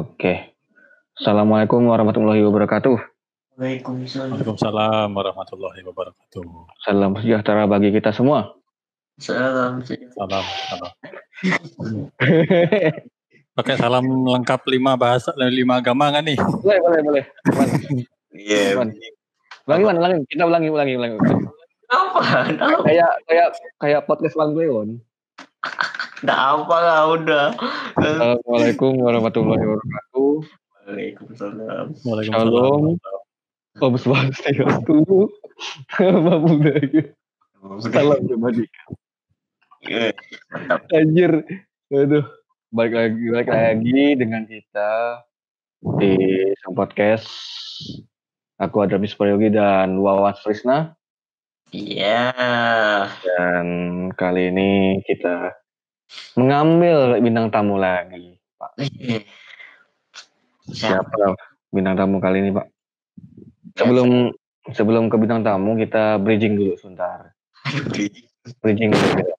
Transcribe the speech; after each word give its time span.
Oke. 0.00 0.56
Assalamualaikum 1.20 1.84
warahmatullahi 1.84 2.40
wabarakatuh. 2.40 2.96
Waalaikumsalam. 3.60 4.32
Waalaikumsalam 4.32 5.08
warahmatullahi 5.12 5.84
wabarakatuh. 5.84 6.72
Salam 6.80 7.12
sejahtera 7.20 7.68
bagi 7.68 7.92
kita 7.92 8.08
semua. 8.08 8.56
Salam. 9.20 9.84
Salam, 9.84 10.44
salam. 10.72 10.92
Pakai 13.52 13.76
salam 13.76 14.08
lengkap 14.08 14.64
lima 14.72 14.96
bahasa 14.96 15.36
dan 15.36 15.52
lima 15.52 15.84
agama 15.84 16.08
kan 16.08 16.24
nih? 16.24 16.40
boleh, 16.40 16.80
boleh, 16.80 17.00
boleh. 17.04 17.24
Iya. 18.32 18.80
Ulangi, 18.80 19.84
Iwan, 19.84 19.96
ulangi. 20.00 20.24
Kita 20.32 20.48
ulangi, 20.48 20.68
ulangi, 20.72 20.94
ulangi. 20.96 21.16
Apa? 21.92 22.20
Apa? 22.56 22.88
Kayak 22.88 23.12
kayak 23.28 23.48
kayak 23.76 24.00
podcast 24.08 24.32
Bang 24.32 24.56
Leon. 24.56 25.04
Nggak 26.20 26.36
apa 26.36 26.76
lah 26.84 27.00
udah. 27.16 27.46
Assalamualaikum 27.96 28.92
warahmatullahi 29.00 29.64
wabarakatuh. 29.64 30.32
Waalaikumsalam. 30.84 31.86
Waalaikumsalam. 32.04 32.52
Shalom. 32.52 32.84
Om 33.80 33.94
Swastiastu. 33.96 35.00
Nama 35.96 36.34
budaya. 36.44 37.02
Salam 37.88 38.20
kebajikan. 38.28 38.88
Anjir. 40.92 41.32
Aduh. 41.88 42.26
Balik 42.70 42.94
lagi, 42.94 43.24
balik 43.32 43.50
lagi 43.50 44.02
dengan 44.20 44.42
kita 44.44 45.24
di 45.96 46.14
sang 46.60 46.76
podcast. 46.76 47.26
Aku 48.60 48.84
Adamis 48.84 49.16
Prayogi 49.16 49.48
dan 49.48 49.96
Wawan 49.96 50.36
Frisna. 50.36 50.92
Iya. 51.72 52.28
Dan 53.24 53.66
kali 54.14 54.52
ini 54.52 55.00
kita 55.08 55.59
mengambil 56.34 57.18
bintang 57.18 57.50
tamu 57.50 57.78
lagi. 57.78 58.38
Pak. 58.60 58.72
Siapa 60.70 61.34
bintang 61.72 61.96
tamu 61.98 62.20
kali 62.20 62.44
ini, 62.44 62.50
Pak? 62.54 62.66
Sebelum 63.78 64.30
sebelum 64.74 65.08
ke 65.08 65.16
bintang 65.16 65.42
tamu 65.42 65.78
kita 65.78 66.20
bridging 66.20 66.58
dulu 66.58 66.74
sebentar. 66.76 67.32
Bridging 68.60 68.92
dulu. 68.92 69.32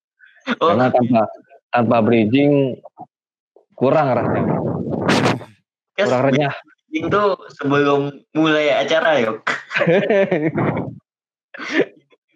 Oh, 0.58 0.74
Karena 0.74 0.90
tanpa 0.90 1.22
tanpa 1.70 1.98
bridging 2.02 2.82
kurang 3.78 4.14
rasanya. 4.14 4.58
Kurang 5.96 6.24
renyah. 6.32 6.56
itu 6.92 7.24
sebelum 7.56 8.12
mulai 8.36 8.84
acara 8.84 9.24
yuk. 9.24 9.48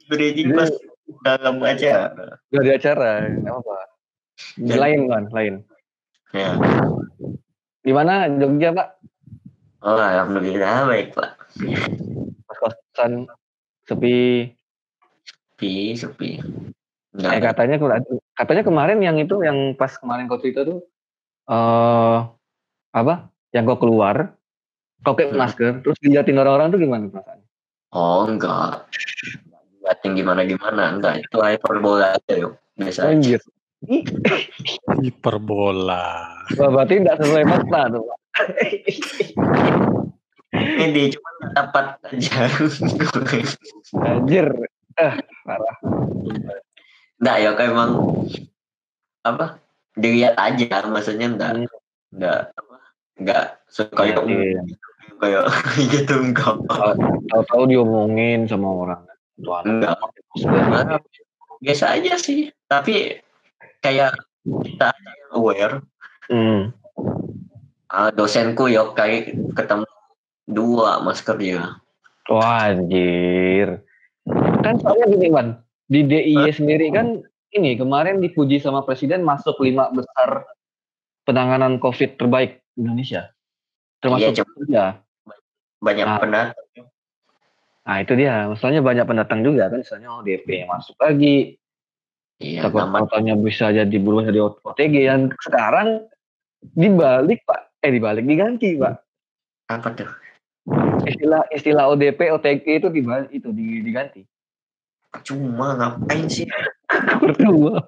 Bridging 0.08 0.55
pas 0.55 0.72
dalam 1.27 1.59
acara. 1.59 2.39
Di 2.47 2.72
acara, 2.72 3.27
nggak 3.36 3.52
apa. 4.36 4.75
Lain 4.80 5.00
kan, 5.08 5.23
lain. 5.31 5.53
Ya. 6.36 6.59
Di 7.86 7.91
mana 7.95 8.28
Jogja, 8.28 8.75
Pak? 8.75 8.88
Oh, 9.86 10.02
alhamdulillah 10.02 10.89
baik 10.89 11.14
pak. 11.14 11.38
Pas 12.50 12.58
kosan 12.58 13.30
sepi. 13.86 14.50
Sepi, 15.53 15.93
sepi. 15.93 16.42
Eh 16.42 17.21
Nggak 17.21 17.54
katanya 17.54 17.76
katanya 18.33 18.64
kemarin 18.65 18.99
yang 19.05 19.21
itu 19.21 19.45
yang 19.45 19.77
pas 19.77 19.93
kemarin 19.93 20.26
kau 20.26 20.42
cerita 20.42 20.65
tuh 20.65 20.82
eh 21.45 22.17
apa? 22.98 23.30
Yang 23.54 23.64
kau 23.77 23.86
keluar, 23.86 24.33
kau 25.05 25.14
pakai 25.14 25.32
Hmm. 25.32 25.38
masker, 25.38 25.73
terus 25.86 26.02
diliatin 26.02 26.42
orang-orang 26.42 26.73
tuh 26.73 26.82
gimana 26.82 27.05
perasaan? 27.08 27.39
Oh 27.93 28.26
enggak. 28.26 28.89
Enggak 29.86 29.95
gimana 30.02 30.42
gimana 30.49 30.83
enggak 30.98 31.30
itu 31.30 31.38
hyperbola 31.45 32.17
aja 32.17 32.33
yuk. 32.42 32.58
Biasa. 32.73 33.14
Anjir. 33.14 33.39
Hiperbola. 35.03 36.05
Berarti 36.55 36.93
tidak 37.02 37.17
sesuai 37.21 37.45
fakta 37.45 37.81
tuh. 37.91 38.05
Ini 40.55 41.03
cuma 41.11 41.30
dapat 41.52 41.85
aja. 42.08 42.47
Anjir. 43.99 44.47
Eh, 44.95 45.14
parah. 45.43 45.75
Enggak 47.19 47.37
ya 47.43 47.49
kayak 47.55 47.71
emang 47.75 47.91
apa? 49.23 49.59
Dilihat 49.95 50.35
aja 50.35 50.87
maksudnya 50.87 51.27
enggak 51.31 51.52
Hmm. 51.55 51.67
enggak 52.15 52.39
apa? 52.55 52.75
Enggak 53.19 53.43
kayak 53.95 54.23
Iya. 54.27 54.61
kayak 55.19 55.43
gitu 55.91 56.14
enggak. 56.19 56.55
Tahu-tahu 57.31 57.64
diomongin 57.67 58.47
sama 58.47 58.67
orang. 58.71 59.02
Enggak. 59.39 59.99
Biasa 61.59 61.99
aja 61.99 62.15
sih. 62.19 62.52
Tapi 62.67 63.19
kayak 63.85 64.11
kita 64.65 64.89
aware. 65.33 65.85
Hmm. 66.25 66.73
Ah, 67.85 68.09
dosenku 68.09 68.65
yuk 68.65 68.97
kayak 68.97 69.37
ketemu 69.53 69.85
dua 70.49 70.99
masker 71.05 71.37
dia. 71.37 71.77
Wah, 72.25 72.73
anjir. 72.73 73.85
Kan 74.65 74.81
soalnya 74.81 75.05
gini, 75.13 75.29
Wan. 75.29 75.61
Di 75.85 76.01
DIY 76.01 76.49
sendiri 76.49 76.89
kan 76.89 77.21
ini 77.53 77.77
kemarin 77.77 78.17
dipuji 78.17 78.57
sama 78.57 78.81
presiden 78.81 79.21
masuk 79.21 79.61
lima 79.61 79.93
besar 79.93 80.49
penanganan 81.29 81.77
COVID 81.77 82.17
terbaik 82.17 82.65
Indonesia. 82.73 83.29
Termasuk 84.02 84.33
Iya, 84.33 84.43
ya. 84.65 84.85
Banyak 85.77 86.05
Ah. 86.09 86.17
pendatang. 86.17 86.85
Nah, 87.85 87.97
itu 88.02 88.13
dia. 88.17 88.49
Masalahnya 88.49 88.81
banyak 88.81 89.05
pendatang 89.05 89.45
juga 89.45 89.69
kan. 89.69 89.85
Misalnya 89.85 90.09
ODP 90.17 90.65
masuk 90.65 90.97
lagi. 90.97 91.61
Iya, 92.35 92.67
Takut 92.67 92.83
nama 92.83 93.07
katanya 93.07 93.39
bisa 93.39 93.71
jadi 93.71 93.95
berubah 93.95 94.27
jadi 94.27 94.39
OTG 94.43 94.95
yang 95.07 95.31
sekarang 95.39 96.03
dibalik, 96.75 97.39
Pak. 97.47 97.79
Eh, 97.79 97.91
dibalik 97.95 98.27
diganti, 98.27 98.75
Pak. 98.75 98.95
apa 99.65 99.87
tuh? 99.97 100.11
Istilah 101.07 101.47
istilah 101.49 101.89
ODP, 101.89 102.19
OTG 102.35 102.65
itu 102.83 102.87
dibalik 102.91 103.31
itu 103.31 103.49
di- 103.55 103.81
diganti. 103.81 104.21
Cuma 105.23 105.79
ngapain 105.79 106.27
sih? 106.27 106.45
Berdua. 107.23 107.87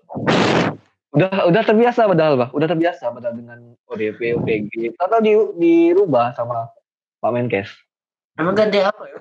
Udah 1.12 1.50
udah 1.50 1.62
terbiasa 1.68 2.08
padahal, 2.08 2.40
Pak. 2.40 2.50
Udah 2.56 2.68
terbiasa 2.72 3.12
padahal 3.12 3.36
dengan 3.36 3.60
ODP, 3.92 4.40
OTG. 4.42 4.96
Atau 4.96 5.20
di, 5.20 5.34
dirubah 5.60 6.32
sama 6.34 6.72
Pak 7.20 7.32
Menkes. 7.36 7.70
Emang 8.40 8.56
ganti 8.56 8.80
apa 8.80 9.04
ya? 9.12 9.20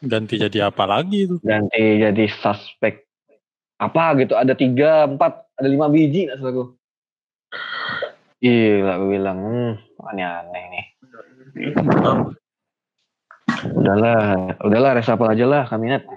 Ganti 0.00 0.34
jadi 0.40 0.72
apa 0.72 0.88
lagi 0.88 1.28
itu? 1.28 1.36
Ganti 1.44 2.00
jadi 2.00 2.24
suspek 2.40 3.09
apa 3.80 4.04
gitu. 4.20 4.36
Ada 4.36 4.52
tiga, 4.52 5.08
empat, 5.08 5.48
ada 5.56 5.68
lima 5.68 5.88
biji 5.88 6.28
nggak 6.28 6.36
salah 6.36 6.52
gue. 6.52 6.68
Gila, 8.40 8.92
gue 9.00 9.08
bilang, 9.08 9.38
hmm, 9.40 9.72
aneh-aneh 10.00 10.64
nih. 10.72 10.86
Udahlah, 13.76 14.56
udahlah 14.64 14.90
resapel 14.96 15.28
aja 15.28 15.44
lah 15.44 15.62
kabinet. 15.68 16.04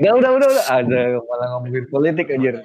udah, 0.00 0.12
udah, 0.18 0.30
udah, 0.36 0.48
udah. 0.48 0.64
Ada 0.68 1.00
malah 1.24 1.46
ngomongin 1.56 1.84
politik 1.88 2.28
aja. 2.32 2.60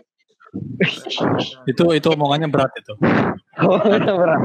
Itu 1.67 1.91
itu 1.91 2.07
omongannya 2.11 2.47
berat 2.51 2.71
itu. 2.79 2.95
Oh, 3.63 3.79
berat. 3.79 4.41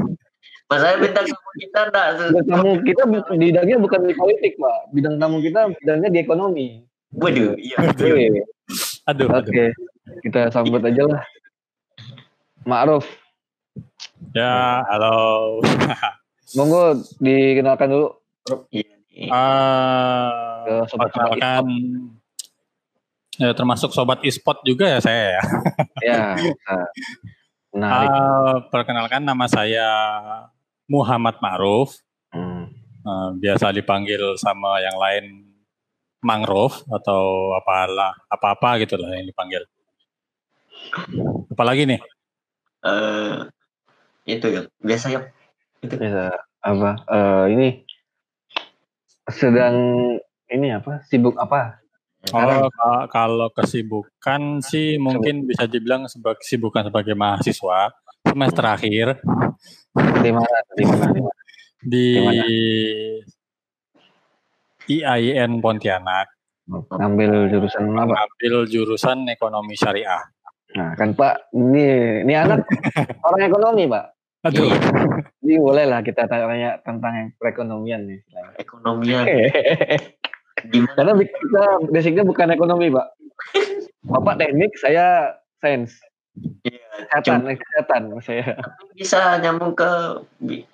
Masalahnya 0.71 1.03
bintang 1.03 1.27
tamu 1.27 1.51
kita 1.59 1.79
enggak 1.91 2.07
Bidang 2.15 2.47
tamu 2.47 2.71
kita 2.79 3.03
bidangnya 3.35 3.75
bukan 3.83 3.99
di 4.07 4.15
politik, 4.15 4.55
Pak. 4.55 4.79
Bidang 4.95 5.15
tamu 5.19 5.43
kita 5.43 5.67
bidangnya 5.75 6.09
di 6.15 6.19
ekonomi. 6.23 6.67
Waduh, 7.11 7.59
iya. 7.59 7.75
Oke, 7.91 8.07
Aduh, 9.09 9.27
Oke, 9.27 9.51
aduh. 9.51 9.69
kita 10.23 10.47
sambut 10.47 10.79
aja 10.79 11.03
lah. 11.03 11.23
Ma'ruf, 12.63 13.03
Ya, 14.31 14.85
halo. 14.87 15.59
monggo 16.55 16.99
dikenalkan 17.19 17.87
dulu 17.89 18.07
Iya. 18.71 19.27
Ah, 19.31 20.63
ke 20.63 20.75
sobat-sobat 20.87 21.11
perkenalkan 21.35 21.65
ya, 23.39 23.49
termasuk 23.55 23.91
sobat 23.91 24.19
e-sport 24.23 24.63
juga 24.63 24.87
ya 24.87 24.99
saya 25.03 25.23
ya. 25.39 25.43
Ya, 26.07 26.21
nah. 27.75 27.91
Ah, 27.91 28.55
perkenalkan 28.71 29.21
nama 29.23 29.45
saya 29.51 29.87
Muhammad 30.87 31.37
Ma'ruf. 31.43 31.99
Hmm. 32.31 32.71
Eh, 33.01 33.29
biasa 33.41 33.73
dipanggil 33.75 34.21
sama 34.39 34.79
yang 34.79 34.95
lain 34.95 35.50
mangrove 36.21 36.85
atau 36.89 37.53
apalah 37.57 38.13
apa-apa 38.29 38.81
gitu 38.85 38.97
lah 38.97 39.17
yang 39.17 39.27
dipanggil. 39.27 39.65
Apalagi 41.51 41.85
nih? 41.89 42.01
Eh 42.85 43.37
itu 44.29 44.47
ya. 44.49 44.61
Biasa 44.81 45.05
ya. 45.13 45.21
Bisa 45.81 46.29
apa? 46.61 46.91
eh, 47.09 47.45
ini 47.57 47.67
sedang 49.29 49.75
ini 50.49 50.67
apa? 50.69 51.01
Sibuk 51.09 51.37
apa? 51.41 51.81
Oh, 52.29 52.69
ka- 52.69 53.09
kalau 53.09 53.49
kesibukan 53.49 54.61
sih 54.61 55.01
mungkin 55.01 55.49
bisa 55.49 55.65
dibilang 55.65 56.05
sebagai 56.05 56.45
kesibukan 56.45 56.85
sebagai 56.85 57.17
mahasiswa 57.17 57.89
semester 58.21 58.65
akhir 58.69 59.17
Di 60.21 60.29
mana? 60.29 60.57
Di 60.77 60.83
mana? 60.85 61.05
Di 61.81 62.05
mana? 62.21 62.41
di? 62.45 62.55
IAIN 64.99 65.63
Pontianak 65.63 66.27
Ngambil 66.71 67.51
jurusan 67.51 67.83
apa? 67.91 68.05
mengambil 68.05 68.53
jurusan 68.69 69.27
ekonomi 69.27 69.75
syariah. 69.75 70.23
Nah, 70.71 70.95
kan 70.95 71.11
Pak, 71.11 71.51
ini 71.51 72.23
ini 72.23 72.31
anak 72.31 72.63
orang 73.27 73.41
ekonomi, 73.51 73.83
Pak. 73.91 74.05
Aduh. 74.47 74.71
Iya, 75.41 75.57
Jadi 75.57 75.65
boleh 75.65 75.85
lah 75.89 75.99
kita 76.05 76.29
tanya 76.29 76.77
tentang 76.85 77.13
yang 77.17 77.29
perekonomian 77.41 78.05
nih. 78.05 78.21
ekonomian 78.61 79.25
gimana 80.69 80.93
Karena 81.01 81.11
kita 81.17 81.63
basicnya 81.89 82.23
bukan 82.23 82.53
ekonomi, 82.53 82.93
Pak. 82.93 83.07
Bapak 84.05 84.37
teknik, 84.37 84.77
saya 84.77 85.33
sains. 85.57 85.97
Iya, 86.61 87.09
Kesehatan, 87.09 87.57
kesehatan 87.57 88.01
saya. 88.21 88.53
bisa 88.93 89.41
nyambung 89.41 89.73
ke 89.73 89.89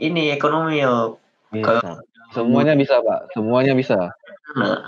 ini 0.03 0.35
ekonomi 0.35 0.83
yo 0.83 1.15
Bisa. 1.47 2.03
Semuanya 2.31 2.74
bisa, 2.75 3.00
Pak. 3.00 3.31
Semuanya 3.31 3.74
bisa. 3.74 4.12
Nah, 4.57 4.83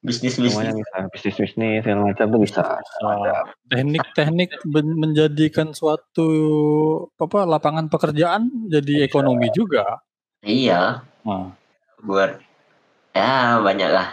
bisnis 0.00 0.40
Semuanya 0.40 0.72
bisnis 0.72 0.88
bisa. 0.88 0.96
Bisnis-bisnis 1.12 1.78
segala 1.84 2.00
macam 2.08 2.26
tuh 2.32 2.40
bisa. 2.40 2.62
Bisa. 2.80 3.36
Teknik-teknik 3.68 4.50
ben- 4.64 4.96
menjadikan 4.96 5.76
suatu 5.76 6.28
apa 7.16 7.44
lapangan 7.44 7.92
pekerjaan 7.92 8.48
jadi 8.68 9.04
ekonomi 9.04 9.52
juga. 9.52 10.00
iya 10.40 11.04
Nah, 11.20 11.52
buat 12.00 12.40
ya 13.12 13.60
banyak 13.60 13.90
lah 13.92 14.08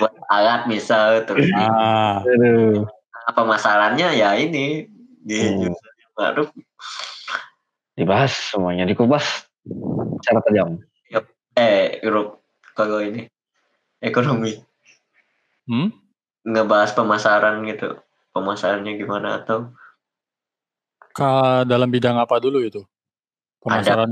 buat 0.00 0.14
alat 0.32 0.64
misal 0.64 1.28
terus 1.28 1.52
nah, 1.52 2.24
Aduh. 2.24 2.88
apa 3.28 3.42
masalahnya 3.44 4.08
ya 4.16 4.32
ini 4.40 4.88
di 5.20 5.68
Hmm. 6.16 6.48
Dibahas 7.92 8.32
semuanya, 8.52 8.84
dikupas 8.84 9.48
secara 10.20 10.40
tajam. 10.46 10.70
eh 11.58 11.98
grup 12.00 12.40
kalau 12.78 13.02
ini 13.02 13.26
ekonomi 13.98 14.54
hmm? 15.66 15.90
ngebahas 16.46 16.94
pemasaran 16.94 17.66
gitu 17.66 17.98
pemasarannya 18.30 18.96
gimana 18.96 19.42
atau 19.42 19.74
Ka 21.10 21.66
dalam 21.66 21.90
bidang 21.90 22.22
apa 22.22 22.38
dulu 22.38 22.62
itu? 22.62 22.86
Pemasaran 23.58 24.08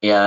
ya 0.00 0.24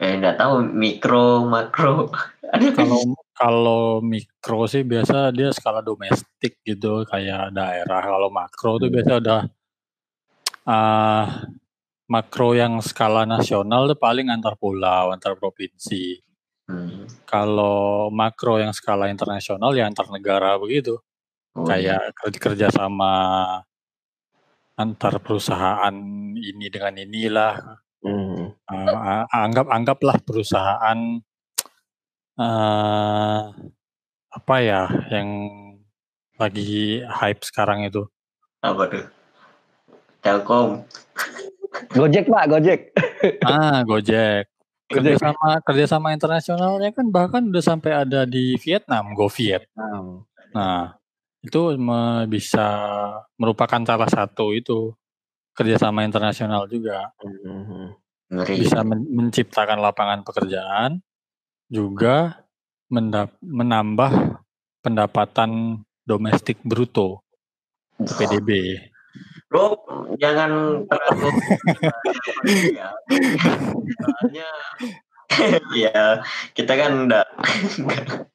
eh 0.00 0.12
nggak 0.18 0.40
tahu 0.40 0.66
mikro 0.72 1.44
makro 1.44 2.08
ada 2.54 2.66
kalau 2.72 3.02
kalau 3.36 3.82
mikro 4.00 4.64
sih 4.64 4.82
biasa 4.82 5.30
dia 5.36 5.52
skala 5.52 5.84
domestik 5.84 6.64
gitu 6.64 7.04
kayak 7.06 7.52
daerah. 7.52 8.00
Kalau 8.02 8.32
makro 8.32 8.80
tuh 8.80 8.88
Hmm. 8.88 8.96
biasa 8.96 9.12
udah 9.20 9.40
ah 10.64 11.26
makro 12.12 12.52
yang 12.52 12.84
skala 12.84 13.24
nasional 13.24 13.88
tuh 13.88 13.96
paling 13.96 14.28
antar 14.28 14.52
pulau, 14.60 15.16
antar 15.16 15.32
provinsi. 15.40 16.20
Hmm. 16.68 17.08
Kalau 17.24 18.12
makro 18.12 18.60
yang 18.60 18.76
skala 18.76 19.08
internasional 19.08 19.72
ya 19.72 19.88
antar 19.88 20.12
negara 20.12 20.60
begitu. 20.60 21.00
Oh, 21.56 21.64
Kayak 21.64 22.12
kerja 22.16 22.38
kerja 22.38 22.66
sama 22.68 23.12
antar 24.76 25.16
perusahaan 25.24 25.96
ini 26.36 26.66
dengan 26.68 27.00
inilah 27.00 27.80
Hmm. 28.02 28.50
A- 28.66 29.30
anggap 29.30 29.70
anggaplah 29.70 30.18
perusahaan 30.26 31.22
eh 32.34 33.42
apa 34.32 34.54
ya 34.58 34.90
yang 35.14 35.28
lagi 36.34 36.98
hype 37.06 37.46
sekarang 37.46 37.86
itu 37.86 38.02
apa 38.58 38.90
tuh 38.90 39.06
Telkom 40.18 40.82
Gojek, 41.90 42.28
Pak, 42.28 42.44
Gojek. 42.48 42.80
ah 43.42 43.80
Gojek. 43.82 44.48
Kerjasama 44.92 45.64
kerjasama 45.64 46.08
internasionalnya 46.12 46.92
kan 46.92 47.08
bahkan 47.08 47.48
udah 47.48 47.64
sampai 47.64 47.96
ada 47.96 48.28
di 48.28 48.60
Vietnam 48.60 49.16
GoViet 49.16 49.64
Nah, 49.72 50.20
nah 50.52 51.00
itu 51.40 51.72
me- 51.80 52.28
bisa 52.28 52.68
merupakan 53.40 53.80
salah 53.82 54.04
satu 54.04 54.52
itu 54.52 54.92
kerjasama 55.56 56.04
internasional 56.04 56.68
juga. 56.68 57.08
Ngeri. 58.28 58.68
Bisa 58.68 58.84
men- 58.84 59.08
menciptakan 59.08 59.80
lapangan 59.80 60.20
pekerjaan 60.22 61.00
juga 61.72 62.44
menambah 63.40 64.12
pendapatan 64.84 65.80
domestik 66.04 66.60
bruto 66.60 67.24
PDB. 67.96 68.76
Bro 69.52 69.76
jangan 70.16 70.82
terlalu 70.88 71.28
ya 72.72 72.88
soalnya 74.00 74.48
ya 75.76 76.24
kita 76.56 76.72
kan 76.72 76.90
enggak 77.04 77.28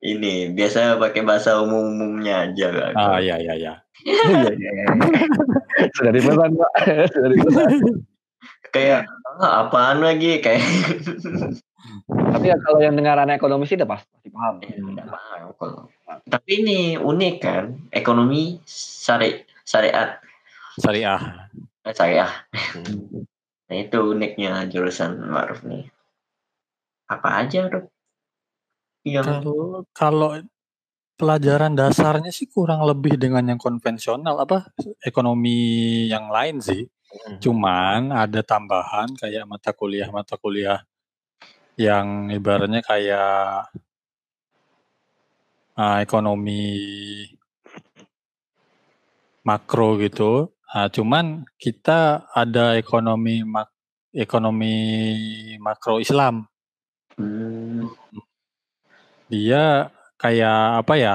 ini 0.00 0.48
biasa 0.56 0.96
pakai 0.96 1.22
bahasa 1.24 1.60
umum-umumnya 1.60 2.48
aja 2.48 2.68
kan. 2.72 2.92
Ah 2.96 3.20
ya 3.20 3.36
ya 3.36 3.52
ya. 3.52 3.74
Iya, 4.00 4.48
iya, 4.56 4.70
iya. 4.72 4.86
Sudah 5.96 6.12
dipesan, 6.16 6.50
Pak. 6.56 6.72
Sudah 7.12 7.28
dipesan. 7.28 7.72
kayak 8.70 9.02
ah, 9.42 9.66
apaan 9.66 9.98
lagi 9.98 10.38
kayak 10.38 10.62
Tapi 12.06 12.46
ya 12.46 12.56
kalau 12.62 12.78
yang 12.78 12.94
dengar 12.94 13.18
anak 13.18 13.42
ekonomi 13.42 13.66
sih 13.66 13.74
udah 13.74 13.88
pasti, 13.88 14.30
paham. 14.30 14.62
Nggak 14.62 15.08
paham 15.10 15.52
kalau. 15.58 15.80
tapi 16.26 16.50
ini 16.62 16.80
unik 16.98 17.34
kan 17.42 17.64
ekonomi 17.90 18.62
syari 18.66 19.42
syariat 19.70 20.18
Syariah. 20.82 21.46
eh, 21.86 21.94
syariah 21.94 22.32
Hmm. 22.74 23.26
nah 23.70 23.76
itu 23.78 23.98
uniknya 24.02 24.66
jurusan 24.66 25.22
Ma'ruf 25.30 25.62
nih 25.62 25.86
apa 27.06 27.46
aja 27.46 27.70
Dok? 27.70 27.86
yang 29.06 29.26
Kalau 29.42 29.82
kalau 29.90 30.30
pelajaran 31.18 31.74
dasarnya 31.76 32.32
sih 32.32 32.46
kurang 32.48 32.86
lebih 32.86 33.18
dengan 33.20 33.44
yang 33.44 33.60
konvensional 33.60 34.40
apa 34.40 34.70
ekonomi 35.04 36.06
yang 36.08 36.32
lain 36.32 36.62
sih. 36.62 36.88
Cuman 37.42 38.14
ada 38.14 38.40
tambahan 38.40 39.12
kayak 39.18 39.44
mata 39.44 39.74
kuliah-mata 39.74 40.38
kuliah 40.38 40.80
yang 41.74 42.30
ibaratnya 42.30 42.80
kayak 42.86 43.72
ah, 45.74 45.98
ekonomi 45.98 46.70
makro 49.44 49.96
gitu. 50.00 50.52
Ah, 50.70 50.86
cuman 50.86 51.44
kita 51.58 52.30
ada 52.30 52.78
ekonomi 52.78 53.42
mak 53.42 53.68
ekonomi 54.14 54.74
makro 55.58 55.98
Islam. 55.98 56.46
Hmm, 57.18 57.90
Dia 59.30 59.90
kayak 60.18 60.86
apa 60.86 60.94
ya? 60.98 61.14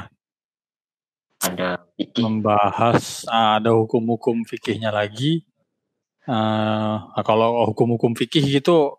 ada 1.46 1.86
fikih 1.94 2.26
membahas 2.26 3.28
ah, 3.30 3.62
ada 3.62 3.72
hukum-hukum 3.76 4.44
fikihnya 4.48 4.90
lagi. 4.90 5.46
Nah, 6.26 7.14
kalau 7.22 7.70
hukum-hukum 7.70 8.18
fikih 8.18 8.42
gitu 8.50 8.98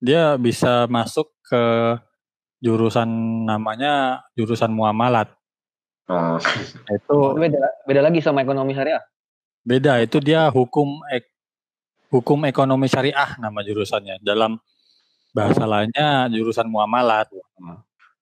dia 0.00 0.36
bisa 0.40 0.88
masuk 0.88 1.28
ke 1.44 1.62
jurusan 2.64 3.08
namanya 3.44 4.24
jurusan 4.32 4.72
muamalat. 4.72 5.28
Oh, 6.08 6.36
Itu 6.90 7.16
Beda, 7.36 7.60
beda 7.84 8.00
lagi 8.04 8.20
sama 8.20 8.44
ekonomi 8.44 8.72
syariah. 8.72 9.00
beda, 9.64 9.96
itu 10.04 10.20
dia 10.20 10.48
hukum 10.52 11.00
ek- 11.08 11.32
hukum 12.12 12.44
ekonomi 12.44 12.84
syariah 12.86 13.36
nama 13.40 13.64
jurusannya. 13.64 14.20
Dalam 14.20 14.60
bahasa 15.34 15.64
lainnya 15.66 16.30
jurusan 16.30 16.70
muamalat. 16.70 17.28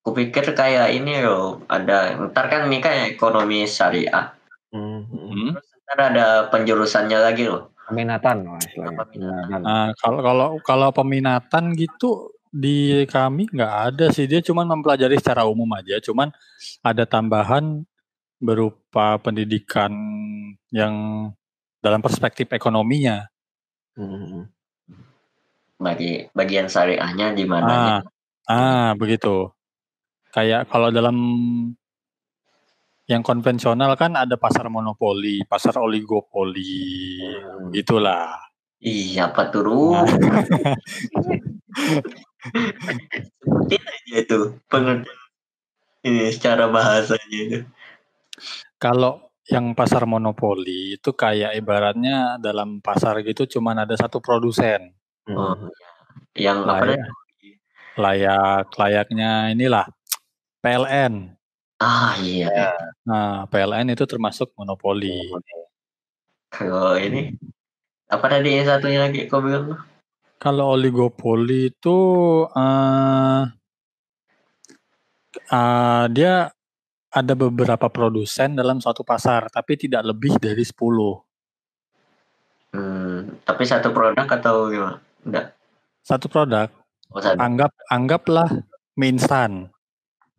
kupikir 0.03 0.43
kayak 0.51 0.99
ini 0.99 1.23
loh 1.23 1.63
ada 1.71 2.19
ntar 2.27 2.51
kan 2.51 2.67
ini 2.67 2.83
kan 2.83 3.07
ekonomi 3.07 3.63
syariah 3.71 4.35
Hmm. 4.75 5.07
Hmm. 5.07 5.55
terus 5.55 5.69
ntar 5.87 5.99
ada 6.11 6.27
penjurusannya 6.51 7.19
lagi 7.23 7.47
loh 7.47 7.71
oh. 7.71 7.87
Peminatan. 7.87 8.43
Peminatan. 8.75 9.61
Nah, 9.63 9.95
kalau 10.01 10.19
kalau 10.25 10.49
kalau 10.65 10.89
peminatan 10.91 11.77
gitu 11.79 12.35
di 12.53 13.09
kami 13.09 13.49
nggak 13.49 13.75
ada 13.89 14.13
sih. 14.13 14.29
Dia 14.29 14.45
cuman 14.45 14.69
mempelajari 14.69 15.17
secara 15.17 15.49
umum 15.49 15.67
aja. 15.73 15.97
Cuman 16.05 16.29
ada 16.85 17.09
tambahan 17.09 17.89
berupa 18.37 19.17
pendidikan 19.17 19.89
yang 20.69 20.95
dalam 21.81 22.05
perspektif 22.05 22.53
ekonominya. 22.53 23.33
Hmm. 23.93 24.49
bagi 25.77 26.25
bagian 26.33 26.65
syariahnya 26.71 27.35
di 27.35 27.45
mana 27.45 27.75
ah. 27.75 28.01
ah 28.49 28.91
begitu. 28.95 29.51
Kayak 30.33 30.71
kalau 30.71 30.89
dalam 30.89 31.17
yang 33.11 33.21
konvensional 33.21 33.93
kan 33.99 34.17
ada 34.17 34.41
pasar 34.41 34.73
monopoli 34.73 35.45
pasar 35.45 35.77
oligopoli. 35.77 37.21
Hmm. 37.21 37.69
gitulah 37.75 38.33
iya 38.81 39.29
apa 39.29 39.53
tuh 39.53 39.93
Nah. 39.93 40.07
aja 43.73 44.15
itu 44.19 44.39
pengertian 44.67 45.21
ini 46.03 46.31
secara 46.35 46.67
bahasanya 46.67 47.39
itu 47.39 47.59
Kalau 48.83 49.31
yang 49.47 49.75
pasar 49.75 50.03
monopoli 50.07 50.99
itu 50.99 51.11
kayak 51.15 51.55
ibaratnya 51.59 52.39
dalam 52.43 52.83
pasar 52.83 53.23
gitu 53.23 53.47
cuman 53.59 53.87
ada 53.87 53.95
satu 53.95 54.19
produsen. 54.19 54.91
oh, 55.31 55.55
Hmm. 55.55 55.71
yang 56.35 56.67
apa 56.67 56.83
Layak, 56.83 56.99
namanya 56.99 57.09
layak 57.95 58.67
layaknya 58.75 59.31
inilah 59.55 59.87
PLN. 60.63 61.35
Ah 61.83 62.15
iya. 62.23 62.75
Nah, 63.03 63.47
PLN 63.51 63.95
itu 63.95 64.07
termasuk 64.07 64.55
monopoli. 64.55 65.31
Kalau 66.51 66.95
ini 66.99 67.35
apa 68.07 68.27
tadi 68.31 68.59
yang 68.59 68.67
satunya 68.67 69.01
lagi 69.07 69.27
kau 69.27 69.43
bilang? 69.43 69.79
Kalau 70.43 70.75
oligopoli 70.75 71.71
itu 71.71 71.99
uh, 72.51 73.43
uh, 75.55 76.05
dia 76.11 76.51
ada 77.15 77.35
beberapa 77.39 77.87
produsen 77.87 78.59
dalam 78.59 78.83
suatu 78.83 79.07
pasar, 79.07 79.47
tapi 79.55 79.79
tidak 79.79 80.03
lebih 80.03 80.35
dari 80.43 80.67
10. 80.67 80.75
Hmm, 82.75 83.39
tapi 83.47 83.63
satu 83.63 83.95
produk 83.95 84.27
atau 84.27 84.67
gimana? 84.67 84.99
Enggak. 85.23 85.55
Satu 86.03 86.27
produk. 86.27 86.67
Oh, 87.15 87.23
satu. 87.23 87.39
Anggap 87.39 87.71
anggaplah 87.87 88.51
mie 88.99 89.15
instan. 89.15 89.71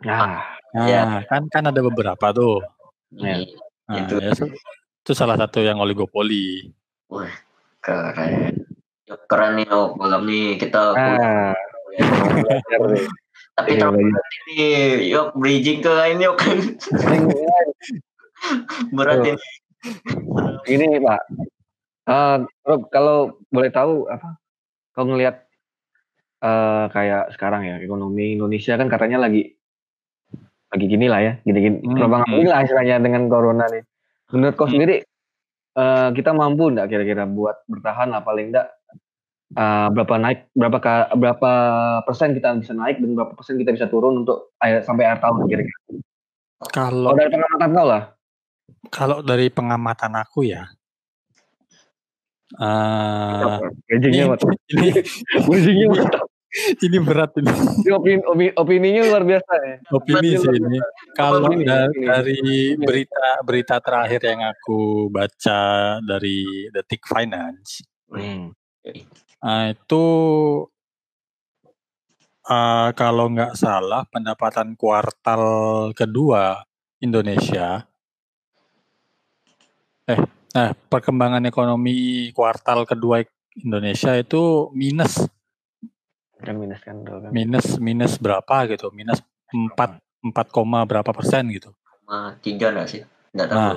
Nah, 0.04 0.52
Nah, 0.74 0.90
Ya. 0.90 1.22
kan 1.30 1.46
kan 1.54 1.64
ada 1.70 1.80
beberapa 1.86 2.34
tuh. 2.34 2.60
Ini 3.14 3.54
Nah, 3.86 3.98
Itu. 4.04 4.18
ya, 4.18 4.34
itu 5.06 5.12
salah 5.14 5.38
satu 5.38 5.62
yang 5.62 5.78
oligopoli. 5.80 6.74
keren. 7.84 8.73
Yuk, 9.04 9.20
keren 9.28 9.60
nih 9.60 9.68
oh, 9.68 10.00
malam 10.00 10.24
nih 10.24 10.56
kita 10.56 10.96
nah, 10.96 11.52
belajar 12.40 12.80
nih. 12.88 13.04
tapi 13.54 13.70
Iya, 13.76 13.80
terlalu 13.86 14.00
berat 14.10 14.28
ini 14.48 14.56
yuk 15.12 15.28
bridging 15.36 15.80
ke 15.84 15.92
lain 15.92 16.18
yuk 16.24 16.40
berat 18.96 19.18
Tuh. 19.22 19.28
ini 19.28 19.36
Ini 20.64 20.88
Pak, 21.04 21.22
Eh, 22.04 22.38
Rob, 22.68 22.92
kalau 22.92 23.40
boleh 23.48 23.72
tahu 23.72 24.12
apa? 24.12 24.36
Kau 24.92 25.08
ngelihat 25.08 25.48
eh, 26.44 26.86
kayak 26.92 27.32
sekarang 27.36 27.64
ya 27.64 27.80
ekonomi 27.80 28.36
Indonesia 28.36 28.76
kan 28.76 28.92
katanya 28.92 29.24
lagi 29.24 29.56
lagi 30.68 30.86
gini 30.90 31.06
lah 31.08 31.22
ya, 31.22 31.34
gini-gini, 31.46 31.80
Hmm, 31.86 32.12
ambing 32.12 32.50
lah 32.50 32.66
istilahnya 32.66 32.98
dengan 33.00 33.30
corona 33.30 33.70
nih. 33.70 33.84
Menurut 34.34 34.56
kau 34.58 34.66
Hmm. 34.68 34.74
sendiri, 34.76 35.06
eh, 35.76 36.10
kita 36.12 36.36
mampu 36.36 36.74
nggak 36.74 36.90
kira-kira 36.90 37.24
buat 37.24 37.64
bertahan 37.70 38.12
lah 38.12 38.20
paling 38.20 38.52
enggak 38.52 38.68
eh, 39.54 39.88
berapa 39.90 40.16
naik, 40.16 40.52
berapa 40.52 40.78
ka- 40.78 41.10
berapa 41.14 41.52
persen 42.04 42.32
kita 42.32 42.54
bisa 42.56 42.74
naik 42.74 42.98
dan 42.98 43.14
berapa 43.14 43.32
persen 43.32 43.56
kita 43.56 43.72
bisa 43.72 43.86
turun 43.86 44.22
untuk 44.22 44.52
akhir- 44.58 44.82
sampai 44.82 45.06
akhir 45.06 45.20
tahun 45.22 45.46
kira-kira. 45.46 45.80
Kalau 46.64 47.12
Kalau 47.12 47.14
dari 47.14 47.30
pengamatan 47.30 47.70
kau 47.70 47.86
lah, 47.86 48.04
kalau 48.90 49.18
dari 49.20 49.48
pengamatan 49.48 50.12
aku 50.16 50.40
ya, 50.44 50.64
bridgingnya 53.84 54.26
ini, 54.70 54.88
ini, 55.74 55.86
mantap. 55.92 56.26
ini 56.80 56.98
berat 57.02 57.34
ini. 57.36 57.50
Ini 57.50 57.92
opini, 57.92 58.22
opini- 58.24 58.56
opininya 58.56 59.02
luar 59.04 59.24
biasa 59.24 59.52
ya. 59.58 59.76
opini 59.90 60.30
sih 60.38 60.54
ini. 60.54 60.78
Kalau 61.12 61.42
Opini, 61.44 61.66
da- 61.66 61.90
opini. 61.90 62.06
dari 62.06 62.42
berita 62.76 63.26
berita 63.42 63.76
terakhir 63.80 64.22
yang 64.24 64.42
aku 64.46 64.80
baca 65.10 65.62
dari 66.00 66.70
Detik 66.70 67.04
Finance, 67.04 67.82
Hmm. 68.08 68.54
Ah, 69.44 69.70
itu 69.76 70.04
ah, 72.48 72.90
kalau 72.96 73.28
nggak 73.28 73.60
salah 73.60 74.08
pendapatan 74.08 74.80
kuartal 74.80 75.44
kedua 75.92 76.64
Indonesia, 77.04 77.84
eh, 80.08 80.20
nah 80.56 80.72
perkembangan 80.72 81.44
ekonomi 81.44 82.32
kuartal 82.32 82.88
kedua 82.88 83.20
Indonesia 83.60 84.16
itu 84.16 84.72
minus 84.72 85.28
Kan 86.44 86.60
minus 86.60 86.84
kan 86.84 87.00
kan. 87.08 87.32
minus 87.32 87.80
minus 87.80 88.20
berapa 88.20 88.68
gitu, 88.68 88.92
minus 88.92 89.24
4 89.52 90.00
4, 90.24 90.48
koma 90.52 90.84
berapa 90.88 91.12
persen 91.12 91.48
gitu. 91.52 91.72
sama 92.04 92.36
tiga 92.44 92.72
nggak 92.72 92.88
sih 92.88 93.02
nggak 93.32 93.48
tahu 93.48 93.60
Nah, 93.60 93.76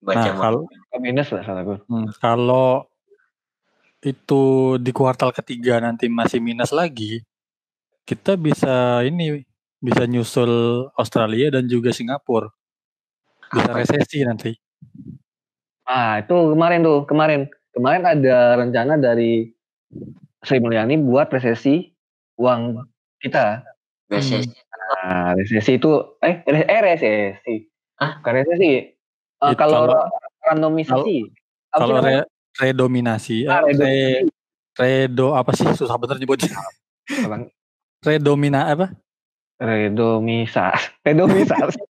baca 0.00 0.28
Nah, 0.32 0.36
kalau 0.40 0.60
minus 1.00 1.28
lah 1.32 1.42
salah 1.44 1.62
gue. 1.64 1.78
Hmm, 1.88 2.08
kalau 2.20 2.88
itu 4.06 4.42
di 4.78 4.94
kuartal 4.94 5.34
ketiga 5.34 5.82
nanti 5.82 6.06
masih 6.06 6.38
minus 6.38 6.70
lagi, 6.70 7.26
kita 8.06 8.38
bisa 8.38 9.02
ini 9.02 9.42
bisa 9.82 10.06
nyusul 10.06 10.86
Australia 10.94 11.50
dan 11.58 11.66
juga 11.66 11.90
Singapura. 11.90 12.46
Bisa 13.50 13.70
Apa? 13.70 13.78
resesi 13.82 14.22
nanti. 14.22 14.50
Ah, 15.86 16.18
itu 16.22 16.34
kemarin 16.54 16.82
tuh, 16.82 17.02
kemarin. 17.06 17.50
Kemarin 17.70 18.02
ada 18.08 18.56
rencana 18.56 18.96
dari 18.96 19.52
Sri 20.40 20.58
Mulyani 20.62 20.96
buat 20.96 21.28
resesi 21.28 21.90
uang 22.40 22.80
kita. 23.20 23.62
BCS 24.06 24.46
Nah, 24.86 25.34
resesi 25.34 25.82
itu 25.82 25.90
eh 26.22 26.46
re- 26.46 26.68
eh 26.70 26.80
resesi. 26.80 27.66
Bukan 27.98 28.32
resesi. 28.38 28.86
It- 28.86 29.58
kalau 29.58 29.90
kalau- 29.90 30.06
randomisasi. 30.46 31.26
Kalau 31.74 31.98
namanya? 31.98 32.22
re- 32.22 32.30
redominasi, 32.56 33.44
Ah, 33.44 33.62
eh, 33.64 33.74
re- 33.74 34.26
redo 34.72 35.32
apa 35.32 35.52
sih 35.52 35.64
susah 35.72 35.96
bener 35.96 36.16
nyebutnya. 36.16 36.52
Redomina 38.00 38.68
apa? 38.68 38.92
Redomisasi. 39.56 40.92
Redomisasi. 41.06 41.80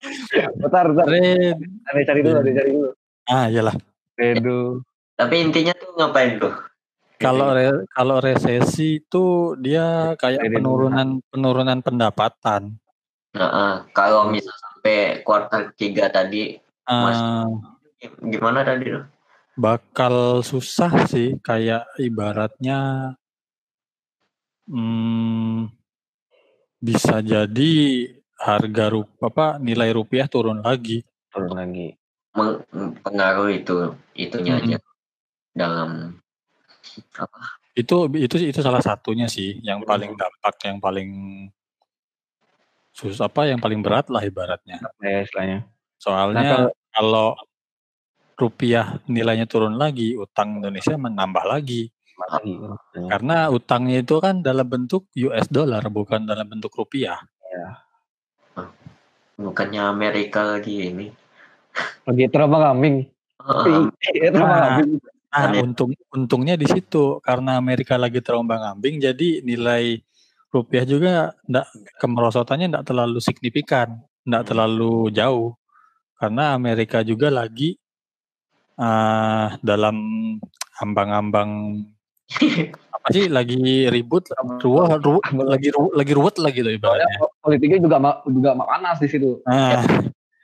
bentar, 0.56 0.87
bentar. 0.87 1.06
Red 1.06 1.58
Ada 1.85 2.00
cari 2.04 2.20
dulu, 2.23 2.37
ada 2.38 2.50
cari 2.52 2.70
dulu. 2.70 2.90
ah 3.26 3.46
iyalah. 3.46 3.75
Redo. 4.14 4.80
tapi 5.12 5.35
intinya 5.40 5.73
tuh 5.73 5.92
ngapain 5.92 6.37
tuh 6.37 6.52
Kalau 7.16 7.49
re- 7.50 7.88
kalau 7.90 8.20
resesi 8.20 9.00
itu 9.00 9.25
dia 9.56 10.12
kayak 10.14 10.40
Redominasi. 10.40 10.56
penurunan 10.56 11.08
penurunan 11.26 11.78
pendapatan. 11.80 12.62
nah, 13.32 13.50
ah, 13.50 13.75
kalau 13.90 14.28
misal 14.28 14.52
sampai 14.56 15.20
kuartal 15.20 15.73
tiga 15.75 16.08
tadi 16.08 16.56
Mas- 16.87 17.20
Ah, 17.20 17.49
gimana 18.23 18.62
tadi 18.62 18.88
tuh 18.88 19.04
bakal 19.56 20.44
susah 20.44 21.08
sih 21.08 21.40
kayak 21.40 21.88
ibaratnya 21.96 23.12
hmm, 24.68 25.72
bisa 26.78 27.25
jadi 27.25 27.72
harga 28.36 28.92
rupiah 28.92 29.26
apa 29.32 29.46
nilai 29.56 29.90
rupiah 29.90 30.28
turun 30.28 30.60
lagi 30.60 31.00
Turun 31.32 31.52
lagi. 31.52 31.96
pengaruh 33.00 33.48
itu 33.48 33.76
itunya 34.12 34.60
Mm-mm. 34.60 34.76
aja 34.76 34.78
dalam 35.56 36.20
itu 37.72 37.96
itu 38.12 38.36
itu 38.52 38.60
salah 38.60 38.84
satunya 38.84 39.25
sih 39.25 39.56
yang 39.64 39.80
Hmm. 39.80 39.88
paling 39.88 40.12
dampak 40.12 40.56
yang 40.64 40.76
paling 40.76 41.10
susah 42.92 43.28
apa 43.28 43.48
yang 43.48 43.60
paling 43.60 43.80
berat 43.80 44.08
lah 44.08 44.20
ibaratnya 44.20 44.80
Ya, 45.00 45.25
istilahnya. 45.25 45.64
soalnya 45.96 46.40
Nah, 46.40 46.48
kalau- 46.52 46.75
kalau 46.92 47.28
rupiah 48.37 49.00
nilainya 49.09 49.49
turun 49.49 49.81
lagi 49.81 50.14
utang 50.14 50.61
Indonesia 50.61 50.95
menambah 50.95 51.45
lagi 51.49 51.88
Lagi. 52.16 52.57
karena 53.12 53.52
utangnya 53.52 54.00
itu 54.00 54.16
kan 54.21 54.40
dalam 54.40 54.64
bentuk 54.64 55.09
US 55.28 55.49
dollar 55.52 55.85
bukan 55.88 56.25
dalam 56.25 56.49
bentuk 56.49 56.73
rupiah 56.73 57.21
bukannya 59.37 59.83
Amerika 59.85 60.57
lagi 60.57 60.93
ini 60.93 61.09
Lagi 62.09 62.25
terbang 62.33 62.62
kambing. 62.73 62.97
Iya, 63.69 64.31
Nah. 64.33 64.81
Nah, 65.37 65.52
untung 65.61 65.93
untungnya 66.09 66.57
di 66.57 66.64
situ 66.64 67.21
karena 67.21 67.61
Amerika 67.61 68.00
lagi 68.00 68.25
terombang-ambing 68.25 69.05
jadi 69.05 69.45
nilai 69.45 70.00
rupiah 70.49 70.88
juga 70.88 71.37
enggak 71.45 71.69
kemerosotannya 72.00 72.73
enggak 72.73 72.87
terlalu 72.88 73.21
signifikan, 73.21 74.00
enggak 74.25 74.43
Hmm. 74.47 74.50
terlalu 74.55 74.95
jauh. 75.12 75.52
Karena 76.16 76.57
Amerika 76.57 77.05
juga 77.05 77.28
lagi 77.28 77.76
ah, 78.76 79.56
dalam 79.61 79.97
ambang-ambang 80.76 81.83
apa 82.97 83.06
sih 83.09 83.30
lagi 83.30 83.87
ribut 83.87 84.26
ruwet 84.59 84.99
ru, 84.99 85.23
lagi 85.40 85.68
ru, 85.71 85.88
lagi 85.90 86.12
ruwet 86.12 86.37
lagi 86.37 86.59
tuh 86.61 86.75
Soalnya 86.75 87.06
ibaratnya. 87.06 87.18
politiknya 87.38 87.78
juga 87.80 87.97
ma- 87.97 88.21
juga 88.23 88.50
ma- 88.52 88.66
panas 88.66 88.99
di 88.99 89.06
situ. 89.06 89.40
Nah, 89.42 89.85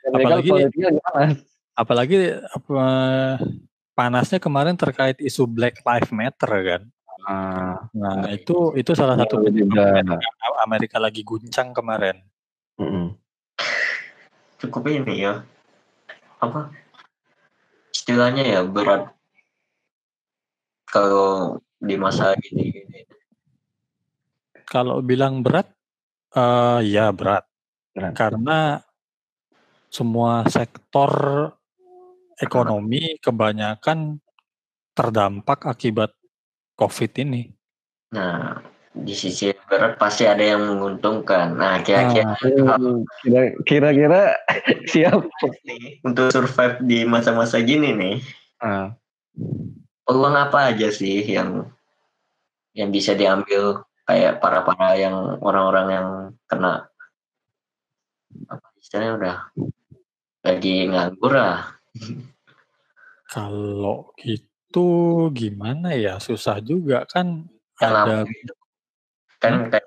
Mereka 0.05 0.15
Apalagi- 0.31 0.51
politiknya 0.51 0.87
lagi 0.89 1.01
panas. 1.03 1.31
apalagi 1.73 2.17
apa 2.33 2.85
panasnya 3.93 4.39
kemarin 4.39 4.75
terkait 4.75 5.19
isu 5.19 5.45
Black 5.45 5.81
Lives 5.81 6.11
Matter 6.11 6.51
kan. 6.51 6.83
Nah, 7.23 7.87
Nah, 7.93 8.31
itu 8.31 8.75
itu 8.75 8.93
salah 8.93 9.15
satu 9.17 9.43
Iya, 9.43 9.63
juga. 9.63 9.85
penyebab 9.95 10.55
Amerika 10.61 10.97
lagi 10.97 11.23
guncang 11.23 11.71
kemarin. 11.71 12.19
mm-mm. 12.75 13.15
cukup 14.59 14.87
ini 14.87 15.23
ya 15.23 15.43
apa 16.39 16.71
istilahnya 18.03 18.43
ya 18.43 18.61
berat 18.67 19.15
kalau 20.91 21.63
di 21.79 21.95
masa 21.95 22.35
gini 22.35 22.75
gini 22.75 23.01
Kalau 24.73 25.05
bilang 25.05 25.45
berat, 25.45 25.69
eh 26.33 26.81
ya 26.97 27.13
berat. 27.13 27.45
Berat. 27.93 28.17
Karena 28.17 28.81
semua 29.93 30.49
sektor 30.49 31.13
ekonomi 32.41 33.21
kebanyakan 33.21 34.17
terdampak 34.97 35.69
akibat 35.69 36.17
COVID 36.81 37.13
ini. 37.21 37.53
nah 38.17 38.65
di 38.93 39.17
sisi 39.17 39.49
berat 39.65 39.97
pasti 39.97 40.29
ada 40.29 40.45
yang 40.45 40.69
menguntungkan. 40.69 41.57
Nah, 41.57 41.81
kira-kira 41.81 42.37
Ah, 42.37 42.77
Hmm, 42.77 43.09
kira- 43.25 43.57
Kira-kira 43.65 44.21
siap. 44.93 45.25
nih, 45.65 46.05
untuk 46.05 46.29
survive 46.29 46.77
di 46.85 47.09
masa-masa 47.09 47.57
gini 47.65 47.97
nih, 47.97 48.17
Ah, 48.61 48.93
peluang 50.05 50.37
apa 50.37 50.71
aja 50.71 50.93
sih 50.93 51.25
yang 51.25 51.67
yang 52.73 52.89
bisa 52.89 53.13
diambil 53.13 53.81
kayak 54.05 54.39
para 54.39 54.61
para 54.63 54.95
yang 54.97 55.41
orang-orang 55.41 55.87
yang 55.89 56.09
kena 56.47 56.89
apa 58.49 58.67
istilahnya 58.77 59.13
udah 59.19 59.37
lagi 60.43 60.89
nganggur 60.89 61.33
lah. 61.33 61.77
kalau 63.27 64.13
gitu 64.21 64.85
gimana 65.33 65.97
ya? 65.97 66.21
Susah 66.21 66.61
juga 66.61 67.09
kan 67.09 67.49
ada 67.81 68.25
kan 69.43 69.67
kayak 69.69 69.87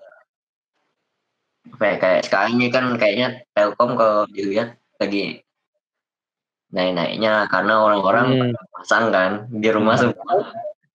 kayak, 1.80 1.98
kayak 2.04 2.22
sekarang 2.28 2.60
ini 2.60 2.68
kan 2.68 2.86
kayaknya 3.00 3.28
Telkom 3.56 3.96
kalau 3.96 4.28
dilihat 4.30 4.76
lagi 5.00 5.40
naik-naiknya 6.76 7.48
karena 7.48 7.74
orang-orang 7.80 8.52
Hmm. 8.52 8.54
pasang 8.76 9.06
kan 9.16 9.32
di 9.48 9.70
rumah 9.72 9.96
Hmm. 9.96 10.12
semua. 10.12 10.34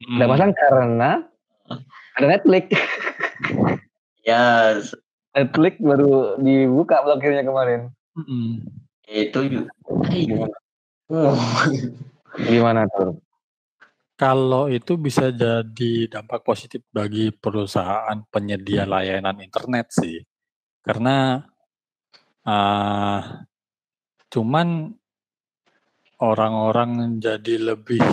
Ada 0.00 0.26
pasang 0.28 0.52
karena 0.52 1.10
ada 2.16 2.26
Netflix. 2.28 2.64
Ya 4.20 4.76
Netflix 5.32 5.80
baru 5.80 6.36
dibuka 6.36 7.00
blokirnya 7.00 7.40
kemarin. 7.40 7.88
Mm-mm. 8.18 8.60
itu 9.10 9.40
juga. 9.48 9.72
Gimana? 10.06 10.56
Oh. 11.10 11.34
Gimana 12.38 12.86
tuh? 12.94 13.18
Kalau 14.20 14.68
itu 14.68 15.00
bisa 15.00 15.32
jadi 15.32 15.92
dampak 16.12 16.44
positif 16.44 16.84
bagi 16.92 17.32
perusahaan 17.32 18.20
penyedia 18.28 18.84
layanan 18.84 19.40
internet 19.40 19.96
sih, 19.96 20.20
karena 20.84 21.40
ah, 22.44 23.48
cuman 24.28 24.92
orang-orang 26.20 27.16
jadi 27.16 27.72
lebih 27.72 28.04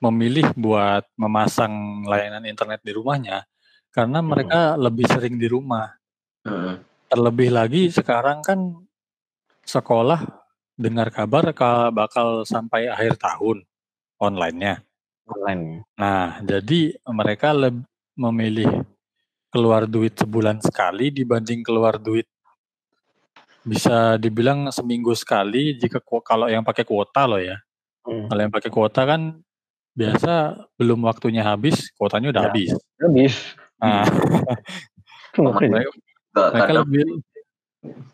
memilih 0.00 0.48
buat 0.56 1.04
memasang 1.20 2.08
layanan 2.08 2.48
internet 2.48 2.80
di 2.80 2.96
rumahnya 2.96 3.44
karena 3.92 4.24
mereka 4.24 4.80
lebih 4.80 5.12
sering 5.12 5.36
di 5.36 5.44
rumah. 5.44 5.92
Mm. 6.40 6.80
Terlebih 7.12 7.52
lagi 7.52 7.92
sekarang 7.92 8.40
kan 8.40 8.80
sekolah 9.60 10.24
dengar 10.72 11.12
kabar 11.12 11.52
ka- 11.52 11.92
bakal 11.92 12.48
sampai 12.48 12.88
akhir 12.88 13.20
tahun 13.20 13.60
online-nya. 14.20 14.80
Online. 15.26 15.82
Nah, 15.98 16.38
jadi 16.40 16.94
mereka 17.10 17.50
leb- 17.50 17.84
memilih 18.14 18.86
keluar 19.50 19.84
duit 19.88 20.14
sebulan 20.16 20.60
sekali 20.60 21.08
dibanding 21.10 21.64
keluar 21.64 21.96
duit 21.96 22.28
bisa 23.66 24.14
dibilang 24.14 24.70
seminggu 24.70 25.10
sekali 25.18 25.74
jika 25.74 25.98
kalau 26.22 26.46
yang 26.46 26.62
pakai 26.62 26.86
kuota 26.86 27.26
loh 27.26 27.42
ya. 27.42 27.58
Hmm. 28.06 28.30
Kalau 28.30 28.40
yang 28.46 28.54
pakai 28.54 28.70
kuota 28.70 29.02
kan 29.02 29.42
biasa 29.96 30.54
belum 30.78 31.02
waktunya 31.02 31.42
habis, 31.42 31.90
kuotanya 31.98 32.30
udah 32.30 32.42
Ya. 32.42 32.48
habis. 32.52 32.70
Habis. 33.02 33.34
Nah, 33.82 34.06
mereka, 35.66 35.90
mereka 36.54 36.72
lebih 36.84 37.04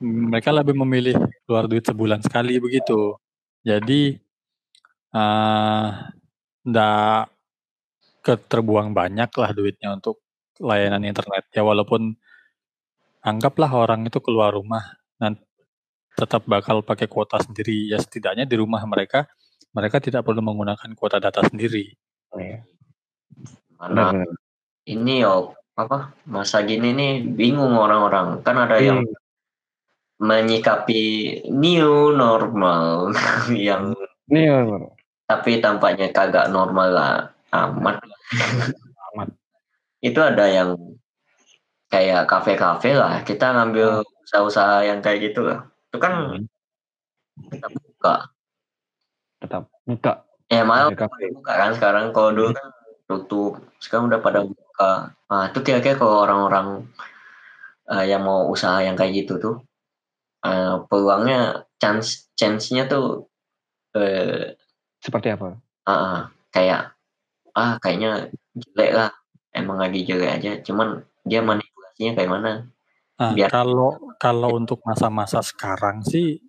mereka 0.01 0.51
lebih 0.51 0.75
memilih 0.85 1.17
keluar 1.45 1.69
duit 1.69 1.85
sebulan 1.85 2.25
sekali 2.25 2.57
begitu. 2.57 3.15
Jadi 3.61 4.17
eh 5.12 5.88
ndak 6.62 7.29
keterbuang 8.22 8.94
banyak 8.94 9.31
lah 9.35 9.51
duitnya 9.51 9.98
untuk 9.98 10.22
layanan 10.62 11.03
internet 11.03 11.51
ya 11.51 11.66
walaupun 11.66 12.14
anggaplah 13.22 13.70
orang 13.75 14.07
itu 14.07 14.18
keluar 14.22 14.55
rumah 14.55 14.83
dan 15.18 15.35
tetap 16.14 16.46
bakal 16.46 16.85
pakai 16.87 17.11
kuota 17.11 17.40
sendiri 17.42 17.90
ya 17.90 17.98
setidaknya 17.98 18.46
di 18.46 18.57
rumah 18.59 18.83
mereka 18.87 19.27
mereka 19.75 19.98
tidak 19.98 20.22
perlu 20.22 20.44
menggunakan 20.44 20.92
kuota 20.94 21.16
data 21.18 21.40
sendiri. 21.44 21.88
Iya. 22.37 22.64
mana 23.81 24.22
ini 24.87 25.20
yo 25.25 25.53
apa 25.75 26.14
masa 26.29 26.62
gini 26.62 26.92
nih 26.94 27.12
bingung 27.27 27.75
orang-orang 27.75 28.40
kan 28.44 28.57
ada 28.61 28.77
yang 28.79 29.03
Hmm. 29.03 29.18
menyikapi 30.22 31.03
new 31.51 32.14
normal 32.14 33.11
yang 33.51 33.90
Nih, 34.31 34.46
benar. 34.48 35.02
Tapi 35.33 35.64
tampaknya 35.64 36.12
kagak 36.12 36.53
normal 36.53 36.88
lah 36.92 37.14
amat. 37.57 38.05
Amat. 39.12 39.29
Itu 40.05 40.21
ada 40.21 40.45
yang 40.45 40.77
kayak 41.88 42.29
kafe-kafe 42.29 42.92
lah, 42.92 43.25
kita 43.25 43.57
ngambil 43.57 44.05
usaha-usaha 44.29 44.85
yang 44.85 45.01
kayak 45.01 45.33
gitu 45.33 45.49
lah. 45.49 45.64
Itu 45.88 45.97
kan 45.97 46.12
Hmm. 46.12 46.45
kita 47.49 47.68
buka. 47.73 48.29
tetap 49.42 49.66
buka. 49.83 50.23
Ya 50.47 50.62
malah 50.62 50.95
buka 50.95 51.11
kan 51.51 51.75
sekarang 51.75 52.14
kalau 52.14 52.31
dulu 52.31 52.55
kan 52.55 52.71
tutup, 53.11 53.59
sekarang 53.83 54.07
udah 54.07 54.23
pada 54.23 54.47
buka. 54.47 55.18
Nah 55.27 55.51
itu 55.51 55.59
kira-kira 55.66 55.99
kalau 55.99 56.23
orang-orang 56.23 56.87
eh, 57.90 58.07
yang 58.07 58.23
mau 58.23 58.47
usaha 58.47 58.79
yang 58.79 58.95
kayak 58.95 59.27
gitu 59.27 59.42
tuh, 59.42 59.57
eh, 60.47 60.79
peluangnya 60.87 61.66
chance 61.83 62.31
chance-nya 62.38 62.87
tuh 62.87 63.27
eh, 63.99 64.55
Seperti 65.03 65.35
apa? 65.35 65.59
ah, 65.83 66.31
kayak 66.55 66.95
ah 67.59 67.75
kayaknya 67.83 68.31
jelek 68.55 68.91
lah 68.95 69.11
emang 69.51 69.83
lagi 69.83 70.07
jelek 70.07 70.31
aja 70.41 70.53
cuman 70.62 71.03
dia 71.27 71.43
manipulasinya 71.43 72.12
kayak 72.15 72.31
mana 72.31 72.53
Nah, 73.23 73.33
Biar- 73.38 73.53
kalau 73.55 73.91
kalau 74.25 74.59
untuk 74.59 74.83
masa-masa 74.83 75.38
sekarang 75.45 76.03
sih 76.03 76.43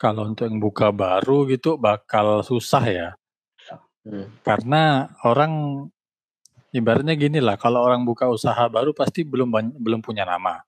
kalau 0.00 0.24
untuk 0.32 0.48
yang 0.48 0.56
buka 0.56 0.88
baru 0.88 1.44
gitu 1.48 1.76
bakal 1.76 2.40
susah 2.40 2.84
ya. 2.88 3.08
Hmm. 4.04 4.28
Karena 4.44 5.08
orang 5.24 5.84
ibaratnya 6.72 7.16
gini 7.16 7.40
lah, 7.40 7.56
kalau 7.56 7.80
orang 7.80 8.04
buka 8.04 8.28
usaha 8.28 8.68
baru 8.68 8.92
pasti 8.92 9.24
belum 9.24 9.48
belum 9.80 10.00
punya 10.04 10.28
nama. 10.28 10.60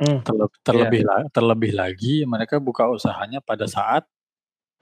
Hmm. 0.00 0.26
Terle- 0.26 0.58
terlebih 0.66 1.02
la- 1.06 1.28
terlebih 1.30 1.72
lagi 1.76 2.26
mereka 2.26 2.58
buka 2.58 2.90
usahanya 2.90 3.38
pada 3.38 3.66
saat 3.70 4.02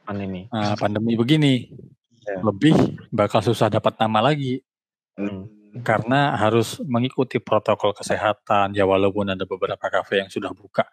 Pandemi. 0.02 0.50
uh, 0.50 0.74
pandemi 0.78 1.12
begini. 1.14 1.54
Ya. 2.22 2.38
Lebih 2.42 2.74
bakal 3.10 3.42
susah 3.42 3.70
dapat 3.70 3.98
nama 3.98 4.30
lagi 4.30 4.62
Hmm. 5.12 5.44
karena 5.84 6.40
harus 6.40 6.80
mengikuti 6.88 7.36
protokol 7.36 7.92
kesehatan. 7.92 8.72
Ya 8.72 8.88
walaupun 8.88 9.28
ada 9.28 9.44
beberapa 9.44 9.86
kafe 9.92 10.24
yang 10.24 10.32
sudah 10.32 10.52
buka 10.56 10.88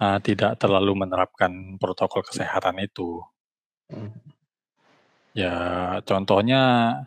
uh, 0.00 0.18
tidak 0.24 0.56
terlalu 0.56 1.04
menerapkan 1.04 1.76
protokol 1.76 2.24
kesehatan 2.24 2.80
itu. 2.80 3.20
Hmm. 3.92 4.12
Ya 5.34 5.54
contohnya 6.06 6.60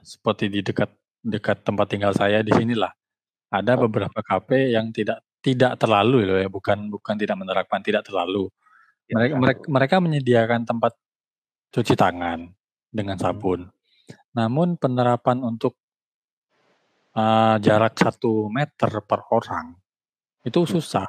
seperti 0.04 0.52
di 0.52 0.60
dekat 0.62 0.91
dekat 1.23 1.63
tempat 1.63 1.88
tinggal 1.89 2.13
saya 2.13 2.43
di 2.43 2.52
sinilah 2.54 2.91
ada 3.52 3.73
beberapa 3.80 4.19
kafe 4.23 4.76
yang 4.76 4.91
tidak 4.91 5.23
tidak 5.39 5.80
terlalu 5.80 6.28
loh 6.28 6.39
ya 6.39 6.50
bukan 6.52 6.91
bukan 6.91 7.15
tidak 7.15 7.39
menerapkan 7.39 7.80
tidak 7.80 8.04
terlalu 8.04 8.52
mereka 9.12 9.36
mereka, 9.39 9.62
mereka 9.67 9.96
menyediakan 10.04 10.62
tempat 10.67 10.93
cuci 11.72 11.96
tangan 11.96 12.52
dengan 12.91 13.17
sabun. 13.20 13.72
Namun 14.36 14.78
penerapan 14.78 15.43
untuk 15.43 15.76
uh, 17.17 17.58
jarak 17.60 17.98
satu 17.98 18.50
meter 18.52 19.02
per 19.04 19.22
orang 19.32 19.76
itu 20.46 20.63
susah. 20.63 21.08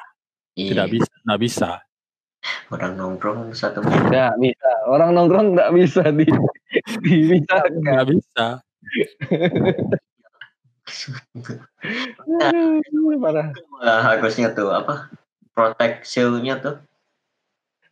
Iya, 0.59 0.75
tidak 0.75 0.89
bisa 0.99 1.13
nggak 1.27 1.41
bisa. 1.43 1.71
Orang 2.71 2.97
nongkrong 2.97 3.55
satu 3.55 3.83
Nggak 3.83 4.35
bisa. 4.41 4.71
Orang 4.87 5.15
nongkrong 5.15 5.55
nggak 5.59 5.73
bisa 5.75 6.03
di 6.11 6.27
dipisahkan. 7.03 7.73
nggak 7.85 8.07
bisa 8.15 8.47
parah. 13.21 13.53
Nah, 13.85 14.01
harusnya 14.01 14.49
tuh 14.57 14.73
apa 14.73 15.13
proteksinya 15.53 16.57
tuh 16.63 16.81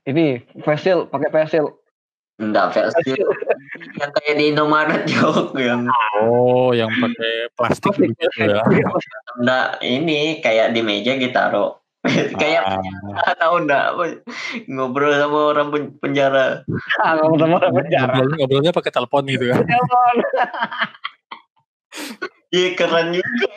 Ini 0.07 0.27
facial, 0.63 1.07
pakai 1.07 1.31
facial. 1.31 1.67
enggak 2.37 2.69
versi 2.71 3.17
yang 3.97 4.13
kayak 4.13 4.35
di 4.37 4.53
Indomaret 4.53 5.03
jok 5.09 5.57
yang 5.57 5.89
oh 6.21 6.69
yang 6.71 6.93
pakai 6.93 7.49
plastik 7.51 7.97
Plastik. 7.97 8.13
begitu 8.13 8.53
ya 8.53 8.61
enggak 9.35 9.67
ini 9.81 10.21
kayak 10.39 10.71
di 10.71 10.85
meja 10.85 11.17
ditaruh 11.17 11.81
kayak 12.37 12.61
Ah. 13.17 13.33
tahu 13.41 13.65
enggak 13.65 13.89
ngobrol 14.69 15.09
sama 15.11 15.39
orang 15.51 15.69
pen- 15.73 15.97
penjara 15.97 16.61
Ah, 17.01 17.17
ngomong 17.17 17.41
sama 17.41 17.55
orang 17.57 17.73
penjara. 17.75 18.05
ngobrolnya, 18.13 18.37
ngobrolnya 18.39 18.73
pakai 18.75 18.93
telepon 18.93 19.25
gitu 19.27 19.45
kan 19.49 19.61
Telepon. 19.65 20.15
iya 22.51 22.69
keren 22.75 23.07
juga. 23.11 23.49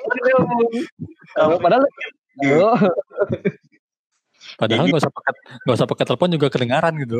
Padahal 1.59 1.83
Oh, 2.55 2.79
padahal 4.59 4.85
nggak 4.85 4.99
usah 4.99 5.09
pakai 5.09 5.31
nggak 5.63 5.75
usah 5.75 5.87
pakai 5.87 6.05
telepon 6.05 6.29
juga 6.29 6.47
kedengaran 6.49 6.93
gitu 6.99 7.17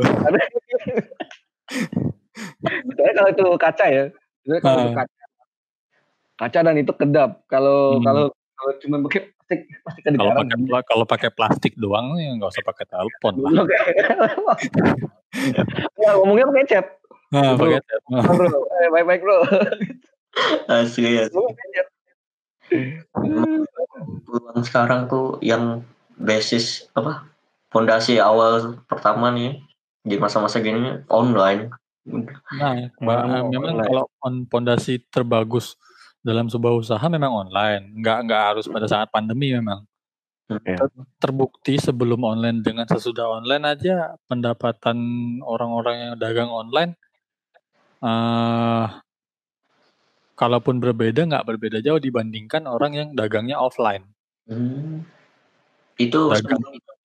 Soalnya 2.89 3.13
kalau 3.15 3.30
itu 3.30 3.45
kaca 3.56 3.86
ya. 3.88 4.04
Kalau 4.41 4.58
itu 4.58 4.65
Ah. 4.65 4.93
kaca. 4.95 5.15
kaca 6.38 6.60
dan 6.62 6.75
itu 6.75 6.91
kedap. 6.91 7.32
Kalau 7.45 7.95
Hmm. 7.95 8.04
kalau 8.04 8.23
kalau 8.54 8.73
cuma 8.78 8.95
pakai 9.02 9.21
plastik 9.30 9.60
pasti 9.82 9.99
Kalau 10.02 10.12
kedengaran. 10.12 10.39
pakai 10.41 10.58
pla- 10.65 10.86
kalau 10.86 11.06
pakai 11.06 11.30
plastik 11.32 11.73
doang 11.75 12.15
ya 12.15 12.32
nggak 12.34 12.49
usah 12.49 12.63
pakai 12.65 12.86
telepon 12.86 13.34
lah. 13.39 13.63
Ya, 15.95 16.10
ngomongnya 16.15 16.45
pakai 16.47 16.65
chat. 16.65 16.86
Nah, 17.30 17.54
Bro. 17.54 17.69
pakai 17.69 17.82
telepon. 17.82 18.12
Bro, 18.25 18.47
eh, 18.73 18.89
baik-baik 18.89 19.21
bro. 19.21 19.38
Asli 20.67 21.10
ya. 21.13 21.25
Pakai 21.30 21.67
chat. 21.71 21.88
Peluang 24.21 24.62
sekarang 24.62 25.06
tuh 25.06 25.38
yang 25.39 25.82
basis 26.20 26.92
apa? 26.94 27.26
Fondasi 27.72 28.20
awal 28.20 28.84
pertama 28.86 29.32
nih 29.32 29.62
di 30.04 30.16
masa-masa 30.20 30.60
gini 30.60 31.00
online. 31.08 31.70
Nah, 32.58 32.90
ba- 32.98 33.24
Oh, 33.24 33.50
memang 33.54 33.78
online. 33.78 33.88
kalau 33.88 34.06
on- 34.26 34.46
pondasi 34.50 35.00
terbagus 35.14 35.78
dalam 36.20 36.50
sebuah 36.50 36.76
usaha 36.76 37.06
memang 37.08 37.32
online, 37.32 37.96
nggak 38.02 38.18
nggak 38.28 38.44
harus 38.54 38.66
pada 38.68 38.90
saat 38.90 39.08
pandemi 39.14 39.54
memang. 39.54 39.86
Iya. 40.50 40.82
Ter- 40.82 41.06
Terbukti 41.22 41.78
sebelum 41.78 42.26
online 42.26 42.66
dengan 42.66 42.90
sesudah 42.90 43.30
online 43.30 43.70
aja 43.70 44.18
pendapatan 44.26 44.98
orang-orang 45.46 45.96
yang 46.02 46.14
dagang 46.18 46.50
online, 46.50 46.98
eh 48.02 48.88
kalaupun 50.34 50.80
berbeda 50.82 51.28
nggak 51.28 51.46
berbeda 51.46 51.84
jauh 51.84 52.00
dibandingkan 52.02 52.66
orang 52.66 52.92
yang 52.98 53.08
dagangnya 53.14 53.60
offline. 53.62 54.08
Hmm. 54.50 55.06
Itu 56.00 56.32
sebelum, 56.32 56.62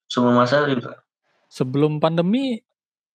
sebelum 0.07 0.35
masa 0.39 0.65
juga. 0.71 1.03
Sebelum 1.51 1.93
pandemi 1.99 2.63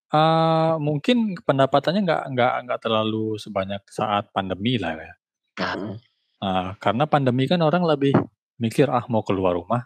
eh 0.10 0.74
mungkin 0.82 1.38
pendapatannya 1.40 2.02
nggak 2.02 2.24
nggak 2.34 2.54
nggak 2.66 2.80
terlalu 2.82 3.38
sebanyak 3.40 3.82
saat 3.88 4.28
pandemi 4.36 4.76
lah 4.78 4.94
ya. 4.98 5.14
Nah, 5.60 5.96
Nah, 6.40 6.72
karena 6.80 7.04
pandemi 7.04 7.52
kan 7.52 7.60
orang 7.60 7.84
lebih 7.84 8.16
mikir 8.64 8.88
ah 8.88 9.04
mau 9.12 9.20
keluar 9.28 9.60
rumah 9.60 9.84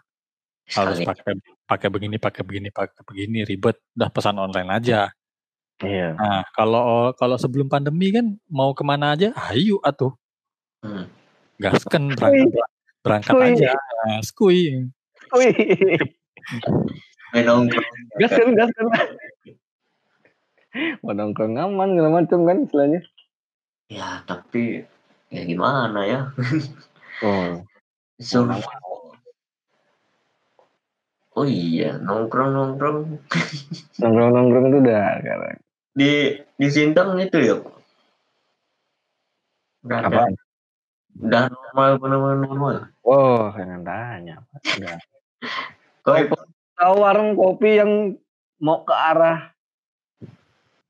harus 0.70 1.02
sekali. 1.02 1.10
pakai 1.10 1.32
pakai 1.66 1.88
begini 1.90 2.16
pakai 2.16 2.42
begini 2.46 2.68
pakai 2.70 3.02
begini 3.04 3.42
ribet 3.42 3.76
udah 3.98 4.10
pesan 4.10 4.38
online 4.38 4.70
aja. 4.70 5.10
Iya. 5.82 6.14
Nah 6.14 6.46
kalau 6.54 7.10
kalau 7.18 7.34
sebelum 7.36 7.66
pandemi 7.66 8.14
kan 8.14 8.38
mau 8.46 8.70
ke 8.72 8.86
mana 8.86 9.18
aja 9.18 9.34
ayo 9.50 9.82
atuh 9.82 10.14
Hmm. 10.84 11.08
gasken 11.56 12.12
berangkat 12.12 12.60
berangkat 13.00 13.32
Skui. 13.34 13.48
aja 13.56 13.72
nah, 13.72 14.18
skui 14.20 14.62
Wih. 15.34 15.54
Main 17.34 17.44
nongkrong. 17.50 17.86
Gas 18.22 18.30
kan, 18.30 18.54
gas 18.54 18.70
kan. 18.70 18.86
Mau 21.02 21.14
nongkrong 21.14 21.54
aman 21.58 21.94
segala 21.94 22.10
macam 22.22 22.38
kan 22.46 22.62
istilahnya. 22.66 23.00
Ya, 23.90 24.22
tapi 24.26 24.86
ya 25.30 25.42
gimana 25.42 26.00
ya? 26.06 26.20
Oh. 27.22 27.62
So, 28.22 28.46
oh 31.34 31.46
iya, 31.46 31.98
nongkrong-nongkrong 31.98 33.18
Nongkrong-nongkrong 33.98 34.64
itu 34.70 34.78
udah 34.86 35.04
sekarang. 35.18 35.58
di 35.94 36.10
di 36.58 36.66
Sintang 36.70 37.18
itu 37.18 37.38
ya. 37.38 37.58
Udah 39.82 39.98
ada. 39.98 40.06
Apa? 40.10 40.22
Udah 41.14 41.42
normal 41.50 41.90
benar-benar 42.02 42.38
normal. 42.42 42.76
Oh, 43.06 43.50
jangan 43.54 43.82
tanya. 43.86 44.42
Udah. 44.78 44.98
Kok 46.04 46.36
Tahu 46.74 46.94
warung 46.98 47.32
kopi 47.32 47.78
yang 47.78 48.18
mau 48.58 48.82
ke 48.82 48.92
arah 48.92 49.54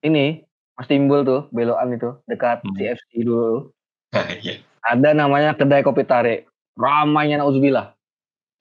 ini 0.01 0.43
Mas 0.75 0.85
Timbul 0.85 1.23
tuh 1.23 1.47
belokan 1.51 1.93
itu 1.93 2.11
dekat 2.25 2.61
Hmm. 2.61 2.75
CFC 2.75 3.23
dulu. 3.23 3.71
Iya. 4.41 4.63
Ada 4.81 5.11
namanya 5.13 5.53
kedai 5.53 5.81
kopi 5.81 6.03
tarik. 6.03 6.47
Ramainya 6.75 7.39
nauzubillah. 7.39 7.95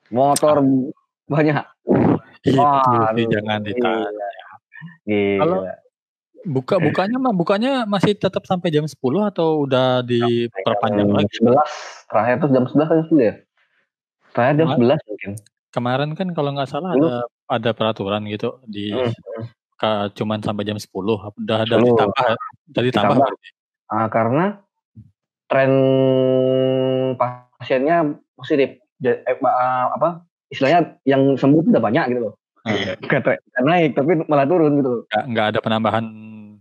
Motor 0.10 0.62
banyak. 1.26 1.66
itu 2.44 2.54
Wah, 2.54 3.10
sih 3.12 3.24
jangan 3.26 3.62
ditanya 3.62 4.04
Gila. 5.06 5.40
Kalau- 5.40 5.64
buka 6.44 6.76
bukanya 6.78 7.18
mah 7.18 7.32
bukanya 7.32 7.72
masih 7.86 8.14
tetap 8.14 8.44
sampai 8.44 8.68
jam 8.68 8.84
10 8.84 9.00
atau 9.24 9.64
udah 9.64 10.04
diperpanjang 10.04 11.08
jam 11.08 11.16
lagi 11.16 11.34
11 11.40 11.56
terakhir 12.06 12.36
tuh 12.38 12.50
jam 12.52 12.64
11 12.68 12.84
kan 12.86 13.00
sudah 13.08 13.26
ya? 13.26 13.36
Terakhir 14.34 14.54
jam 14.54 14.68
Kemarin- 14.68 15.00
11 15.00 15.08
mungkin. 15.08 15.32
Kemarin 15.74 16.14
kan 16.14 16.30
kalau 16.32 16.54
nggak 16.54 16.70
salah 16.70 16.94
Dulu. 16.94 17.10
ada 17.10 17.20
ada 17.50 17.70
peraturan 17.72 18.22
gitu 18.26 18.62
di 18.64 18.94
Hmm. 18.94 19.10
ka- 19.76 20.14
cuman 20.14 20.40
sampai 20.40 20.64
jam 20.64 20.78
10 20.78 21.18
udah 21.36 21.58
ada 21.60 21.76
10. 21.76 21.90
ditambah 21.90 22.26
dari 22.70 22.90
tambah 22.90 23.10
Ditambah. 23.10 23.18
berarti. 23.20 23.48
Ah, 23.90 24.08
karena 24.08 24.44
tren 25.46 25.72
pasiennya 27.16 27.98
positif. 28.34 28.70
Ja- 28.98 29.20
eh, 29.20 29.36
ma- 29.38 29.92
apa 29.92 30.24
istilahnya 30.48 30.96
yang 31.04 31.36
sembuh 31.36 31.60
tuh 31.62 31.72
udah 31.74 31.84
banyak 31.84 32.06
gitu 32.08 32.22
loh. 32.22 32.34
Iya. 32.64 32.96
Bukan 33.04 33.20
tre- 33.22 33.42
bukan 33.44 33.64
naik 33.66 33.92
tapi 33.92 34.12
malah 34.24 34.46
turun 34.46 34.72
gitu. 34.78 34.90
loh. 34.90 35.04
nggak 35.06 35.24
nggak 35.28 35.46
ada 35.48 35.60
penambahan 35.60 36.06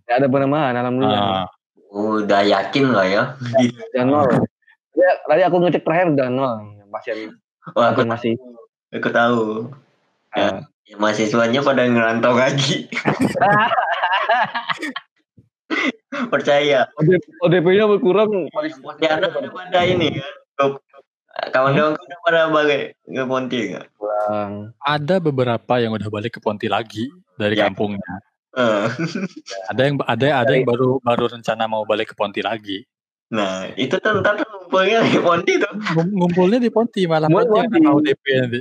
Gak 0.02 0.16
ada 0.18 0.28
penambahan 0.28 0.74
alhamdulillah. 0.74 1.22
ah, 1.22 1.46
Udah 1.88 2.42
yakin 2.42 2.86
lah 2.90 3.06
ya. 3.06 3.22
Udah 3.92 4.04
nol. 4.04 4.26
Ya, 4.92 5.08
tadi 5.24 5.40
aku 5.40 5.56
ngecek 5.56 5.82
terakhir 5.82 6.12
udah 6.12 6.28
nol 6.28 6.52
pasien 6.90 7.32
Wah, 7.72 7.90
aku, 7.90 8.04
konfirmasi. 8.04 8.36
Aku 8.92 9.08
tahu. 9.10 9.44
Ah. 10.32 10.64
Ya, 10.84 10.96
mahasiswanya 11.00 11.64
pada 11.64 11.88
ngerantau 11.88 12.36
lagi. 12.36 12.88
Percaya. 16.32 16.84
ODP-nya 17.40 17.88
berkurang. 17.88 18.28
Di 19.00 19.06
anak 19.08 19.32
udah 19.32 19.50
pada 19.50 19.80
ini 19.88 20.12
kan. 20.12 20.76
Kawan-kawan 21.48 21.96
udah 21.96 22.18
pada 22.28 22.40
balik 22.52 22.92
ke 23.08 23.22
Ponti 23.24 23.58
nggak? 23.72 23.86
Kurang. 23.96 24.76
ada 24.78 25.18
beberapa 25.18 25.74
yang 25.82 25.96
udah 25.96 26.06
balik 26.12 26.38
ke 26.38 26.40
Ponti 26.44 26.68
lagi 26.70 27.08
dari 27.34 27.58
Ya. 27.58 27.66
kampungnya 27.66 28.22
Eh, 28.52 28.84
ada 29.72 29.80
yang 29.88 29.96
ada 30.04 30.44
ada 30.44 30.52
yang 30.52 30.68
baru 30.68 31.00
baru 31.00 31.24
rencana 31.32 31.64
mau 31.64 31.88
balik 31.88 32.12
ke 32.12 32.14
Ponti 32.14 32.44
lagi 32.44 32.84
Nah, 33.32 33.64
itu 33.80 33.96
tuh 33.96 34.20
ntar 34.20 34.36
ngumpulnya 34.44 35.00
di 35.08 35.16
Ponti 35.16 35.52
tuh. 35.56 35.72
Ngum- 35.96 36.14
ngumpulnya 36.20 36.58
di 36.60 36.68
Ponti 36.68 37.08
malah 37.08 37.32
Ngumpul 37.32 37.64
Ponti 37.64 37.80
ODP 37.80 38.24
nanti. 38.44 38.60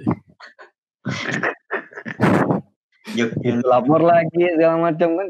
Lapor 3.68 4.00
lagi 4.00 4.44
segala 4.56 4.80
macam 4.80 5.10
kan. 5.20 5.28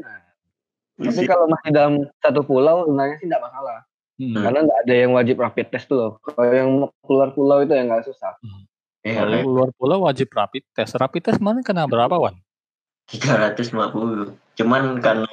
Tapi 1.02 1.22
kalau 1.26 1.50
masih 1.50 1.70
dalam 1.74 1.94
satu 2.22 2.46
pulau 2.46 2.86
sebenarnya 2.86 3.18
sih 3.18 3.26
tidak 3.26 3.42
masalah. 3.42 3.82
Hmm. 4.22 4.38
Karena 4.38 4.58
nggak 4.62 4.80
ada 4.86 4.94
yang 4.94 5.10
wajib 5.18 5.36
rapid 5.42 5.66
test 5.74 5.90
tuh 5.90 5.96
loh. 5.98 6.10
Kalau 6.22 6.46
yang 6.54 6.68
mau 6.78 6.88
keluar 7.02 7.34
pulau 7.34 7.58
itu 7.66 7.74
yang 7.74 7.90
nggak 7.90 8.06
susah. 8.06 8.38
Iya, 9.02 9.26
Kalau 9.26 9.42
luar 9.42 9.70
pulau 9.74 10.06
wajib 10.06 10.30
rapid 10.30 10.62
test. 10.70 10.94
Rapid 10.94 11.22
test 11.26 11.40
mana 11.42 11.66
kena 11.66 11.90
berapa 11.90 12.14
wan? 12.14 12.38
350. 13.10 14.38
Cuman 14.54 15.02
karena 15.02 15.26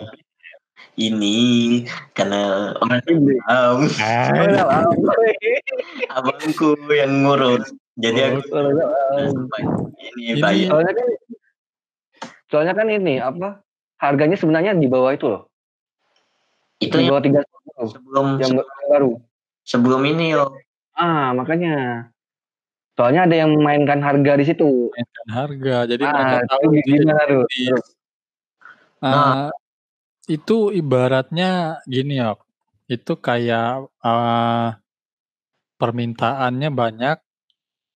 ini 0.99 1.37
karena 2.11 2.75
orang 2.83 2.99
tahu 3.07 3.87
abangku 6.17 6.69
yang 6.91 7.23
ngurus. 7.23 7.71
Jadi 7.99 8.19
aku 8.31 8.39
ini 9.99 10.35
Ini- 10.35 10.43
bayi. 10.43 10.63
soalnya 10.71 10.93
kan 10.95 11.07
soalnya 12.49 12.73
kan 12.75 12.87
ini 12.87 13.19
apa 13.19 13.61
harganya 13.99 14.37
sebenarnya 14.39 14.71
di 14.75 14.87
bawah 14.87 15.11
itu 15.11 15.27
loh. 15.27 15.43
Itu 16.79 16.95
di 16.95 17.07
yang 17.07 17.11
bawah 17.11 17.23
tiga 17.23 17.41
sebelum 17.83 18.25
yang 18.39 18.53
baru. 18.87 19.11
Sebelum 19.67 20.01
ini 20.07 20.35
yo. 20.35 20.55
ah 20.95 21.35
makanya. 21.35 22.07
Soalnya 22.99 23.31
ada 23.31 23.35
yang 23.35 23.55
memainkan 23.55 24.03
harga 24.03 24.35
di 24.35 24.43
situ. 24.43 24.91
Mainkan 24.91 25.27
harga. 25.31 25.77
Jadi 25.87 26.03
mereka 26.03 26.35
ah 26.35 26.43
tahu 26.51 26.63
gimana 26.83 27.23
tuh? 27.31 27.43
Di- 27.47 27.67
Terus. 27.71 27.87
Ah, 28.99 29.47
itu 30.29 30.69
ibaratnya 30.69 31.81
gini 31.89 32.21
ya. 32.21 32.37
Itu 32.85 33.17
kayak 33.17 33.89
ah, 34.05 34.77
permintaannya 35.81 36.69
banyak 36.69 37.17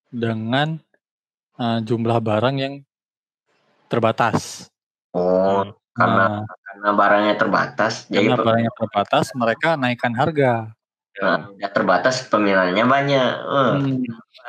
dengan 0.08 0.80
ah, 1.60 1.78
jumlah 1.84 2.18
barang 2.24 2.56
yang 2.56 2.74
terbatas. 3.92 4.68
Oh, 5.12 5.68
karena 5.92 6.24
Nah, 6.40 6.56
karena 6.64 6.90
barangnya 6.96 7.34
terbatas, 7.36 8.08
jadi 8.08 8.32
karena 8.32 8.36
pe- 8.40 8.44
barangnya 8.48 8.72
terbatas, 8.72 9.26
mereka 9.36 9.76
naikkan 9.76 10.16
harga. 10.16 10.72
nah, 11.20 11.52
udah 11.52 11.70
terbatas 11.76 12.24
peminatnya 12.32 12.88
banyak. 12.88 13.28
Eh, 13.44 13.68
Hmm, 13.76 14.00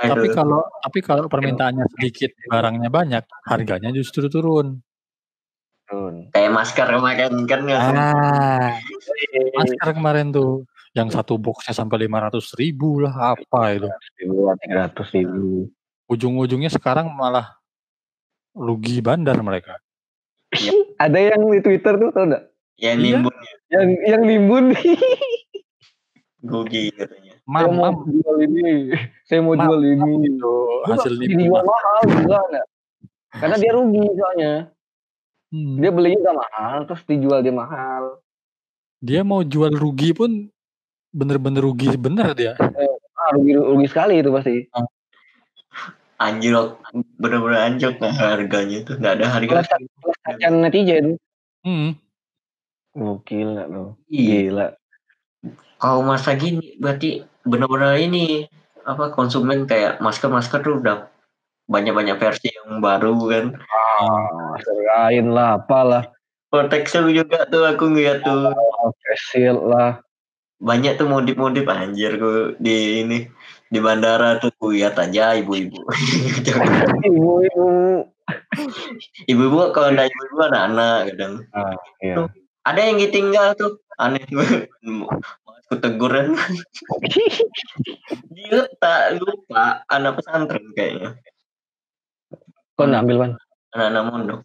aduh. 0.08 0.16
Tapi 0.16 0.28
kalau 0.32 0.62
tapi 0.80 1.00
kalau 1.04 1.28
permintaannya 1.28 1.86
sedikit, 2.00 2.32
barangnya 2.48 2.88
banyak, 2.88 3.24
harganya 3.44 3.92
justru 3.92 4.32
turun. 4.32 4.80
Turun. 5.94 6.16
kayak 6.30 6.52
masker 6.52 6.88
kemarin 6.90 7.34
kan 7.46 7.62
ya. 7.64 7.78
Ah, 7.78 8.74
masker 9.54 9.90
kemarin 9.94 10.28
tuh 10.30 10.66
yang 10.92 11.06
satu 11.08 11.38
boxnya 11.38 11.72
sampai 11.72 12.10
500 12.10 12.34
ribu 12.56 12.98
lah 13.00 13.38
apa 13.38 13.62
itu. 13.72 13.90
ribu 14.18 14.34
tiga 14.58 14.76
ratus 14.84 15.14
ribu 15.14 15.70
Ujung-ujungnya 16.06 16.68
sekarang 16.68 17.10
malah 17.10 17.58
rugi 18.52 19.00
bandar 19.00 19.38
mereka. 19.40 19.78
ada 20.98 21.18
yang 21.18 21.42
di 21.48 21.62
twitter 21.62 21.94
tuh 21.96 22.10
tau 22.10 22.26
nggak 22.26 22.44
Ya 22.76 22.94
Iya. 22.94 23.22
nimbun. 23.22 23.36
yang 23.70 23.88
yang 24.04 24.22
nimbun 24.24 24.66
Rugi 26.44 26.92
katanya. 26.92 27.34
Saya 27.40 27.68
Mam, 27.68 27.72
mau 27.72 27.92
mam 27.92 27.96
jual 28.10 28.38
ini, 28.42 28.92
saya 29.24 29.40
mau 29.40 29.52
Mam, 29.54 29.64
jual 29.64 29.82
ini. 29.86 30.12
itu 30.28 30.54
hasil 30.86 31.14
mam. 31.16 31.60
mahal 31.62 32.00
juga? 32.08 32.40
Karena 33.32 33.56
dia 33.58 33.72
rugi 33.72 34.04
soalnya. 34.12 34.54
Hmm. 35.54 35.78
Dia 35.78 35.94
belinya 35.94 36.18
udah 36.26 36.36
mahal, 36.42 36.78
terus 36.90 37.06
dijual 37.06 37.46
dia 37.46 37.54
mahal. 37.54 38.18
Dia 38.98 39.22
mau 39.22 39.46
jual 39.46 39.70
rugi 39.78 40.10
pun 40.18 40.50
bener-bener 41.14 41.62
rugi 41.62 41.94
bener 41.94 42.34
dia. 42.34 42.58
Ah, 42.58 43.30
rugi, 43.38 43.54
rugi 43.54 43.86
sekali 43.86 44.18
itu 44.18 44.34
pasti. 44.34 44.66
Anjlok, 46.18 46.82
bener-bener 47.22 47.70
anjlok 47.70 48.02
nah 48.02 48.10
harganya 48.18 48.82
tuh 48.82 48.98
nggak 48.98 49.14
ada 49.22 49.26
harga. 49.30 49.78
Kacian 50.26 50.66
netizen. 50.66 51.22
Hmm. 51.62 52.02
Gokil 52.98 53.54
nggak 53.54 53.70
tuh? 53.70 53.90
Iya. 54.10 54.50
Gila. 54.50 54.68
Kalau 55.78 56.02
masa 56.02 56.34
gini 56.34 56.82
berarti 56.82 57.22
bener-bener 57.46 58.02
ini 58.02 58.50
apa 58.90 59.14
konsumen 59.14 59.70
kayak 59.70 60.02
masker-masker 60.02 60.66
tuh 60.66 60.82
udah 60.82 61.14
banyak-banyak 61.70 62.18
versi 62.18 62.50
yang 62.50 62.82
baru 62.82 63.14
kan. 63.30 63.46
Ah, 63.94 64.58
serain 64.62 65.28
lah, 65.30 65.62
apalah. 65.62 66.04
Protection 66.50 67.10
juga 67.10 67.46
tuh 67.50 67.66
aku 67.66 67.94
ngeliat 67.94 68.22
tuh 68.26 68.54
Oh, 68.54 68.94
facial 69.02 69.58
lah. 69.70 69.92
banyak 70.64 70.96
tuh 70.96 71.12
modif-modif 71.12 71.68
anjir 71.68 72.16
gue 72.16 72.56
di 72.56 73.04
ini 73.04 73.28
di 73.68 73.80
bandara 73.84 74.40
tuh 74.40 74.48
gue 74.56 74.80
lihat 74.80 74.96
aja 74.96 75.36
ibu-ibu. 75.36 75.76
Ibu-ibu. 77.10 77.68
ibu-ibu 79.28 79.60
kalau 79.76 79.92
ada 79.92 80.08
ibu-ibu 80.08 80.40
anak-anak 80.40 81.12
kadang. 81.12 81.34
Ah, 81.52 81.76
iya. 82.00 82.32
Ada 82.64 82.80
yang 82.80 82.98
ditinggal 83.04 83.60
tuh 83.60 83.84
aneh 84.00 84.24
aku 85.74 85.76
teguran 85.80 86.38
dia 88.36 88.62
tak 88.78 89.18
lupa 89.18 89.82
anak 89.90 90.22
pesantren 90.22 90.66
kayaknya 90.78 91.18
Kau 92.74 92.90
ambil, 92.90 93.18
Wan? 93.22 93.32
Anak-anak 93.74 94.04
mondok 94.08 94.42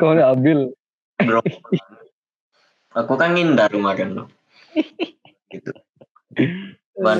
Kau 0.00 0.14
nggak 0.16 0.30
ambil? 0.34 0.58
bro 1.22 1.40
aku 2.98 3.12
kan 3.14 3.34
ngindar 3.36 3.70
kemarin 3.70 4.16
loh 4.16 4.28
gitu 5.52 5.70
Ban. 6.98 7.18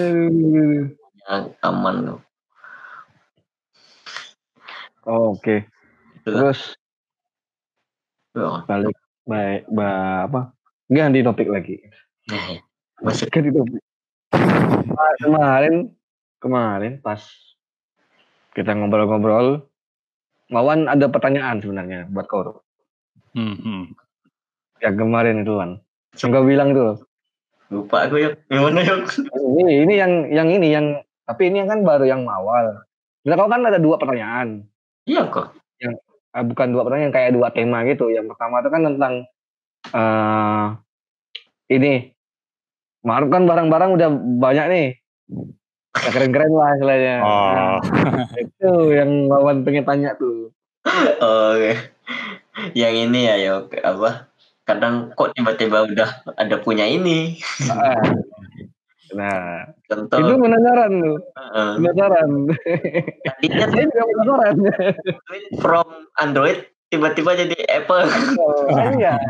Yang 1.29 1.45
aman 1.63 1.97
loh 2.07 2.21
Oh, 5.03 5.35
Oke. 5.35 5.67
Itulah. 6.23 6.55
Terus 6.55 6.61
Wah, 8.39 8.63
balik 8.71 8.95
baik 9.27 9.67
ba, 9.67 9.91
apa? 10.31 10.55
Ganti 10.87 11.27
topik 11.27 11.51
lagi. 11.51 11.83
ya. 12.31 12.63
masuk 13.03 13.27
Ganti 13.35 13.51
topik. 13.51 13.83
Kemarin 15.19 15.91
kemarin 16.39 17.03
pas 17.03 17.19
kita 18.55 18.79
ngobrol-ngobrol, 18.79 19.67
Wawan 20.53 20.85
ada 20.85 21.09
pertanyaan 21.09 21.65
sebenarnya 21.65 22.13
buat 22.13 22.29
kau. 22.29 22.61
Hmm, 23.33 23.57
hmm. 23.57 23.83
Yang 24.85 24.95
kemarin 25.01 25.37
itu. 25.41 25.55
Yang 26.21 26.29
kau 26.29 26.45
bilang 26.45 26.71
itu. 26.77 27.01
lupa 27.73 28.05
aku 28.05 28.21
ya 28.21 28.37
yang 28.53 28.69
mana 28.69 28.85
ya 28.85 29.01
Ini 29.33 29.89
ini 29.89 29.95
yang 29.97 30.13
yang 30.29 30.49
ini 30.53 30.69
yang 30.77 30.87
tapi 31.25 31.49
ini 31.49 31.65
yang 31.65 31.73
kan 31.73 31.81
baru 31.81 32.05
yang 32.05 32.29
awal. 32.29 32.85
Nah, 33.25 33.33
kau 33.33 33.49
kan 33.49 33.65
ada 33.65 33.81
dua 33.81 33.97
pertanyaan. 33.97 34.69
iya 35.09 35.25
kok 35.33 35.57
Ah, 36.33 36.45
bukan 36.45 36.73
dua 36.73 36.85
pertanyaan 36.85 37.13
kayak 37.13 37.33
dua 37.33 37.49
tema 37.53 37.85
gitu. 37.89 38.13
Yang 38.13 38.37
pertama 38.37 38.61
itu 38.61 38.69
kan 38.73 38.83
tentang 38.89 39.15
eh 39.93 40.67
ini 41.73 42.13
Maruf 43.03 43.29
kan 43.35 43.45
barang-barang 43.45 43.91
udah 43.99 44.09
banyak 44.39 44.67
nih. 44.69 44.87
Ya, 45.95 46.09
keren-keren 46.09 46.51
lah 46.51 46.73
istilahnya. 46.73 47.17
Oh. 47.21 47.77
Nah, 47.77 47.77
itu 48.35 48.71
yang 48.91 49.11
Wawan 49.27 49.61
pengen 49.61 49.85
tanya 49.85 50.17
tuh. 50.17 50.49
oh, 51.19 51.55
oke 51.55 51.73
yang 52.73 52.93
ini 52.93 53.23
ya 53.23 53.35
ya 53.39 53.53
apa 53.81 54.27
kadang 54.63 55.09
kok 55.13 55.31
tiba-tiba 55.33 55.87
udah 55.87 56.11
ada 56.35 56.57
punya 56.59 56.83
ini 56.85 57.39
Ah. 57.65 58.03
Nah, 59.13 59.69
contoh 59.85 60.17
itu 60.19 60.35
penasaran 60.35 60.93
tuh. 60.97 61.17
eh, 61.37 61.73
Penasaran. 61.79 62.31
tadinya 63.23 63.67
Saya 63.69 63.85
juga 63.85 64.03
penasaran. 64.03 64.57
from 65.61 65.87
Android 66.17 66.59
tiba-tiba 66.89 67.37
jadi 67.37 67.57
Apple 67.71 68.09
Oh, 68.37 68.67
iya. 68.93 69.21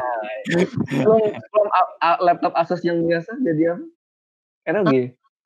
Belum 0.96 1.20
belum 1.27 1.68
a- 1.68 1.92
a- 2.01 2.20
laptop 2.22 2.55
Asus 2.55 2.81
yang 2.81 3.03
biasa 3.03 3.37
jadi 3.38 3.75
apa? 3.75 3.83
ROG. 4.72 4.92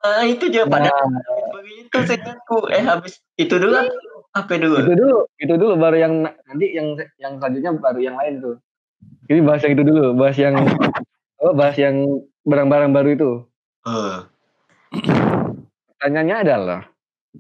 Ah, 0.00 0.22
itu 0.22 0.44
juga 0.52 0.68
pada 0.68 0.92
Nah, 0.92 1.22
begitu 1.56 1.96
seingatku 2.04 2.68
eh 2.68 2.84
habis 2.84 3.18
itu 3.34 3.56
dulu 3.56 3.80
HP 4.32 4.60
dulu 4.60 4.76
itu 4.78 4.92
dulu, 4.92 5.18
itu 5.40 5.54
dulu 5.56 5.72
baru 5.74 5.96
yang 5.96 6.12
na- 6.22 6.36
nanti 6.44 6.76
yang 6.76 6.92
yang 7.16 7.40
selanjutnya 7.40 7.72
baru 7.74 8.00
yang 8.00 8.16
lain 8.16 8.34
tuh. 8.38 8.56
Ini 9.26 9.40
bahas 9.40 9.64
yang 9.64 9.72
itu 9.74 9.84
dulu, 9.84 10.04
bahas 10.14 10.36
yang 10.36 10.54
oh, 11.40 11.52
bahas 11.56 11.76
yang 11.80 11.96
barang-barang 12.44 12.90
baru 12.92 13.08
itu. 13.12 13.30
Eh, 13.88 14.18
Pertanyaannya 15.96 16.36
adalah, 16.44 16.80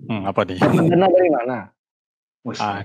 Hmm, 0.08 0.28
apa 0.28 0.40
nih? 0.44 0.60
dapat 0.60 0.84
dana 0.90 1.06
dari 1.08 1.28
mana? 1.30 1.58
Ah, 2.56 2.80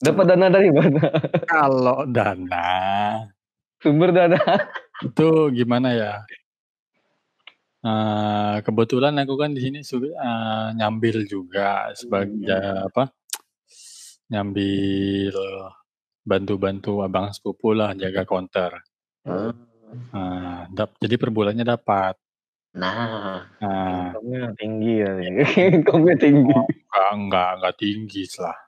Dapat 0.00 0.24
dana 0.26 0.46
dari 0.48 0.70
mana? 0.70 1.02
kalau 1.44 1.98
dana 2.06 2.66
Sumber 3.78 4.10
dana. 4.10 4.38
itu 5.00 5.28
gimana 5.52 5.94
ya? 5.94 6.12
Eh, 7.80 8.56
kebetulan 8.60 9.16
aku 9.24 9.40
kan 9.40 9.56
di 9.56 9.60
sini 9.64 9.80
eh, 9.80 10.68
nyambil 10.76 11.24
juga 11.24 11.88
sebagai 11.96 12.84
apa? 12.92 13.08
Nyambil 14.28 15.32
bantu-bantu 16.20 17.00
abang 17.00 17.32
sepupu 17.32 17.72
lah 17.72 17.96
jaga 17.96 18.28
counter. 18.28 18.84
Hmm. 19.24 19.56
Nah, 20.12 20.68
dap- 20.70 21.00
jadi 21.00 21.16
per 21.16 21.32
bulannya 21.32 21.64
dapat. 21.64 22.14
nah 22.70 23.48
Nah, 23.58 24.14
Income-nya 24.14 24.54
tinggi 24.60 24.94
ya. 25.00 25.10
Income-nya 25.80 26.16
tinggi. 26.20 26.52
enggak, 26.52 27.10
enggak, 27.16 27.50
enggak 27.58 27.74
tinggi 27.80 28.22
lah. 28.38 28.58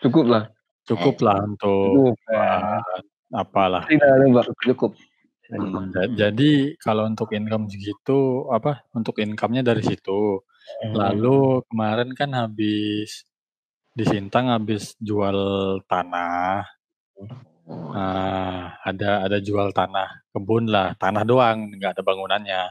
Cukup 0.00 0.24
lah. 0.26 0.44
Cukup 0.88 1.16
lah 1.20 1.38
untuk 1.44 1.92
Cukup. 1.92 2.16
Ya. 2.32 2.80
apalah. 3.36 3.84
Tidak. 3.84 4.48
Cukup. 4.72 4.96
Hmm, 5.48 5.88
ja- 5.96 6.12
jadi 6.28 6.50
kalau 6.84 7.08
untuk 7.10 7.28
income 7.38 7.64
segitu 7.72 8.44
apa 8.56 8.84
untuk 8.98 9.16
income-nya 9.24 9.62
dari 9.64 9.80
situ. 9.80 10.44
Lalu 11.00 11.64
kemarin 11.68 12.10
kan 12.12 12.30
habis 12.40 13.24
di 13.98 14.04
Sintang 14.10 14.46
habis 14.54 14.94
jual 15.08 15.38
tanah. 15.90 16.64
Oh, 17.68 17.92
Nah, 17.96 18.76
ada 18.88 19.10
ada 19.26 19.38
jual 19.48 19.68
tanah 19.78 20.08
kebun 20.32 20.64
lah, 20.74 20.88
tanah 21.02 21.22
doang, 21.30 21.58
nggak 21.76 21.92
ada 21.96 22.02
bangunannya. 22.08 22.62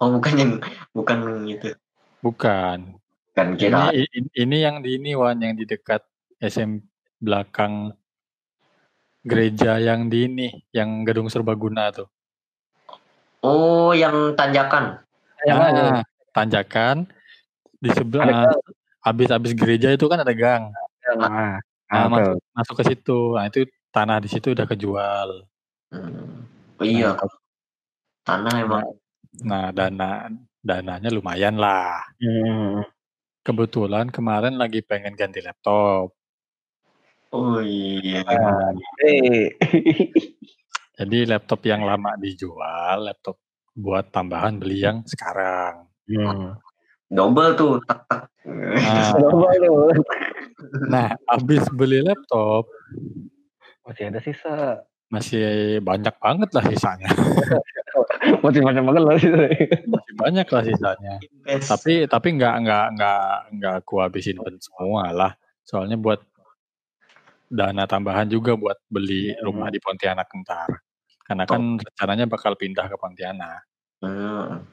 oh 0.00 0.08
bukan 0.14 0.34
yang 0.40 0.52
bukan 0.96 1.18
gitu 1.50 1.68
Bukan. 2.24 2.78
kan 3.36 3.48
kira 3.58 3.90
Ini 3.90 4.06
ini, 4.14 4.28
ini 4.42 4.56
yang 4.66 4.76
di 4.84 4.90
ini 4.98 5.10
Wan 5.18 5.38
yang 5.42 5.54
di 5.58 5.64
dekat 5.66 6.02
SM 6.42 6.78
belakang 7.22 7.90
gereja 9.24 9.80
yang 9.80 10.12
di 10.12 10.28
ini, 10.28 10.48
yang 10.70 11.02
gedung 11.02 11.32
serbaguna 11.32 11.90
tuh. 11.90 12.08
oh 13.44 13.92
yang 13.92 14.36
tanjakan 14.36 15.00
Yang 15.44 15.58
mana? 15.60 15.80
Ah, 15.80 16.02
tanjakan 16.32 16.96
di 17.76 17.90
sebelah 17.92 18.48
habis-habis 19.04 19.52
gereja 19.52 19.92
itu 19.92 20.08
kan 20.08 20.24
ada 20.24 20.32
gang. 20.32 20.72
Ah, 21.20 21.60
Nah, 21.84 22.08
ah, 22.08 22.08
masuk, 22.08 22.36
masuk 22.56 22.74
ke 22.80 22.84
situ. 22.90 23.20
Nah, 23.36 23.44
itu 23.46 23.68
tanah 23.92 24.18
di 24.24 24.28
situ 24.32 24.56
udah 24.56 24.64
kejual. 24.64 25.28
Hmm. 25.92 26.48
oh 26.80 26.84
iya 26.84 27.12
Nah, 27.14 27.28
tanah 28.24 28.54
emang 28.56 28.82
Nah, 29.44 29.68
dana 29.74 30.30
dananya 30.64 31.10
lumayan 31.12 31.60
lah. 31.60 32.00
Hmm. 32.16 32.86
Kebetulan 33.44 34.08
kemarin 34.08 34.56
lagi 34.56 34.80
pengen 34.80 35.12
ganti 35.12 35.44
laptop. 35.44 36.16
Oh 37.34 37.58
iya. 37.58 38.22
Jadi 40.94 41.18
laptop 41.26 41.60
yang 41.66 41.82
lama 41.82 42.14
dijual, 42.16 43.10
laptop 43.10 43.42
buat 43.74 44.14
tambahan 44.14 44.62
beli 44.62 44.86
yang 44.86 45.02
sekarang. 45.02 45.90
Hmm. 46.06 46.54
double 47.08 47.56
tuh 47.56 47.74
Nah, 48.44 49.16
lu. 49.64 49.88
nah 50.92 51.16
habis 51.32 51.64
beli 51.72 52.04
laptop 52.04 52.68
Masih 53.88 54.12
ada 54.12 54.20
sisa. 54.20 54.84
masih 55.08 55.78
banyak 55.80 56.12
banget 56.20 56.50
lah 56.52 56.64
sisanya. 56.68 57.08
Masih 58.44 58.60
banyak 58.64 58.82
banget 58.82 59.02
lah 59.04 59.16
sisa. 59.20 59.36
Masih 59.86 60.14
banyak 60.16 60.46
lah 60.48 60.62
sisanya. 60.64 61.14
Invest. 61.22 61.68
Tapi 61.70 61.94
tapi 62.08 62.28
nggak 62.34 62.54
nggak 62.66 62.86
nggak 62.98 63.26
nggak 63.60 63.74
aku 63.84 63.94
habisin 64.02 64.40
pun 64.40 64.56
semua 64.58 65.12
lah. 65.12 65.32
Soalnya 65.62 65.96
buat 66.00 66.20
dana 67.54 67.86
tambahan 67.86 68.26
juga 68.26 68.58
buat 68.58 68.74
beli 68.90 69.30
rumah 69.38 69.70
di 69.70 69.78
Pontianak 69.78 70.26
ntar. 70.42 70.82
Karena 71.22 71.46
kan 71.46 71.78
rencananya 71.78 72.26
bakal 72.26 72.58
pindah 72.58 72.90
ke 72.90 72.96
Pontianak. 72.98 73.62
Hmm. 74.02 74.66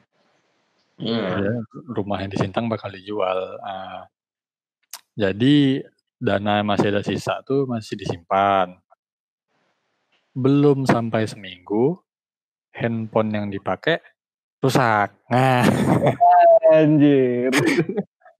Iya. 0.98 1.26
Ya, 1.38 1.54
rumah 1.94 2.18
yang 2.20 2.30
di 2.34 2.38
Sintang 2.42 2.66
bakal 2.66 2.90
dijual. 2.90 3.38
Ah, 3.62 4.10
jadi 5.14 5.86
dana 6.18 6.66
masih 6.66 6.92
ada 6.92 7.02
sisa 7.06 7.40
tuh 7.46 7.64
masih 7.70 7.96
disimpan. 7.96 8.76
Belum 10.34 10.84
sampai 10.84 11.24
seminggu, 11.24 12.02
handphone 12.74 13.30
yang 13.32 13.46
dipakai 13.48 14.02
rusak. 14.60 15.14
Nah, 15.30 15.64
Anjir. 16.72 17.52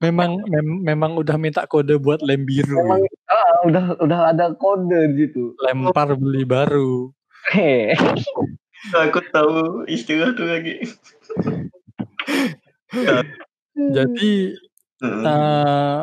memang 0.03 0.35
mem 0.43 0.67
memang 0.83 1.11
udah 1.15 1.39
minta 1.39 1.63
kode 1.63 1.95
buat 1.95 2.19
lem 2.19 2.43
biru. 2.43 2.75
Memang 2.75 3.01
ah, 3.31 3.42
udah 3.63 3.97
udah 4.03 4.19
ada 4.35 4.51
kode 4.55 5.15
di 5.15 5.27
situ. 5.27 5.55
Lempar 5.63 6.13
beli 6.15 6.43
baru. 6.43 7.11
Aku 8.93 9.19
tahu 9.31 9.87
istilah 9.87 10.35
tuh 10.35 10.47
lagi. 10.47 10.75
Jadi 13.73 14.33
eh 15.03 16.01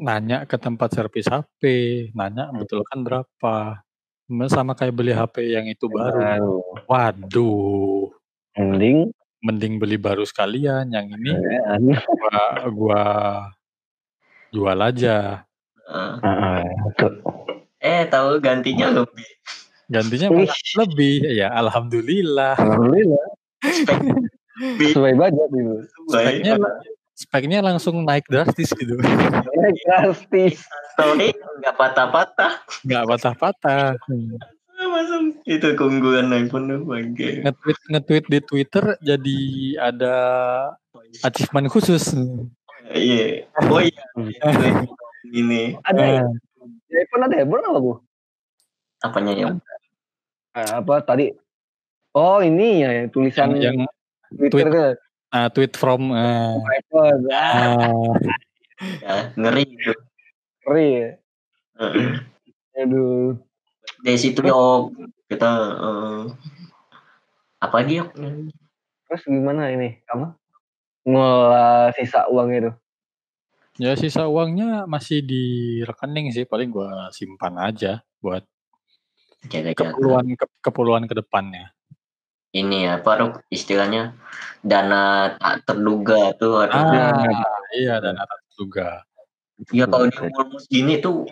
nanya 0.00 0.48
ke 0.48 0.56
tempat 0.56 0.96
servis 0.96 1.28
HP, 1.28 1.60
nanya 2.16 2.48
betul 2.56 2.80
kan 2.88 3.04
berapa. 3.04 3.84
Sama 4.48 4.72
kayak 4.78 4.94
beli 4.94 5.12
HP 5.12 5.52
yang 5.52 5.66
itu 5.66 5.90
baru. 5.90 6.16
Baru. 6.16 6.58
Waduh, 6.86 8.08
Mending 8.56 9.10
mending 9.44 9.80
beli 9.80 9.96
baru 10.00 10.24
sekalian. 10.24 10.88
Yang 10.92 11.06
ini 11.18 11.32
gua 12.16 12.40
gua 12.70 13.04
jual 14.54 14.78
aja. 14.80 15.44
Heeh, 15.90 16.62
betul. 16.86 17.12
Eh 17.80 18.06
tahu 18.06 18.38
gantinya 18.38 18.92
lebih. 18.92 19.28
Gantinya 19.90 20.28
lebih. 20.78 21.14
Ya 21.34 21.50
alhamdulillah. 21.50 22.54
Alhamdulillah. 22.54 23.26
Sesuai 24.78 25.12
budget 25.18 25.50
itu. 25.50 25.74
Speknya 26.06 26.54
speknya 27.16 27.58
langsung 27.60 28.04
naik 28.06 28.24
drastis 28.30 28.70
gitu. 28.76 28.96
Naik 29.00 29.76
drastis. 29.84 30.62
Story 30.94 31.34
nggak 31.60 31.74
patah-patah. 31.74 32.52
Nggak 32.86 33.04
patah-patah. 33.10 33.98
Masuk 34.80 35.36
itu 35.44 35.68
keunggulan 35.76 36.32
iPhone 36.32 36.66
tuh 36.66 36.80
bangke. 36.88 37.44
Nge-tweet 37.44 37.78
nge-tweet 37.92 38.24
di 38.32 38.38
Twitter 38.42 38.84
jadi 39.04 39.40
ada 39.76 40.14
achievement 41.22 41.68
khusus. 41.68 42.16
Iya. 42.90 43.44
Oh 43.68 43.80
iya. 43.80 44.04
Ini 45.28 45.76
Ada 45.84 46.02
ya? 46.04 46.22
Nah, 46.24 46.32
Di 46.88 46.94
iPhone 46.96 47.24
ada 47.28 47.34
ya? 47.36 47.44
Belum 47.44 47.64
apa 47.64 47.78
bu? 47.80 47.94
apanya 49.00 49.32
yang 49.32 49.56
Ah, 50.52 50.82
apa 50.82 51.00
tadi? 51.00 51.32
Oh 52.12 52.42
ini 52.42 52.82
ya 52.82 52.90
yang 52.90 53.08
tulisan 53.08 53.54
yang, 53.56 53.86
yang 53.86 53.88
Twitter 54.34 54.66
tweet. 54.66 54.74
ke 54.74 54.84
ah, 55.30 55.48
tweet 55.48 55.72
from 55.78 56.10
iPhone. 56.10 57.22
Ah, 57.30 57.86
ah, 57.86 58.12
ya, 59.00 59.14
ngeri 59.38 59.64
gitu. 59.78 59.94
ngeri 60.66 60.86
ya. 60.90 61.08
Heeh. 61.80 62.08
Aduh. 62.82 63.38
Dari 64.02 64.18
situ 64.18 64.42
yok 64.42 64.90
kita 65.30 65.48
eh, 65.80 66.20
apa 67.62 67.74
lagi 67.78 68.02
yok? 68.02 68.10
Terus 69.06 69.22
gimana 69.24 69.70
ini? 69.70 70.02
Apa? 70.10 70.34
Ngelola 71.06 71.94
sisa 71.94 72.26
uang 72.26 72.50
itu. 72.52 72.70
Ya 73.80 73.96
sisa 73.96 74.28
uangnya 74.28 74.84
masih 74.84 75.24
di 75.24 75.44
rekening 75.82 76.28
sih 76.30 76.44
paling 76.44 76.68
gua 76.68 77.08
simpan 77.10 77.56
aja 77.56 78.04
buat 78.20 78.44
Jaga-jaga. 79.40 79.96
keperluan 79.96 80.26
ke, 80.36 80.44
keperluan 80.60 81.04
ke 81.08 81.16
depannya. 81.16 81.72
Ini 82.52 82.76
ya, 82.84 82.92
apa 83.00 83.10
Ruk? 83.16 83.34
istilahnya 83.48 84.12
dana 84.60 85.32
tak 85.40 85.64
terduga 85.64 86.36
tuh. 86.36 86.68
Aduh. 86.68 86.76
Ah, 86.76 87.64
iya 87.72 87.96
dan 88.04 88.20
atas 88.20 88.42
juga. 88.52 89.00
Ya 89.72 89.88
kalau 89.88 90.12
di 90.12 90.18
umur 90.20 90.44
segini 90.60 91.00
tuh 91.00 91.24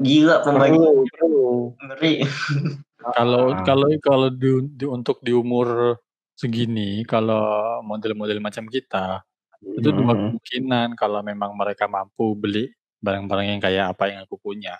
gila 0.00 0.40
pembagi 0.40 0.78
ngeri. 0.80 2.14
Kalau 3.16 3.56
Ah. 3.56 3.64
kalau 3.64 3.88
kalau 4.04 4.28
di, 4.28 4.60
di- 4.76 4.84
untuk 4.84 5.24
di 5.24 5.32
umur 5.32 5.96
segini 6.36 7.00
kalau 7.08 7.80
model-model 7.80 8.44
macam 8.44 8.68
kita 8.68 9.24
itu 9.60 9.88
dua 9.92 10.12
Hmm. 10.12 10.20
kemungkinan 10.32 10.88
kalau 10.96 11.20
memang 11.20 11.52
mereka 11.52 11.84
mampu 11.84 12.32
beli 12.32 12.72
barang-barang 13.00 13.46
yang 13.56 13.60
kayak 13.60 13.92
apa 13.92 14.04
yang 14.08 14.20
aku 14.24 14.36
punya 14.36 14.76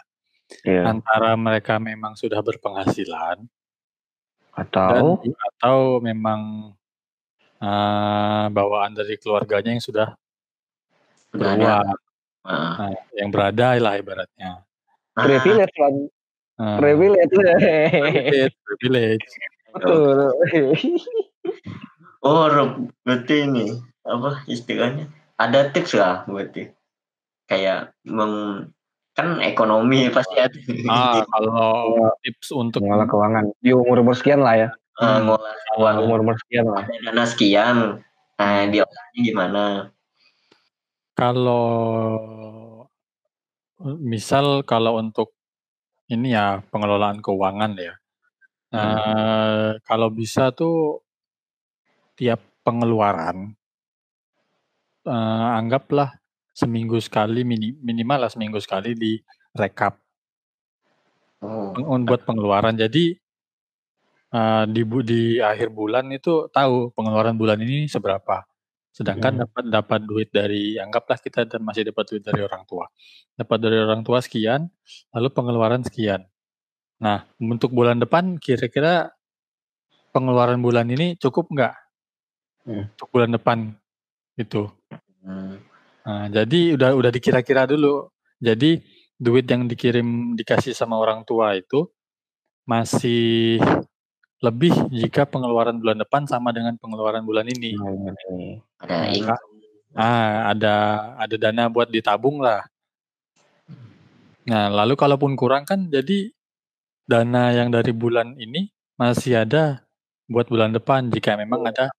Iya. 0.64 0.82
antara 0.88 1.36
mereka 1.38 1.78
memang 1.78 2.16
sudah 2.16 2.40
berpenghasilan 2.40 3.44
Atau 4.50 5.20
dan 5.22 5.32
atau 5.54 5.76
memang 6.02 6.72
eh, 7.60 8.46
bawaan 8.50 8.96
dari 8.96 9.20
keluarganya 9.20 9.76
yang 9.76 9.84
sudah 9.84 10.08
Udah 11.30 11.54
ada. 11.54 11.54
keluar 11.54 11.84
Heeh. 12.40 12.72
nah, 12.80 12.90
yang 13.20 13.28
berada 13.30 13.66
lah 13.76 13.94
ibaratnya 13.94 14.64
Ah, 15.12 15.26
privilege 15.26 15.74
kan. 15.76 15.94
Privilege. 16.80 17.32
privilege, 17.34 18.54
privilege. 18.64 19.26
Betul. 19.74 20.18
Oh, 22.20 22.44
Rob, 22.52 22.92
berarti 23.00 23.48
ini 23.48 23.72
apa 24.04 24.44
istilahnya? 24.44 25.08
Ada 25.40 25.72
tips 25.72 25.96
lah 25.96 26.28
berarti. 26.28 26.68
Kayak 27.48 27.96
meng 28.04 28.68
kan 29.16 29.42
ekonomi 29.42 30.06
pasti 30.12 30.38
ada. 30.38 30.54
ah 30.88 31.20
kalau 31.26 32.08
tips 32.22 32.54
untuk 32.54 32.86
Mengolah 32.86 33.08
keuangan 33.10 33.44
di 33.58 33.74
umur 33.74 34.04
umur 34.04 34.14
sekian 34.14 34.44
lah 34.44 34.54
ya. 34.56 34.68
Uang 35.00 35.96
Umur 36.04 36.20
umur 36.20 36.36
sekian 36.44 36.68
lah. 36.68 36.84
ada 36.84 36.94
dana 37.08 37.24
sekian. 37.24 37.76
Nah, 38.36 38.64
diolahnya 38.68 39.20
gimana? 39.20 39.64
Kalau 41.16 41.68
misal 44.00 44.64
kalau 44.64 45.00
untuk 45.00 45.36
ini 46.12 46.36
ya 46.36 46.60
pengelolaan 46.68 47.20
keuangan 47.24 47.72
ya. 47.80 47.94
Eh, 48.70 49.70
kalau 49.82 50.08
bisa 50.12 50.52
tuh 50.52 51.02
tiap 52.20 52.44
pengeluaran 52.60 53.56
eh, 55.08 55.48
anggaplah 55.56 56.12
seminggu 56.52 57.00
sekali 57.00 57.40
mini- 57.40 57.80
minimal 57.80 58.28
lah 58.28 58.30
seminggu 58.30 58.60
sekali 58.60 58.92
di 58.92 59.16
rekap 59.56 59.96
Oh, 61.40 61.72
peng- 61.72 62.04
buat 62.04 62.20
pengeluaran. 62.28 62.76
Jadi 62.76 63.16
eh, 64.30 64.64
di 64.68 64.82
bu- 64.84 65.00
di 65.02 65.40
akhir 65.40 65.72
bulan 65.72 66.12
itu 66.12 66.52
tahu 66.52 66.92
pengeluaran 66.92 67.32
bulan 67.34 67.56
ini 67.58 67.88
seberapa. 67.88 68.44
Sedangkan 68.92 69.40
Hmm. 69.40 69.42
dapat 69.48 69.64
dapat 69.72 70.00
duit 70.04 70.28
dari 70.28 70.76
anggaplah 70.76 71.16
kita 71.16 71.48
da- 71.48 71.62
masih 71.64 71.88
dapat 71.88 72.04
duit 72.12 72.22
dari 72.22 72.44
orang 72.44 72.68
tua. 72.68 72.84
Dapat 73.34 73.56
dari 73.56 73.80
orang 73.80 74.04
tua 74.04 74.20
sekian, 74.20 74.68
lalu 75.16 75.28
pengeluaran 75.32 75.80
sekian. 75.80 76.28
Nah, 77.00 77.24
untuk 77.40 77.72
bulan 77.72 77.96
depan 77.96 78.36
kira-kira 78.36 79.08
pengeluaran 80.12 80.60
bulan 80.60 80.92
ini 80.92 81.16
cukup 81.16 81.48
nggak? 81.48 81.74
Hmm. 82.64 82.84
Untuk 82.92 83.08
bulan 83.12 83.30
depan 83.32 83.58
itu. 84.36 84.68
hmm. 85.24 85.54
Nah, 86.00 86.26
jadi 86.32 86.80
udah 86.80 86.90
udah 86.96 87.10
dikira-kira 87.12 87.68
dulu. 87.68 88.08
Jadi 88.40 88.80
duit 89.20 89.44
yang 89.44 89.68
dikirim 89.68 90.32
dikasih 90.32 90.72
sama 90.72 90.96
orang 90.96 91.20
tua 91.28 91.52
itu 91.52 91.84
masih 92.64 93.60
lebih 94.40 94.72
jika 94.88 95.28
pengeluaran 95.28 95.76
bulan 95.76 96.00
depan 96.00 96.24
sama 96.24 96.48
dengan 96.56 96.72
pengeluaran 96.80 97.20
bulan 97.20 97.44
ini. 97.52 97.76
Ada 98.80 98.96
Kak. 99.12 99.40
Ah, 99.92 100.54
ada 100.54 100.74
ada 101.20 101.36
dana 101.36 101.68
buat 101.68 101.92
ditabung 101.92 102.40
lah. 102.40 102.64
Nah, 104.48 104.72
lalu 104.72 104.96
kalaupun 104.96 105.36
kurang 105.36 105.68
kan 105.68 105.92
jadi 105.92 106.32
dana 107.04 107.52
yang 107.52 107.68
dari 107.68 107.92
bulan 107.92 108.38
ini 108.40 108.72
masih 108.96 109.44
ada 109.44 109.84
buat 110.30 110.48
bulan 110.48 110.72
depan 110.72 111.12
jika 111.12 111.36
memang 111.36 111.66
ada 111.68 111.92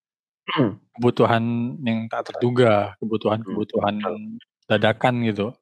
kebutuhan 0.98 1.42
yang 1.82 2.10
tak 2.10 2.28
terduga, 2.32 2.98
kebutuhan-kebutuhan 2.98 4.02
dadakan 4.66 5.14
gitu. 5.26 5.54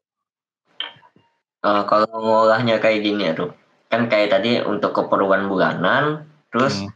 Eh, 1.61 1.83
kalau 1.85 2.09
ngolahnya 2.09 2.81
kayak 2.81 3.05
gini 3.05 3.28
ya, 3.28 3.37
Rup. 3.37 3.53
Kan 3.93 4.09
kayak 4.09 4.33
tadi 4.33 4.62
untuk 4.64 4.97
keperluan 4.97 5.51
bulanan, 5.51 6.24
terus 6.49 6.81
Hmm. 6.81 6.95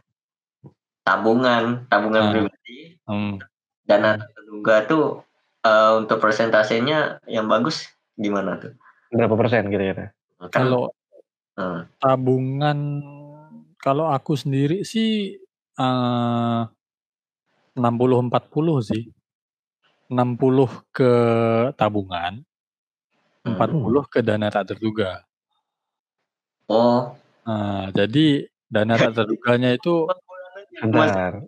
tabungan, 1.05 1.85
tabungan 1.85 2.23
Ah. 2.25 2.31
pribadi, 2.33 2.77
Hmm. 3.05 3.37
dana 3.85 4.17
tak 4.17 4.29
terduga 4.33 4.75
tuh 4.89 5.05
eh, 5.65 5.91
untuk 5.97 6.21
persentasenya 6.21 7.25
yang 7.25 7.49
bagus 7.49 7.89
gimana 8.17 8.57
tuh? 8.61 8.73
Berapa 9.09 9.33
persen 9.33 9.65
kira-kira? 9.69 10.13
Kan, 10.53 10.69
Kalau 10.69 10.93
eh, 11.57 11.79
tabungan 12.01 12.79
kalau 13.77 14.09
aku 14.09 14.37
sendiri 14.37 14.85
sih 14.85 15.37
eh 17.75 17.81
60-40 17.81 18.79
sih. 18.81 19.03
60 20.07 20.69
ke 20.93 21.11
tabungan, 21.73 22.39
Hmm. 23.41 23.57
40 23.57 24.05
ke 24.05 24.21
dana 24.21 24.49
tak 24.49 24.73
terduga. 24.73 25.21
oh, 26.65 27.13
Nah, 27.45 27.93
jadi 27.93 28.49
dana 28.65 28.97
tak 28.97 29.13
terduganya 29.13 29.77
itu 29.77 30.09
Sebentar. 30.81 31.45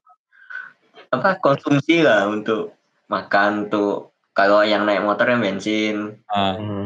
apa 1.10 1.30
konsumsi 1.42 2.06
lah 2.06 2.30
untuk 2.30 2.78
makan 3.10 3.66
tuh 3.72 4.14
kalau 4.30 4.62
yang 4.62 4.86
naik 4.86 5.02
motor 5.02 5.26
yang 5.26 5.42
bensin. 5.42 6.22
Nah, 6.30 6.54
Hmm. 6.54 6.86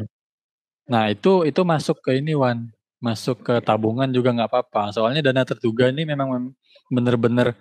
nah 0.87 1.11
itu 1.11 1.43
itu 1.43 1.59
masuk 1.67 1.99
ke 1.99 2.23
ini 2.23 2.31
Wan, 2.31 2.71
masuk 3.03 3.43
ke 3.43 3.59
tabungan 3.59 4.07
juga 4.07 4.31
nggak 4.31 4.47
apa-apa. 4.47 4.95
Soalnya 4.95 5.19
dana 5.19 5.43
terduga 5.43 5.91
ini 5.91 6.07
memang 6.07 6.27
mem- 6.31 6.53
bener-bener 6.87 7.51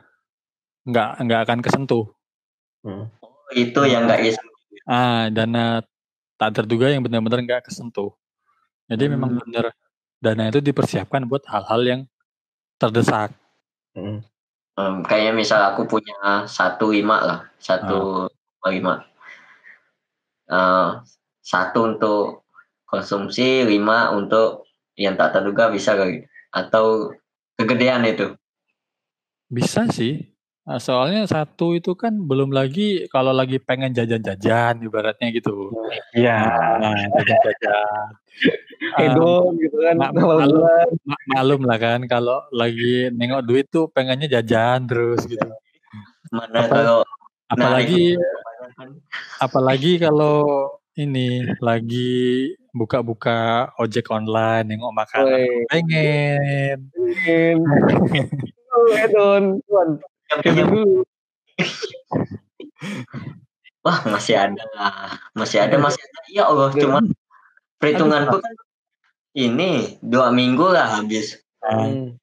nggak 0.91 1.22
nggak 1.24 1.41
akan 1.47 1.59
kesentuh. 1.64 2.05
Hmm. 2.84 3.07
Oh, 3.22 3.49
itu 3.55 3.80
yang 3.86 4.07
nggak 4.11 4.20
is 4.26 4.36
Ah, 4.88 5.30
dana 5.30 5.84
tak 6.41 6.51
terduga 6.57 6.91
yang 6.91 7.05
benar-benar 7.05 7.41
nggak 7.45 7.62
kesentuh. 7.70 8.11
Jadi 8.91 9.07
memang 9.07 9.38
Hmm. 9.38 9.41
benar 9.47 9.64
dana 10.18 10.51
itu 10.51 10.61
dipersiapkan 10.61 11.24
buat 11.30 11.47
hal-hal 11.47 11.80
yang 11.86 12.01
terdesak. 12.80 13.30
Hmm. 13.95 14.24
Em, 14.78 14.95
kayaknya 15.05 15.32
misal 15.36 15.61
aku 15.74 15.84
punya 15.84 16.49
satu 16.49 16.91
lima 16.95 17.20
lah, 17.20 17.41
satu 17.61 18.26
lima. 18.66 19.05
Eh, 20.51 20.91
satu 21.45 21.78
untuk 21.86 22.49
konsumsi, 22.88 23.62
lima 23.62 24.11
untuk 24.11 24.66
yang 24.99 25.14
tak 25.14 25.38
terduga 25.38 25.70
bisa 25.70 25.95
kali. 25.95 26.26
Atau 26.51 27.14
kegedean 27.55 28.03
itu. 28.09 28.34
Bisa 29.47 29.86
sih. 29.91 30.26
Ah, 30.68 30.76
soalnya 30.76 31.24
satu 31.24 31.72
itu 31.72 31.96
kan 31.96 32.12
belum 32.20 32.52
lagi 32.52 33.08
kalau 33.08 33.32
lagi 33.32 33.56
pengen 33.58 33.90
jajan-jajan 33.90 34.84
ibaratnya 34.84 35.32
gitu. 35.32 35.72
Iya. 36.12 36.36
Nah, 36.78 36.94
jajan-jajan. 37.16 38.08
Ah, 38.96 39.04
Hedon 39.04 39.61
gitu 39.61 39.76
kan. 39.76 39.92
ma- 39.92 40.08
awal 40.08 40.40
malu. 40.40 40.64
bulan. 40.64 40.88
ma- 41.04 41.24
maklum 41.28 41.61
lah 41.68 41.76
kan 41.76 42.00
kalau 42.08 42.40
lagi 42.48 43.12
nengok 43.12 43.44
duit 43.44 43.68
tuh 43.68 43.92
pengennya 43.92 44.40
jajan 44.40 44.88
terus 44.88 45.20
gitu. 45.28 45.44
Mana 46.32 46.64
Apa- 46.64 46.72
kalau 46.72 46.98
Apalagi 47.44 48.16
kan 48.72 48.88
apalagi 49.36 50.00
kalau 50.00 50.72
ini 50.96 51.44
lagi 51.61 52.48
buka-buka 52.72 53.68
ojek 53.76 54.08
online 54.08 54.64
nengok 54.72 54.96
makanan 54.96 55.28
Woi. 55.28 55.68
pengen. 55.68 56.78
Mungkin. 56.96 57.56
Oh, 58.70 58.86
Dulu. 60.38 61.02
wah 63.84 63.98
masih 64.08 64.36
ada 64.36 64.64
lah 64.76 65.16
masih 65.32 65.64
ada 65.64 65.76
masih 65.80 66.00
ada 66.00 66.18
ya 66.28 66.44
Allah 66.48 66.68
cuman 66.72 67.04
perhitunganku 67.80 68.36
kan 68.40 68.54
ini 69.36 69.96
dua 70.04 70.32
minggu 70.32 70.66
lah 70.70 71.00
habis 71.00 71.40
Hmm. 71.60 72.16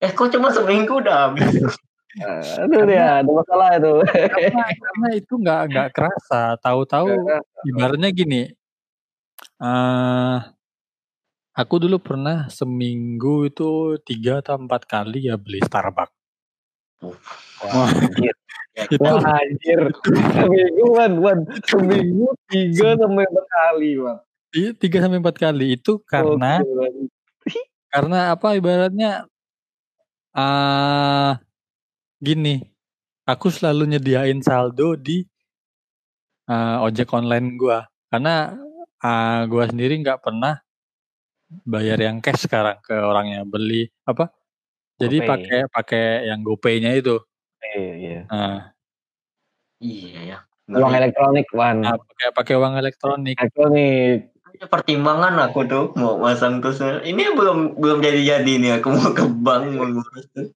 eh 0.00 0.08
kok 0.08 0.32
cuma 0.32 0.48
seminggu 0.48 1.04
udah 1.04 1.28
habis 1.28 1.76
Aduh 2.62 2.86
dia, 2.86 3.18
ada 3.20 3.26
masalah 3.26 3.74
itu. 3.74 4.06
karena, 4.06 4.64
karena 4.70 5.08
itu 5.18 5.32
nggak 5.34 5.60
nggak 5.66 5.88
kerasa. 5.90 6.54
Tahu-tahu 6.62 7.10
ibaratnya 7.74 8.14
gini. 8.14 8.54
eh 9.58 10.38
aku 11.58 11.74
dulu 11.82 11.98
pernah 11.98 12.46
seminggu 12.54 13.50
itu 13.50 13.98
tiga 14.06 14.38
atau 14.38 14.62
empat 14.62 14.86
kali 14.86 15.26
ya 15.26 15.34
beli 15.34 15.58
Starbucks. 15.58 16.14
Wah, 17.02 17.88
Anjir. 17.90 18.34
Wah, 18.98 19.22
anjir. 19.38 19.80
Seminggu, 20.34 20.84
Wan. 20.92 21.12
Wan. 21.22 21.38
Seminggu 21.66 22.34
tiga 22.50 22.98
sampai 22.98 23.24
empat 23.26 23.46
kali, 23.46 23.90
Wan. 24.02 24.18
i- 24.54 24.74
tiga 24.74 24.98
sampai 25.02 25.18
empat 25.18 25.36
kali 25.38 25.66
itu 25.78 25.98
karena 26.06 26.62
karena 27.90 28.18
apa 28.34 28.54
ibaratnya 28.58 29.26
ah 30.34 31.38
gini. 32.22 32.62
Aku 33.24 33.48
selalu 33.48 33.96
nyediain 33.96 34.44
saldo 34.44 35.00
di 35.00 35.24
eh, 36.44 36.76
ojek 36.84 37.08
online 37.16 37.56
gua 37.56 37.88
karena 38.12 38.52
ah, 39.00 39.48
gua 39.48 39.64
sendiri 39.64 39.96
nggak 40.04 40.20
pernah 40.20 40.60
bayar 41.64 41.96
yang 42.04 42.20
cash 42.20 42.44
sekarang 42.44 42.76
ke 42.84 42.92
orangnya 42.92 43.46
beli 43.48 43.88
apa 44.04 44.28
jadi 45.00 45.16
GoPay. 45.20 45.28
pakai 45.30 45.58
pakai 45.70 46.04
yang 46.30 46.40
GoPay-nya 46.42 46.90
itu 46.94 47.16
Iya, 47.64 47.92
iya. 47.96 48.20
nah, 48.28 48.60
iya 49.80 50.20
ya 50.20 50.38
Uang 50.64 50.96
elektronik, 50.96 51.44
Wan. 51.52 51.84
nah, 51.84 51.96
pakai 52.00 52.28
pakai 52.32 52.54
uang 52.56 52.74
elektronik 52.80 53.36
Elektronik. 53.36 54.32
Ada 54.54 54.66
pertimbangan 54.70 55.34
aku 55.50 55.66
tuh 55.66 55.84
mau 55.98 56.16
masang 56.16 56.62
tuh 56.62 56.72
ini 57.02 57.26
belum 57.34 57.74
belum 57.76 57.98
jadi 57.98 58.38
jadi 58.38 58.52
nih 58.62 58.70
aku 58.78 58.88
mau 58.94 59.10
ke 59.10 59.26
bank 59.26 59.74
mau 59.74 59.84
ngurus 59.90 60.24
tuh 60.30 60.48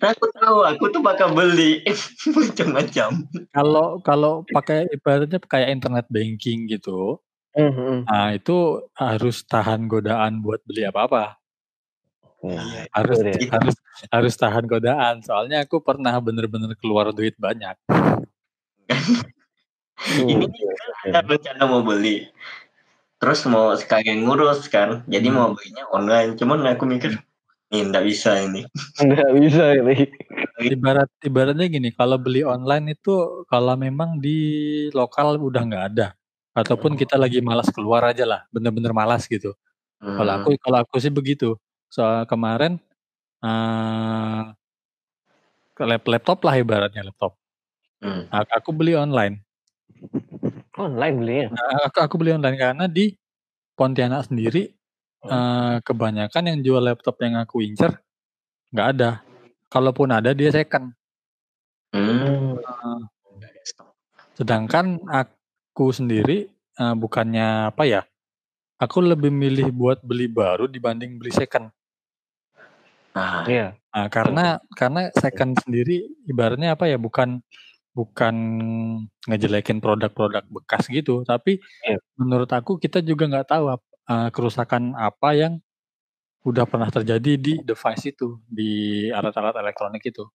karena 0.00 0.16
aku 0.16 0.26
tahu 0.32 0.58
aku 0.64 0.84
tuh 0.88 1.02
bakal 1.04 1.28
beli 1.36 1.84
macam-macam 2.36 3.10
kalau 3.52 4.00
kalau 4.00 4.32
pakai 4.48 4.88
ibaratnya 4.88 5.36
kayak 5.44 5.70
internet 5.76 6.06
banking 6.08 6.70
gitu 6.70 7.20
Hmm, 7.54 7.70
hmm. 7.70 7.98
nah 8.10 8.34
itu 8.34 8.82
harus 8.98 9.46
tahan 9.46 9.86
godaan 9.86 10.42
buat 10.42 10.58
beli 10.66 10.90
apa-apa 10.90 11.38
Iya, 12.44 12.84
harus 12.92 13.18
itu 13.18 13.28
dia. 13.40 13.48
harus 13.56 13.74
harus 14.12 14.34
tahan 14.36 14.64
godaan 14.68 15.24
soalnya 15.24 15.64
aku 15.64 15.80
pernah 15.80 16.12
bener-bener 16.20 16.76
keluar 16.76 17.08
duit 17.10 17.32
banyak 17.40 17.72
ini 20.04 20.44
Oke, 20.44 20.62
oke. 20.68 21.08
ada 21.08 21.24
rencana 21.24 21.64
mau 21.64 21.80
beli 21.80 22.28
terus 23.16 23.40
mau 23.48 23.72
sekalian 23.72 24.20
ngurus 24.26 24.68
kan 24.68 25.00
jadi 25.08 25.32
Hmm. 25.32 25.36
mau 25.36 25.48
belinya 25.56 25.84
online 25.88 26.36
cuman 26.36 26.68
aku 26.68 26.84
mikir 26.84 27.16
ini 27.72 27.88
nggak 27.88 28.04
bisa 28.04 28.36
ini 28.44 28.62
Nggak 29.08 29.30
bisa 29.40 29.64
ini. 29.74 29.96
ibarat 30.68 31.08
ibaratnya 31.24 31.66
gini 31.66 31.88
kalau 31.90 32.20
beli 32.20 32.44
online 32.44 32.92
itu 32.92 33.46
kalau 33.48 33.74
memang 33.74 34.20
di 34.20 34.36
lokal 34.92 35.40
udah 35.40 35.62
nggak 35.64 35.84
ada 35.96 36.06
ataupun 36.52 36.94
kita 36.94 37.16
lagi 37.16 37.40
malas 37.40 37.66
keluar 37.72 38.04
aja 38.04 38.22
lah 38.28 38.40
bener-bener 38.52 38.92
malas 38.92 39.24
gitu 39.24 39.56
Hmm. 40.04 40.20
kalau 40.20 40.32
aku 40.36 40.50
kalau 40.60 40.78
aku 40.84 41.00
sih 41.00 41.08
begitu 41.08 41.56
soal 41.94 42.26
kemarin 42.26 42.82
eh 43.46 44.42
ke 45.74 45.82
lap- 45.86 46.10
laptop 46.10 46.42
lah 46.42 46.58
ibaratnya 46.58 47.06
laptop 47.06 47.38
Hmm. 48.04 48.28
Aku 48.28 48.76
beli 48.76 48.92
online 48.92 49.40
Online 50.76 51.16
belinya. 51.16 51.46
Nah, 51.56 51.88
aku 51.88 51.98
aku 52.04 52.14
beli 52.20 52.36
online 52.36 52.58
karena 52.60 52.84
di 52.84 53.16
Pontianak 53.72 54.28
sendiri 54.28 54.68
eh, 55.24 55.76
kebanyakan 55.80 56.42
yang 56.52 56.58
jual 56.60 56.82
laptop 56.84 57.16
yang 57.24 57.40
aku 57.40 57.64
incer 57.64 57.96
nggak 58.74 58.88
ada 58.98 59.10
kalaupun 59.72 60.12
ada 60.12 60.36
dia 60.36 60.52
second 60.52 60.92
Hmm. 61.94 62.58
Sedangkan 64.34 64.98
aku 65.06 65.94
sendiri 65.94 66.50
eh, 66.50 66.94
bukannya 66.98 67.70
apa 67.70 67.86
ya? 67.86 68.02
Aku 68.82 69.00
lebih 69.00 69.30
milih 69.30 69.70
buat 69.70 70.02
beli 70.02 70.26
baru 70.26 70.66
dibanding 70.66 71.16
beli 71.16 71.30
second. 71.30 71.70
Nah, 73.14 73.46
Iya. 73.46 73.78
Nah, 73.94 74.06
karena 74.10 74.44
karena 74.74 75.00
second 75.14 75.54
sendiri 75.62 76.02
ibaratnya 76.26 76.74
apa 76.74 76.90
ya? 76.90 76.98
Bukan 76.98 77.38
bukan 77.94 78.34
ngejelekin 79.30 79.78
produk-produk 79.78 80.42
bekas 80.50 80.90
gitu, 80.90 81.22
tapi 81.22 81.62
Iya. 81.86 82.02
menurut 82.18 82.50
aku 82.50 82.74
kita 82.82 82.98
juga 82.98 83.30
nggak 83.30 83.48
tahu 83.54 83.64
eh, 83.70 84.28
kerusakan 84.34 84.98
apa 84.98 85.30
yang 85.38 85.62
udah 86.44 86.66
pernah 86.68 86.90
terjadi 86.92 87.40
di 87.40 87.54
device 87.62 88.12
itu, 88.12 88.36
di 88.44 89.08
alat-alat 89.08 89.56
elektronik 89.62 90.02
itu. 90.04 90.26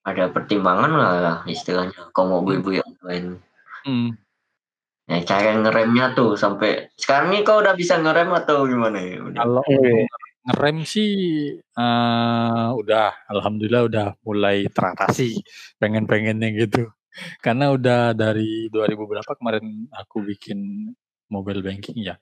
ada 0.00 0.32
pertimbangan 0.32 0.92
lah 0.96 1.36
istilahnya 1.44 2.08
kalau 2.16 2.40
mau 2.40 2.40
beli-beli 2.40 2.80
online. 2.80 3.36
Hmm. 3.84 4.16
Ya, 5.10 5.18
cara 5.26 5.58
ngeremnya 5.58 6.14
tuh 6.14 6.38
sampai 6.38 6.86
sekarang 6.94 7.34
nih 7.34 7.42
kau 7.42 7.58
udah 7.58 7.74
bisa 7.74 7.98
ngerem 7.98 8.30
atau 8.30 8.62
gimana 8.62 9.02
ya? 9.02 9.18
Udah. 9.18 9.42
Kalau 9.42 9.62
Iya. 9.66 10.06
ngerem 10.40 10.76
sih 10.86 11.10
eh 11.58 12.68
udah 12.78 13.12
alhamdulillah 13.26 13.82
udah 13.90 14.06
mulai 14.22 14.70
teratasi 14.70 15.42
pengen-pengennya 15.82 16.48
gitu. 16.54 16.86
Karena 17.42 17.74
udah 17.74 18.14
dari 18.14 18.70
2000 18.70 19.02
berapa 19.10 19.34
kemarin 19.34 19.90
aku 19.90 20.22
bikin 20.22 20.94
mobile 21.26 21.58
banking 21.60 22.06
ya. 22.06 22.14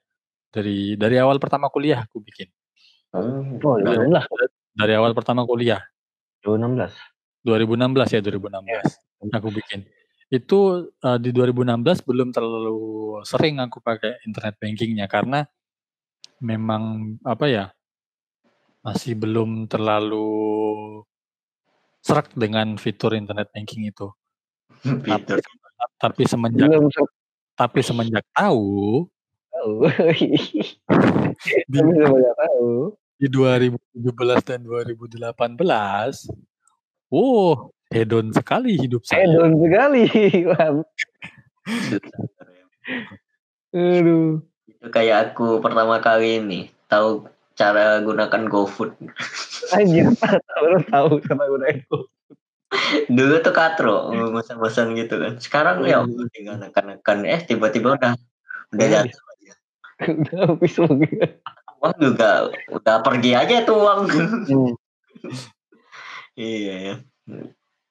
Dari 0.49 0.97
dari 0.97 1.21
awal 1.21 1.37
pertama 1.37 1.69
kuliah 1.69 2.09
aku 2.09 2.25
bikin. 2.25 2.49
Oh, 3.13 3.21
Oh, 3.61 3.77
2016. 3.85 4.25
Dari 4.73 4.97
awal 4.97 5.13
pertama 5.13 5.45
kuliah 5.45 5.85
2016. 6.41 6.97
2016 7.45 8.17
ya 8.17 8.21
2016 8.25 8.97
aku 9.29 9.49
bikin. 9.53 9.85
Itu 10.29 10.93
eh, 10.93 11.19
di 11.21 11.31
2016 11.33 12.05
belum 12.05 12.29
terlalu 12.31 12.79
sering 13.25 13.59
aku 13.59 13.81
pakai 13.81 14.23
internet 14.29 14.61
bankingnya 14.61 15.07
karena 15.09 15.45
memang 16.39 17.17
apa 17.27 17.47
ya 17.51 17.65
masih 18.85 19.19
belum 19.19 19.67
terlalu 19.67 20.31
serak 21.99 22.31
dengan 22.37 22.79
fitur 22.79 23.17
internet 23.17 23.51
banking 23.51 23.89
itu. 23.91 24.09
fitur. 25.05 25.41
Tapi 25.99 26.23
semenjak 26.27 26.69
Belum 26.71 26.87
tapi 27.59 27.83
semenjak 27.83 28.23
tahu 28.31 29.03
tahu. 29.59 29.73
di, 29.91 30.31
Tapi 31.75 31.91
sebenarnya 31.91 32.33
tahu. 32.39 32.95
di 33.19 33.27
2017 33.27 34.47
dan 34.47 34.61
2018 34.63 36.31
Oh, 37.09 37.73
hedon 37.89 38.33
sekali 38.33 38.77
hidup 38.77 39.03
saya. 39.05 39.25
Hedon 39.25 39.53
sekali. 39.61 40.03
Aduh. 43.73 44.41
Itu 44.69 44.87
kayak 44.93 45.33
aku 45.35 45.61
pertama 45.61 45.99
kali 46.01 46.41
ini 46.41 46.61
tahu 46.89 47.27
cara 47.59 47.99
gunakan 48.01 48.47
GoFood. 48.49 48.95
Anjir, 49.75 50.09
baru 50.57 50.79
tahu 50.89 51.11
sama 51.27 51.45
udah 51.51 51.71
itu. 51.75 51.99
Dulu 53.09 53.35
tuh 53.41 53.55
katro 53.57 54.13
masa-masa 54.31 54.85
gitu 54.93 55.17
kan. 55.19 55.41
Sekarang 55.41 55.83
ya 55.89 56.05
tinggal 56.33 56.61
nekan-nekan 56.61 57.25
eh 57.25 57.41
tiba-tiba 57.43 57.97
udah 57.97 58.13
udah 58.77 58.87
Iya. 58.87 59.09
jatuh 59.09 59.25
aja. 59.33 59.53
Udah 60.13 60.39
habis. 60.53 60.75
Uang 61.79 61.97
juga 62.03 62.31
udah 62.71 62.97
pergi 63.01 63.33
aja 63.35 63.65
tuh 63.65 63.77
uang. 63.81 64.01
Hmm. 64.47 64.73
iya 66.39 66.75
ya. 66.93 66.95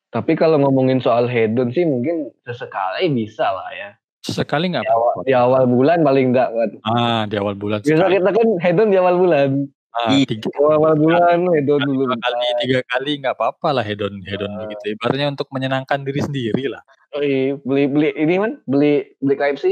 Tapi 0.08 0.34
kalau 0.34 0.56
ngomongin 0.58 0.98
soal 0.98 1.26
hedon 1.26 1.70
sih 1.70 1.84
mungkin 1.84 2.32
sesekali 2.42 3.08
bisa 3.10 3.44
lah 3.44 3.70
ya. 3.70 3.90
Sekali 4.22 4.68
nggak 4.70 4.84
apa-apa. 4.84 5.20
di 5.24 5.32
awal 5.32 5.64
bulan 5.66 6.00
paling 6.02 6.32
enggak. 6.32 6.50
Wan. 6.52 6.70
Ah, 6.84 7.24
di 7.24 7.36
awal 7.36 7.56
bulan 7.56 7.80
Biasa 7.80 7.96
sekali. 7.98 8.16
kita 8.18 8.32
kan 8.34 8.48
hedon 8.60 8.88
di 8.88 8.98
awal 8.98 9.16
bulan. 9.16 9.50
Ah, 9.94 10.12
Iya. 10.12 10.26
tiga, 10.30 10.48
Di 10.48 10.60
awal 10.60 10.94
bulan 10.96 11.38
hedon 11.50 11.80
dulu. 11.82 12.04
dua 12.06 12.16
kali, 12.18 12.48
tiga 12.60 12.80
kali 12.86 13.12
nggak 13.18 13.34
apa-apa 13.34 13.68
lah 13.72 13.84
hedon 13.84 14.14
hedon 14.22 14.48
Ah. 14.50 14.58
begitu. 14.62 14.84
Ibaratnya 14.94 15.28
untuk 15.30 15.48
menyenangkan 15.50 16.00
diri 16.02 16.20
sendiri 16.20 16.64
lah. 16.68 16.82
Oh, 17.10 17.20
iya. 17.20 17.56
beli 17.58 17.88
beli 17.88 18.10
ini 18.16 18.36
man, 18.38 18.60
beli 18.64 19.16
beli 19.18 19.36
KFC, 19.36 19.66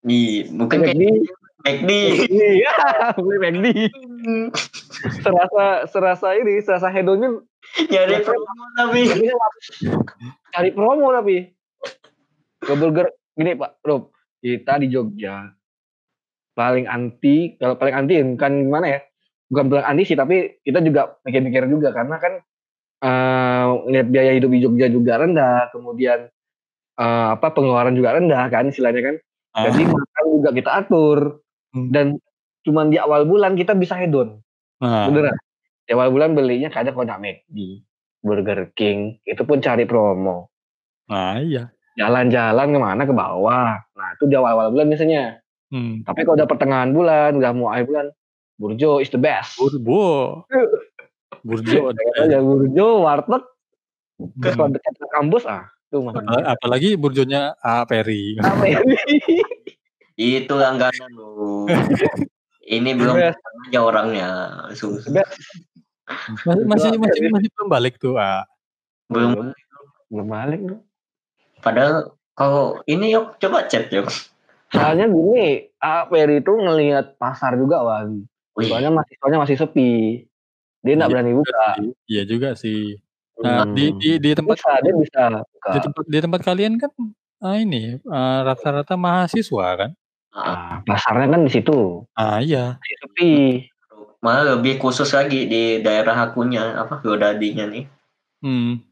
Di 0.00 0.44
mungkin 0.46 0.80
kayak 0.80 0.96
McD, 1.60 1.90
iya, 2.32 2.74
beli 3.16 3.36
McD. 3.36 3.66
Serasa 5.20 5.84
serasa 5.88 6.28
ini, 6.36 6.60
serasa 6.64 6.88
hedonnya 6.88 7.40
Nyari 7.78 8.16
promo 8.24 8.64
tapi. 8.74 9.00
cari 10.50 10.70
promo 10.72 11.06
tapi. 11.14 11.36
Ke 12.60 12.72
burger 12.76 13.08
gini 13.36 13.56
Pak 13.56 13.80
Rob, 13.84 14.12
kita 14.40 14.76
di 14.80 14.92
Jogja 14.92 15.48
paling 16.60 16.84
anti, 16.84 17.56
kalau 17.56 17.78
paling 17.80 17.94
anti 17.96 18.20
kan 18.36 18.52
gimana 18.52 18.86
ya? 18.98 19.00
Bukan 19.48 19.64
bilang 19.72 19.86
anti 19.86 20.04
sih, 20.04 20.18
tapi 20.18 20.60
kita 20.60 20.84
juga 20.84 21.16
mikir-mikir 21.24 21.66
juga 21.72 21.90
karena 21.94 22.16
kan 22.20 22.32
eh 23.00 23.66
lihat 23.88 24.12
biaya 24.12 24.36
hidup 24.36 24.52
di 24.52 24.60
Jogja 24.60 24.86
juga 24.92 25.16
rendah, 25.24 25.72
kemudian 25.72 26.28
eh, 27.00 27.28
apa 27.32 27.48
pengeluaran 27.54 27.96
juga 27.96 28.20
rendah 28.20 28.44
kan 28.52 28.68
istilahnya 28.68 29.00
kan. 29.00 29.16
Ah, 29.50 29.66
Jadi 29.66 29.82
makan 29.88 30.24
juga 30.30 30.50
kita 30.54 30.70
atur 30.84 31.42
Hmm. 31.70 31.88
dan 31.94 32.06
cuman 32.66 32.90
di 32.90 32.98
awal 32.98 33.24
bulan 33.24 33.54
kita 33.54 33.78
bisa 33.78 33.94
hedon. 33.94 34.42
nah, 34.82 35.06
Beneran. 35.06 35.36
Di 35.86 35.94
awal 35.94 36.10
bulan 36.10 36.34
belinya 36.34 36.70
kadang 36.70 36.94
kalau 36.94 37.06
nggak 37.06 37.22
McD, 37.22 37.58
Burger 38.22 38.60
King, 38.74 39.18
itu 39.22 39.42
pun 39.42 39.58
cari 39.58 39.86
promo. 39.86 40.50
nah 41.10 41.38
iya. 41.38 41.70
Jalan-jalan 41.98 42.70
ke 42.70 42.78
mana 42.78 43.02
ke 43.02 43.10
bawah. 43.10 43.82
Nah 43.82 44.08
itu 44.14 44.24
di 44.30 44.38
awal-awal 44.38 44.70
bulan 44.70 44.86
biasanya. 44.90 45.42
Hmm. 45.70 46.02
Tapi 46.06 46.22
kalau 46.22 46.38
udah 46.38 46.48
pertengahan 46.50 46.90
bulan, 46.94 47.38
udah 47.38 47.50
mau 47.54 47.70
akhir 47.70 47.86
bulan, 47.90 48.06
Burjo 48.58 48.98
is 49.02 49.10
the 49.10 49.18
best. 49.18 49.58
Burjo. 49.58 50.46
Burjo. 51.46 51.94
Ya 52.26 52.38
Burjo, 52.42 53.06
warteg, 53.06 53.42
terus 54.42 54.54
kalau 54.54 54.68
Hmm. 54.70 54.76
dekat 54.76 54.94
ke 54.98 55.06
kampus, 55.10 55.44
ah 55.46 55.66
makan. 55.90 56.22
Apalagi, 56.46 56.94
burjonya 56.94 57.58
A 57.58 57.82
Peri. 57.82 58.38
Apa 58.38 58.62
ini? 58.62 58.94
Itu 60.20 60.52
langganan 60.60 61.10
lu. 61.16 61.64
Ini 62.76 62.92
belum 62.92 63.16
aja 63.16 63.80
orangnya. 63.80 64.30
Masih 64.68 65.00
masih 66.68 66.88
masih, 67.00 67.28
masih 67.32 67.48
belum 67.56 67.68
balik 67.72 67.96
tuh 67.96 68.20
A. 68.20 68.44
Belum. 69.08 69.56
Belum 70.12 70.28
balik 70.28 70.60
tuh. 70.60 70.80
Padahal 71.64 72.14
kalau 72.36 72.78
ini 72.84 73.16
yuk 73.16 73.40
coba 73.40 73.66
chat 73.66 73.88
yuk. 73.90 74.06
Soalnya 74.70 75.10
gini, 75.10 75.66
ah, 75.82 76.06
Peri 76.06 76.38
itu 76.38 76.52
ngelihat 76.54 77.18
pasar 77.18 77.58
juga, 77.58 77.82
Wan. 77.82 78.22
Soalnya 78.54 78.94
masih 78.94 79.14
soalnya 79.18 79.40
masih 79.42 79.56
sepi. 79.58 80.24
Dia 80.84 80.94
nggak 80.94 81.10
Iya 81.10 81.14
berani 81.16 81.32
buka. 81.34 81.66
Iya 82.06 82.22
juga 82.28 82.48
sih. 82.54 82.96
Nah, 83.40 83.64
Hmm. 83.64 83.72
di, 83.72 83.90
di 83.96 84.10
di 84.20 84.30
tempat 84.36 84.60
bisa, 84.60 84.72
dia 84.84 84.94
bisa 84.94 85.22
buka. 85.42 85.70
di 85.72 85.78
tempat 85.80 86.04
di 86.04 86.18
tempat 86.20 86.40
kalian 86.44 86.72
kan 86.76 86.92
ah, 87.40 87.56
ini 87.56 87.96
ah, 88.04 88.44
rata-rata 88.44 88.94
mahasiswa 89.00 89.66
kan? 89.80 89.90
Ah, 90.30 90.78
pasarnya 90.86 91.26
kan 91.26 91.42
di 91.42 91.50
situ. 91.50 92.06
Ah 92.14 92.38
iya. 92.38 92.78
Masih 92.78 92.96
sepi. 93.02 93.34
malah 94.20 94.60
lebih 94.60 94.76
khusus 94.76 95.08
lagi 95.16 95.48
di 95.48 95.80
daerah 95.80 96.12
akunya 96.28 96.76
apa 96.76 97.00
Godadinya 97.00 97.64
nih. 97.72 97.88
Hmm. 98.44 98.84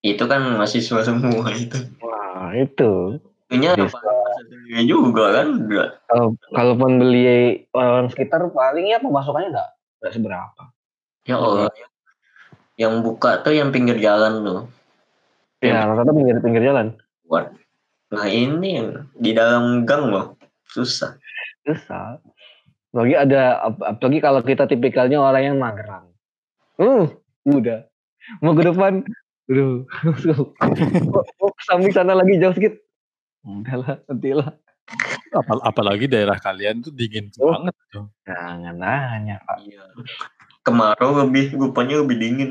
Itu 0.00 0.24
kan 0.24 0.40
mahasiswa 0.56 1.04
semua 1.04 1.52
itu. 1.52 1.76
Wah, 2.00 2.56
itu. 2.56 3.20
Apa 3.52 4.80
juga 4.88 5.24
kan. 5.36 5.68
Kalau 6.08 6.26
kalaupun 6.56 6.96
beli 6.96 7.60
orang 7.76 8.08
sekitar 8.08 8.48
paling 8.48 8.88
ya 8.88 8.98
pemasukannya 9.04 9.52
nggak 9.52 9.70
nggak 10.00 10.12
seberapa. 10.16 10.62
Ya 11.28 11.36
Allah. 11.36 11.68
Yang 12.80 12.94
buka 13.04 13.44
tuh 13.44 13.52
yang 13.52 13.68
pinggir 13.68 14.00
jalan 14.00 14.40
tuh. 14.40 14.60
Ya, 15.60 15.84
rata-rata 15.84 16.16
pinggir 16.16 16.40
pinggir 16.40 16.64
jalan. 16.72 16.96
Buat. 17.28 17.52
Nah 18.16 18.26
ini 18.32 18.68
yang 18.80 18.88
di 19.12 19.36
dalam 19.36 19.84
gang 19.84 20.08
loh. 20.08 20.39
Susah. 20.70 21.18
Bisa. 21.62 22.18
Apalagi 22.90 23.14
ada 23.14 23.42
ap- 23.62 23.84
apalagi 23.86 24.18
kalau 24.18 24.40
kita 24.40 24.66
tipikalnya 24.66 25.18
orang 25.18 25.44
yang 25.44 25.58
mageran. 25.58 26.10
Uh, 26.74 27.06
udah. 27.44 27.86
Mau 28.40 28.52
ke 28.52 28.62
depan, 28.62 29.02
aduh. 29.46 29.86
mau, 31.38 31.50
samping 31.62 31.90
sana 31.90 32.14
lagi 32.14 32.38
jauh 32.38 32.50
sedikit. 32.50 32.78
Udahlah, 33.42 34.02
nantilah. 34.06 34.50
Apal- 35.30 35.62
apalagi 35.62 36.10
daerah 36.10 36.34
kalian 36.36 36.82
tuh 36.82 36.90
dingin 36.90 37.30
Oh. 37.38 37.54
banget 37.54 37.74
tuh. 37.90 38.06
Jangan 38.26 38.74
nanya, 38.74 39.38
Pak. 39.46 39.56
Iya. 39.62 39.84
Kemarau 40.60 41.24
lebih 41.24 41.54
rupanya 41.54 42.02
lebih 42.02 42.16
dingin. 42.18 42.50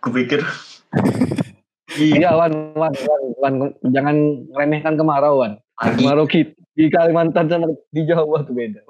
Kupikir. 0.00 0.40
Iya, 1.98 2.30
Wan, 2.30 2.52
Wan, 2.78 2.94
Wan, 2.94 3.22
Wan, 3.42 3.54
jangan 3.90 4.14
remehkan 4.54 4.94
kemarau, 4.94 5.42
Wan. 5.42 5.58
Pagi 5.78 6.02
kita 6.02 6.58
di 6.74 6.90
Kalimantan 6.90 7.46
sama 7.46 7.70
di 7.94 8.02
Jawa 8.02 8.42
tuh 8.42 8.54
beda. 8.54 8.82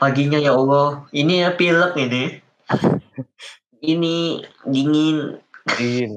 paginya 0.00 0.40
ya 0.40 0.56
Allah. 0.56 1.04
Ini 1.12 1.34
ya 1.44 1.50
pilek 1.52 1.92
ini. 2.00 2.40
ini 3.92 4.40
dingin. 4.64 5.36
Dingin. 5.76 6.16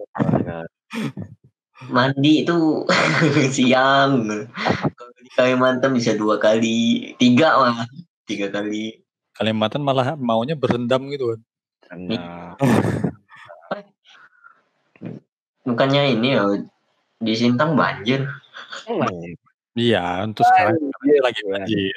Mandi 1.92 2.48
itu 2.48 2.88
siang. 3.56 4.24
Kalau 4.96 5.12
di 5.20 5.32
Kalimantan 5.36 5.92
bisa 5.92 6.16
dua 6.16 6.40
kali, 6.40 7.12
tiga 7.20 7.60
malah. 7.60 7.88
Tiga 8.24 8.48
kali. 8.48 9.04
Kalimantan 9.36 9.84
malah 9.84 10.16
maunya 10.16 10.56
berendam 10.56 11.12
gitu 11.12 11.36
kan. 11.36 12.00
Nah, 12.08 12.56
Bukannya 15.68 16.16
ini 16.16 16.40
ya 16.40 16.44
di 17.20 17.34
Sintang 17.36 17.76
banjir. 17.76 18.24
Iya, 19.76 20.24
untuk 20.24 20.48
sekarang 20.48 20.80
Banjir, 20.80 21.20
lagi 21.20 21.42
banjir. 21.52 21.96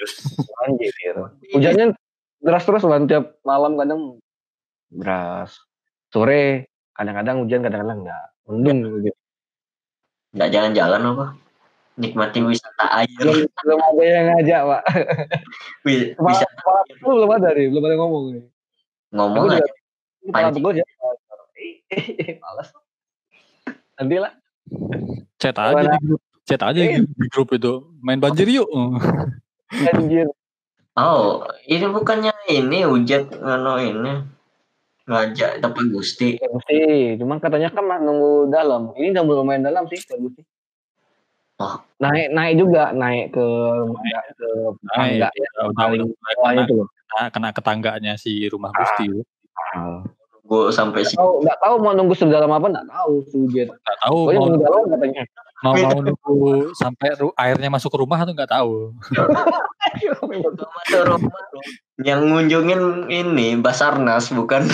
banjir. 0.59 1.14
Hujannya 1.55 1.87
deras 2.43 2.66
terus 2.66 2.83
Wan 2.83 3.07
tiap 3.07 3.39
malam 3.47 3.79
kadang 3.79 4.18
deras. 4.91 5.62
Sore 6.11 6.66
kadang-kadang 6.99 7.47
hujan 7.47 7.62
kadang-kadang 7.62 8.03
enggak. 8.03 8.24
Mendung 8.51 8.79
gitu. 8.99 9.14
Nggak 10.35 10.51
jalan-jalan 10.51 11.01
apa? 11.14 11.26
Nikmati 11.99 12.39
wisata 12.43 12.87
air. 12.99 13.14
Belum, 13.18 13.47
belum 13.47 13.79
ada 13.83 14.03
yang 14.03 14.26
ngajak, 14.35 14.61
Pak. 14.66 14.83
Kepala, 16.14 16.31
Bisa 16.31 16.47
kepala 16.59 16.81
belum 17.03 17.31
ada 17.31 17.49
nih, 17.55 17.66
belum 17.74 17.83
ada 17.83 17.95
yang 17.95 18.03
ngomong 18.03 18.24
nih. 18.35 18.45
ngomong 19.09 19.45
Aku 19.47 19.55
aja. 19.55 19.72
Kepala 20.26 20.49
pegel 20.51 20.72
ya. 20.79 20.85
Males. 22.43 22.68
Nanti 23.99 24.14
lah. 24.18 24.33
Chat 25.39 25.55
aja 25.59 25.83
di 25.95 25.99
grup. 26.07 26.22
Chat 26.49 26.64
aja 26.64 26.80
di, 26.80 27.05
di 27.05 27.26
grup 27.28 27.53
itu. 27.53 27.84
Main 28.01 28.24
banjir 28.24 28.49
yuk. 28.49 28.64
Anjir. 29.68 30.32
Oh, 30.96 31.44
ini 31.68 31.86
bukannya 31.92 32.32
ini 32.49 32.88
hujat 32.88 33.36
ngono 33.36 33.76
ini 33.78 34.12
ngajak 35.05 35.61
tempat 35.61 35.84
Gusti. 35.92 36.40
Sih, 36.66 37.20
cuman 37.20 37.36
katanya 37.38 37.68
kan 37.68 37.84
mah 37.84 38.01
nunggu 38.01 38.49
dalam. 38.49 38.96
Ini 38.96 39.12
udah 39.12 39.24
belum 39.28 39.44
main 39.44 39.62
dalam 39.62 39.84
sih, 39.92 40.01
bagus 40.09 40.40
sih. 40.40 40.44
Oh. 41.59 41.78
Naik 41.99 42.32
naik 42.32 42.55
juga, 42.55 42.94
naik 42.94 43.34
ke 43.34 43.46
ke 44.38 44.49
Nah, 44.88 44.94
tangga 44.94 45.28
ya, 45.34 45.51
paling 45.74 46.07
bawah 46.07 46.53
itu 46.55 46.72
loh. 46.78 46.88
kena- 47.11 47.30
kena 47.34 47.49
ke 47.51 47.61
tangganya 47.62 48.12
si 48.14 48.46
rumah 48.46 48.70
Gusti. 48.72 49.11
Ah. 49.74 50.01
Gue 50.49 50.72
sampai 50.72 51.05
sini. 51.05 51.18
Tahu 51.18 51.44
nggak 51.44 51.59
tahu 51.61 51.74
mau 51.82 51.92
nunggu 51.92 52.14
sedalam 52.16 52.49
apa 52.49 52.66
nggak 52.72 52.88
tahu 52.88 53.12
sujud. 53.28 53.68
Nggak 53.68 53.99
tahu 54.01 54.18
Pokoknya 54.24 54.38
mau, 54.38 54.46
nunggu 54.49 54.64
dalam 54.64 54.82
katanya. 54.96 55.22
Mau, 55.65 55.75
mau 55.75 55.99
nunggu 56.03 56.71
sampai 56.79 57.09
ru- 57.19 57.35
airnya 57.35 57.71
masuk 57.71 57.91
ke 57.95 57.99
rumah 57.99 58.23
atau 58.23 58.33
nggak 58.35 58.53
tahu. 58.53 58.95
Yang 62.07 62.21
ngunjungin 62.31 63.11
ini 63.11 63.59
Basarnas 63.59 64.31
bukan 64.31 64.63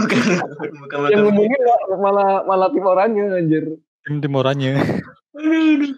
bukan 0.00 0.98
Yang 1.08 1.12
mata 1.12 1.20
ngomongin 1.20 1.60
malah 2.00 2.40
malah 2.48 2.68
tim 2.72 2.84
orangnya 2.86 3.24
anjir. 3.36 3.64
Tim 4.08 4.16
tim 4.24 4.32
orangnya. 4.32 4.80
Aduh, 5.36 5.76
aduh. 5.76 5.92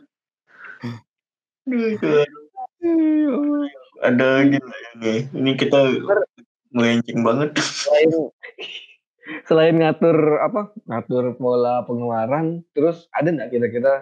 Aduh, 2.83 3.63
ada 4.03 4.43
gitu 4.51 4.67
ini 4.99 5.31
ini 5.31 5.55
kita 5.55 5.95
melenceng 6.75 7.23
banget 7.23 7.55
Selain 9.47 9.75
ngatur 9.75 10.43
apa? 10.43 10.75
Ngatur 10.87 11.39
pola 11.39 11.87
pengeluaran, 11.87 12.67
terus 12.75 13.07
ada 13.15 13.31
nggak 13.31 13.51
kira-kira 13.51 13.95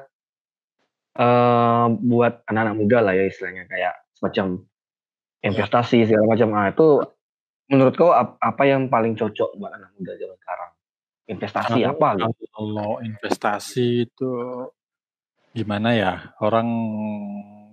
eh 1.10 1.84
buat 1.90 2.46
anak-anak 2.46 2.76
muda 2.78 2.98
lah 3.02 3.12
ya 3.12 3.26
istilahnya 3.26 3.66
kayak 3.66 3.94
semacam 4.16 4.62
investasi 5.42 6.06
segala 6.06 6.24
macam. 6.30 6.48
Ah 6.54 6.66
itu 6.70 6.88
menurut 7.66 7.94
kau 7.98 8.14
ap- 8.14 8.38
apa 8.38 8.62
yang 8.64 8.86
paling 8.86 9.18
cocok 9.18 9.58
buat 9.58 9.72
anak 9.74 9.90
muda 9.98 10.14
zaman 10.16 10.38
sekarang? 10.38 10.70
Investasi 11.26 11.78
Kalau- 11.82 11.90
apa 11.92 12.08
gitu? 12.18 12.44
Kalau 12.50 12.90
investasi 13.02 13.86
itu 14.06 14.30
gimana 15.50 15.88
ya? 15.94 16.12
Orang 16.38 16.68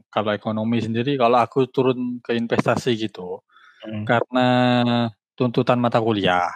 kalau 0.10 0.34
ekonomi 0.34 0.82
sendiri, 0.82 1.14
kalau 1.14 1.38
aku 1.38 1.70
turun 1.70 2.18
ke 2.26 2.34
investasi 2.34 2.98
gitu, 2.98 3.44
Hmm. 3.86 4.02
karena 4.02 4.48
tuntutan 5.38 5.78
mata 5.78 6.02
kuliah. 6.02 6.50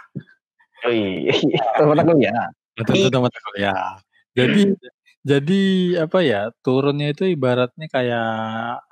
Oh 0.82 0.92
iya, 0.92 1.30
mata 1.88 2.02
kuliah. 2.02 2.46
Tuntutan 2.74 3.20
mata 3.22 3.38
kuliah. 3.50 4.00
Jadi 4.34 4.74
jadi 5.22 5.62
apa 6.02 6.18
ya? 6.24 6.50
Turunnya 6.64 7.14
itu 7.14 7.28
ibaratnya 7.28 7.86
kayak 7.86 8.82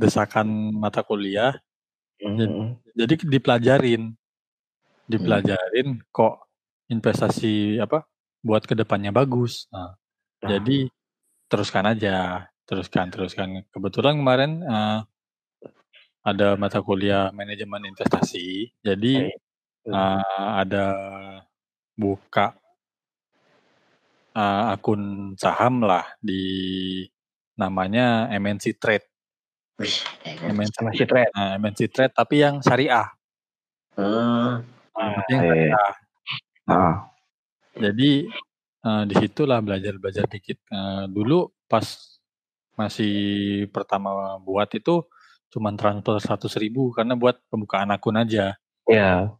desakan 0.00 0.74
mata 0.74 1.06
kuliah. 1.06 1.54
Hmm. 2.18 2.78
Jadi 2.96 3.14
dipelajarin, 3.26 4.14
dipelajarin 5.06 6.02
kok 6.10 6.48
investasi 6.90 7.78
apa 7.78 8.06
buat 8.42 8.66
ke 8.66 8.74
depannya 8.74 9.14
bagus. 9.14 9.66
Nah, 9.70 9.94
Nah. 10.44 10.60
jadi 10.60 10.92
teruskan 11.48 11.84
aja, 11.88 12.44
teruskan, 12.68 13.08
teruskan. 13.08 13.64
Kebetulan 13.72 14.20
kemarin 14.20 14.60
eh, 14.60 15.00
ada 16.20 16.56
mata 16.60 16.84
kuliah 16.84 17.32
manajemen 17.32 17.88
investasi, 17.88 18.72
jadi 18.84 19.32
Eh, 19.84 20.44
ada 20.64 20.86
buka 21.92 22.56
eh, 24.32 24.62
akun 24.72 25.34
saham 25.36 25.84
lah 25.84 26.08
di 26.24 27.04
namanya 27.60 28.32
MNC 28.32 28.80
Trade, 28.80 29.06
Wih, 29.78 29.94
MNC, 30.48 30.74
Sama 30.74 30.90
si 30.96 31.04
Trade. 31.04 31.30
nah, 31.36 31.60
MNC 31.60 31.80
Trade 31.92 32.14
tapi 32.16 32.40
yang 32.40 32.64
syariah, 32.64 33.06
Nah, 33.94 34.64
tapi 34.94 35.30
yang 35.36 35.42
iya. 35.44 35.52
syariah. 35.52 35.92
Ah. 36.64 36.96
Jadi 37.76 38.10
eh, 38.84 39.02
di 39.04 39.14
situlah 39.20 39.60
belajar-belajar 39.60 40.24
dikit. 40.26 40.58
Eh, 40.64 41.04
dulu 41.12 41.52
pas 41.68 41.84
masih 42.74 43.14
pertama 43.70 44.40
buat 44.42 44.66
itu 44.74 45.06
cuman 45.54 45.78
transfer 45.78 46.18
100 46.18 46.58
ribu 46.58 46.90
karena 46.90 47.14
buat 47.14 47.38
pembukaan 47.52 47.92
akun 47.94 48.18
aja. 48.18 48.58
Ya. 48.90 49.30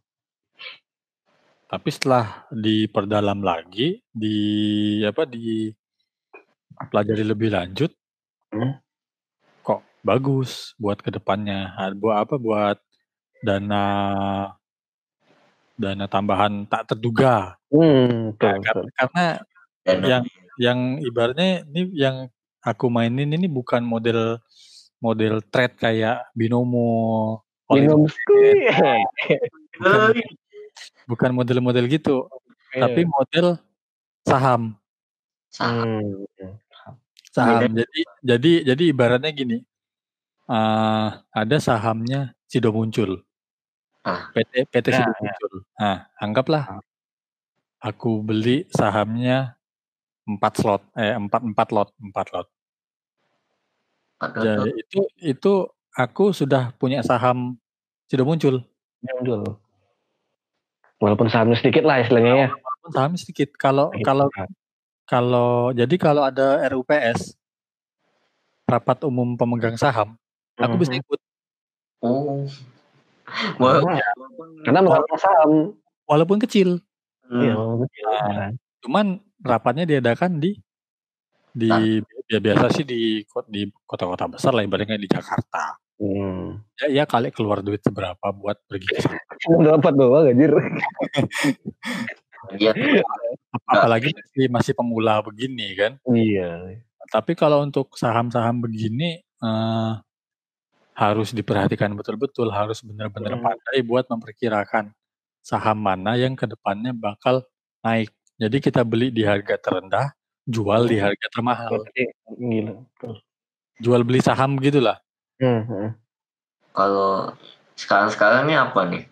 Tapi 1.75 1.91
setelah 1.91 2.47
diperdalam 2.55 3.43
lagi, 3.43 3.99
di 4.07 4.39
apa 5.03 5.27
di 5.27 5.67
pelajari 6.87 7.27
lebih 7.27 7.51
lanjut, 7.51 7.91
Hmm. 8.55 8.79
kok 9.59 9.83
bagus 9.99 10.71
buat 10.79 11.03
ke 11.03 11.11
depannya. 11.11 11.75
Buat 11.99 12.17
apa? 12.23 12.35
Buat 12.39 12.79
dana 13.43 13.83
dana 15.75 16.07
tambahan 16.07 16.63
tak 16.63 16.95
terduga. 16.95 17.59
Hmm, 17.67 18.31
betul, 18.31 18.47
Nah, 18.47 18.55
betul. 18.63 18.83
karena 18.95 19.25
yang 20.07 20.23
yang 20.55 20.79
ibaratnya 21.03 21.67
ini 21.67 21.91
yang 21.91 22.31
aku 22.63 22.87
mainin 22.87 23.35
ini 23.35 23.51
bukan 23.51 23.83
model 23.83 24.39
model 25.03 25.43
trade 25.51 25.75
kayak 25.75 26.23
binomo, 26.31 27.43
skuy. 28.07 28.71
Bukan, 31.09 31.31
model-model 31.35 31.85
gitu, 31.91 32.27
tapi 32.73 33.01
Iya. 33.05 33.09
model 33.11 33.47
saham. 34.27 34.61
saham 35.53 36.01
Hmm. 36.03 36.55
Saham. 37.31 37.71
Jadi 37.75 38.01
jadi 38.23 38.51
jadi 38.75 38.83
ibaratnya 38.91 39.31
gini. 39.35 39.59
eh, 40.49 41.07
ada 41.33 41.57
sahamnya 41.63 42.33
Sido 42.45 42.69
Muncul. 42.75 43.23
Ah. 44.05 44.29
PT 44.35 44.69
PT 44.69 44.87
Sido 44.93 45.09
Ya, 45.09 45.17
ya. 45.17 45.21
Muncul. 45.33 45.53
Nah, 45.81 45.97
anggaplah 46.21 46.63
Ah. 46.79 46.81
aku 47.83 48.21
beli 48.25 48.65
sahamnya 48.73 49.57
4 50.29 50.53
slot, 50.61 50.81
eh 50.97 51.13
4 51.17 51.41
4 51.45 51.69
lot, 51.75 51.89
4 52.01 52.27
lot. 52.33 52.47
Jadi 54.21 54.69
itu 54.79 54.99
itu 55.19 55.53
aku 55.91 56.31
sudah 56.31 56.71
punya 56.79 57.03
saham 57.03 57.59
Sido 58.07 58.23
Muncul. 58.23 58.63
Muncul. 59.03 59.59
Walaupun 60.99 61.27
sahamnya 61.27 61.59
sedikit 61.59 61.83
lah 61.83 61.99
istilahnya 61.99 62.33
ya. 62.35 62.49
Walaupun 62.55 62.89
sahamnya 62.91 63.19
sedikit. 63.19 63.49
Kalau 63.55 63.91
Sedikit. 63.91 64.07
kalau 64.07 64.27
kalau 65.05 65.51
jadi 65.75 65.95
kalau 65.99 66.23
ada 66.25 66.65
RUPS 66.71 67.35
rapat 68.65 68.97
umum 69.05 69.37
pemegang 69.37 69.77
saham, 69.77 70.17
aku 70.57 70.75
bisa 70.81 70.97
Mhm. 70.97 71.01
ikut. 71.05 71.19
oh 72.01 72.45
Wah, 73.57 73.81
Karena, 74.61 74.79
merawat 74.85 75.09
saham. 75.17 75.73
Walaupun 76.05 76.37
kecil. 76.45 76.77
Iya, 77.25 77.53
hmm, 77.53 77.57
walaupun 77.57 77.79
kecil. 77.89 78.05
Nah, 78.05 78.49
cuman 78.85 79.05
rapatnya 79.41 79.85
diadakan 79.85 80.37
di 80.37 80.57
di 81.49 81.71
ya 82.27 82.37
biasa 82.37 82.69
sih 82.69 82.85
di 82.85 83.23
di 83.49 83.61
kota-kota 83.87 84.27
besar 84.29 84.53
lah 84.53 84.61
ibaratnya 84.61 84.97
di 84.97 85.09
Jakarta. 85.09 85.77
Hmm. 85.95 86.59
Ya, 86.83 86.87
ya 86.91 87.03
kali 87.07 87.31
keluar 87.31 87.63
duit 87.63 87.79
seberapa 87.79 88.27
buat 88.35 88.59
pergi 88.67 88.87
ke 88.91 88.99
sana. 88.99 89.19
Dapat 89.79 89.93
doang 89.95 90.27
anjir. 90.27 90.51
Ap- 92.45 93.63
Apalagi 93.65 94.11
masih, 94.11 94.45
masih 94.51 94.73
pemula 94.75 95.23
begini 95.23 95.71
kan. 95.73 95.97
Iya. 96.05 96.83
Tapi 97.09 97.33
kalau 97.33 97.63
untuk 97.63 97.95
saham-saham 97.95 98.59
begini 98.59 99.21
eh, 99.21 99.93
harus 100.95 101.31
diperhatikan 101.31 101.91
betul-betul, 101.95 102.51
harus 102.51 102.83
benar-benar 102.83 103.39
Hmm. 103.39 103.45
pandai 103.45 103.79
buat 103.81 104.05
memperkirakan 104.07 104.91
saham 105.39 105.77
mana 105.79 106.17
yang 106.17 106.33
ke 106.33 106.43
depannya 106.43 106.91
bakal 106.91 107.45
naik. 107.81 108.11
Jadi 108.35 108.57
kita 108.59 108.83
beli 108.83 109.15
di 109.15 109.23
harga 109.23 109.55
terendah, 109.55 110.11
jual 110.43 110.91
di 110.91 110.99
harga 110.99 111.27
termahal. 111.31 111.87
Gila. 112.35 112.73
Jual 113.79 114.01
beli 114.03 114.19
saham 114.19 114.59
gitulah. 114.59 114.99
Hmm, 115.35 115.91
kalau 116.71 117.35
sekarang-sekarang 117.75 118.47
ini 118.47 118.55
apa 118.55 118.81
nih 118.87 119.03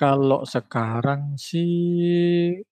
Kalau 0.00 0.40
sekarang 0.48 1.36
sih 1.36 2.64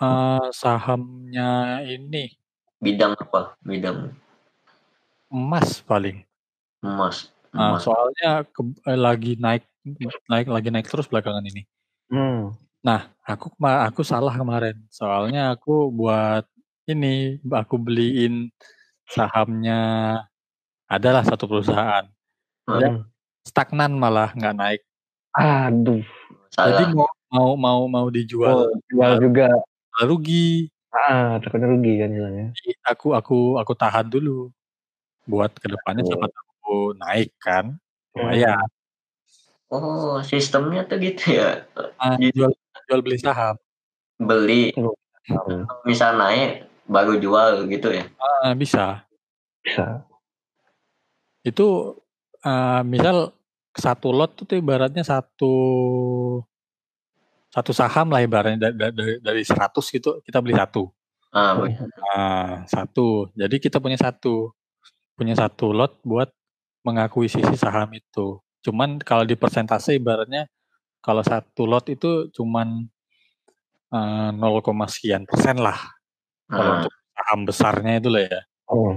eh, 0.00 0.46
sahamnya 0.56 1.80
ini 1.84 2.32
bidang 2.80 3.12
apa 3.20 3.56
bidang 3.60 4.16
emas 5.28 5.84
paling. 5.84 6.24
emas 6.80 7.28
Nah, 7.52 7.76
emas 7.76 7.84
soalnya 7.84 8.48
ke- 8.48 8.80
eh, 8.88 8.96
lagi 8.96 9.36
naik 9.36 9.68
naik 10.32 10.48
lagi 10.48 10.68
naik 10.72 10.88
terus 10.88 11.04
belakangan 11.04 11.44
ini. 11.44 11.68
Hmm. 12.08 12.56
Aku 13.28 13.52
kema- 13.54 13.84
aku 13.86 14.00
salah 14.02 14.32
kemarin. 14.34 14.80
Soalnya 14.88 15.52
aku 15.54 15.92
buat 15.92 16.48
ini 16.88 17.38
aku 17.44 17.76
beliin 17.76 18.48
sahamnya 19.06 19.80
adalah 20.92 21.24
satu 21.24 21.48
perusahaan. 21.48 22.04
Ya, 22.68 22.88
Hmm. 22.92 23.08
stagnan 23.42 23.96
malah 23.96 24.30
nggak 24.32 24.54
naik. 24.54 24.80
Aduh. 25.32 26.04
Jadi 26.52 26.84
salah 26.84 26.92
mau 26.92 27.08
mau 27.32 27.50
mau 27.56 27.80
mau 27.88 28.06
dijual 28.06 28.68
Oh, 28.68 28.76
jual 28.86 29.16
juga. 29.18 29.48
malah 29.90 30.06
rugi. 30.06 30.68
Ah, 30.92 31.40
takutnya 31.40 31.66
rugi 31.66 31.92
kan. 31.96 32.12
Jadi 32.52 32.70
aku 32.84 33.16
aku 33.16 33.38
aku 33.56 33.72
tahan 33.72 34.06
dulu 34.06 34.52
buat 35.24 35.56
ke 35.56 35.66
depannya 35.66 36.04
siapa 36.04 36.28
tahu 36.28 36.92
naik 36.94 37.32
kan. 37.38 37.72
Hmm. 38.12 38.28
Lumayan. 38.28 38.68
oh 39.72 40.20
sistemnya 40.20 40.84
tuh 40.84 41.00
gitu 41.00 41.32
ya 41.32 41.64
Ah, 41.96 42.20
Jadi- 42.20 42.36
jual 42.36 42.52
jual 42.84 43.00
beli 43.00 43.16
saham. 43.16 43.56
beli 44.20 44.68
Hmm. 45.24 45.64
misal 45.82 46.12
naik 46.14 46.68
baru 46.84 47.16
jual 47.16 47.64
gitu 47.66 47.88
ya 47.88 48.04
Ah, 48.20 48.52
bisa. 48.52 49.00
Bisa. 49.64 50.04
Itu 51.42 51.98
eh, 52.42 52.82
misal 52.86 53.34
satu 53.72 54.12
lot 54.12 54.36
itu 54.36 54.60
ibaratnya 54.60 55.00
satu 55.00 55.54
satu 57.52 57.72
saham 57.76 58.08
lah 58.12 58.24
ibaratnya 58.24 58.72
dari, 58.72 58.92
dari, 58.92 59.14
dari 59.20 59.42
100 59.44 59.76
gitu 59.76 60.20
kita 60.24 60.40
beli 60.40 60.56
satu. 60.56 60.88
ah. 61.32 61.56
Nah, 61.64 62.52
satu. 62.68 63.32
Jadi 63.36 63.56
kita 63.60 63.80
punya 63.80 63.96
satu. 63.96 64.52
Punya 65.16 65.36
satu 65.36 65.72
lot 65.72 66.00
buat 66.04 66.32
mengakuisisi 66.84 67.56
saham 67.56 67.92
itu. 67.96 68.40
Cuman 68.64 69.00
kalau 69.00 69.24
di 69.28 69.36
persentase 69.36 69.96
ibaratnya 69.96 70.48
kalau 71.02 71.20
satu 71.20 71.66
lot 71.66 71.88
itu 71.90 72.30
cuman 72.32 72.86
uh, 73.92 74.30
0, 74.32 74.88
sekian 74.88 75.28
persen 75.28 75.60
lah. 75.60 75.76
Kalau 76.48 76.72
Nah, 76.72 76.78
untuk 76.84 76.94
saham 77.16 77.40
besarnya 77.48 77.92
itu 78.00 78.08
lah 78.12 78.22
ya. 78.28 78.40
Oh. 78.68 78.92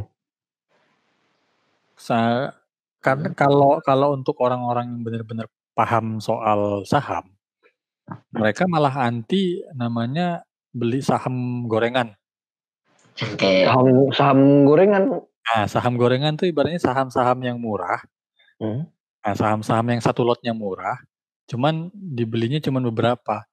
Sa 2.06 2.54
karena 3.02 3.34
kalau 3.34 3.82
kalau 3.82 4.14
untuk 4.14 4.38
orang-orang 4.46 4.94
yang 4.94 5.02
benar-benar 5.02 5.50
paham 5.74 6.22
soal 6.22 6.86
saham, 6.86 7.34
mereka 8.30 8.70
malah 8.70 8.94
anti 9.10 9.66
namanya 9.74 10.46
beli 10.70 11.02
saham 11.02 11.66
gorengan. 11.66 12.14
kayak 13.18 13.74
Saham 13.74 13.88
saham 14.14 14.40
gorengan. 14.70 15.04
Nah, 15.46 15.66
saham 15.66 15.94
gorengan 15.98 16.38
tuh 16.38 16.50
ibaratnya 16.50 16.82
saham-saham 16.82 17.38
yang 17.42 17.58
murah. 17.58 18.02
Hmm. 18.62 18.90
Nah, 19.26 19.34
saham-saham 19.34 19.86
yang 19.98 20.02
satu 20.02 20.22
lotnya 20.22 20.54
murah, 20.54 21.02
cuman 21.50 21.90
dibelinya 21.94 22.62
cuman 22.62 22.86
beberapa. 22.94 23.46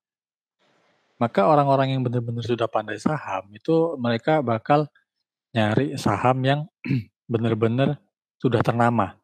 Maka 1.16 1.46
orang-orang 1.46 1.96
yang 1.96 2.02
benar-benar 2.02 2.42
sudah 2.42 2.66
pandai 2.66 2.98
saham 2.98 3.46
itu 3.54 3.94
mereka 3.96 4.42
bakal 4.42 4.90
nyari 5.54 5.94
saham 5.94 6.42
yang 6.42 6.60
benar-benar 7.32 8.02
sudah 8.42 8.58
ternama. 8.58 9.14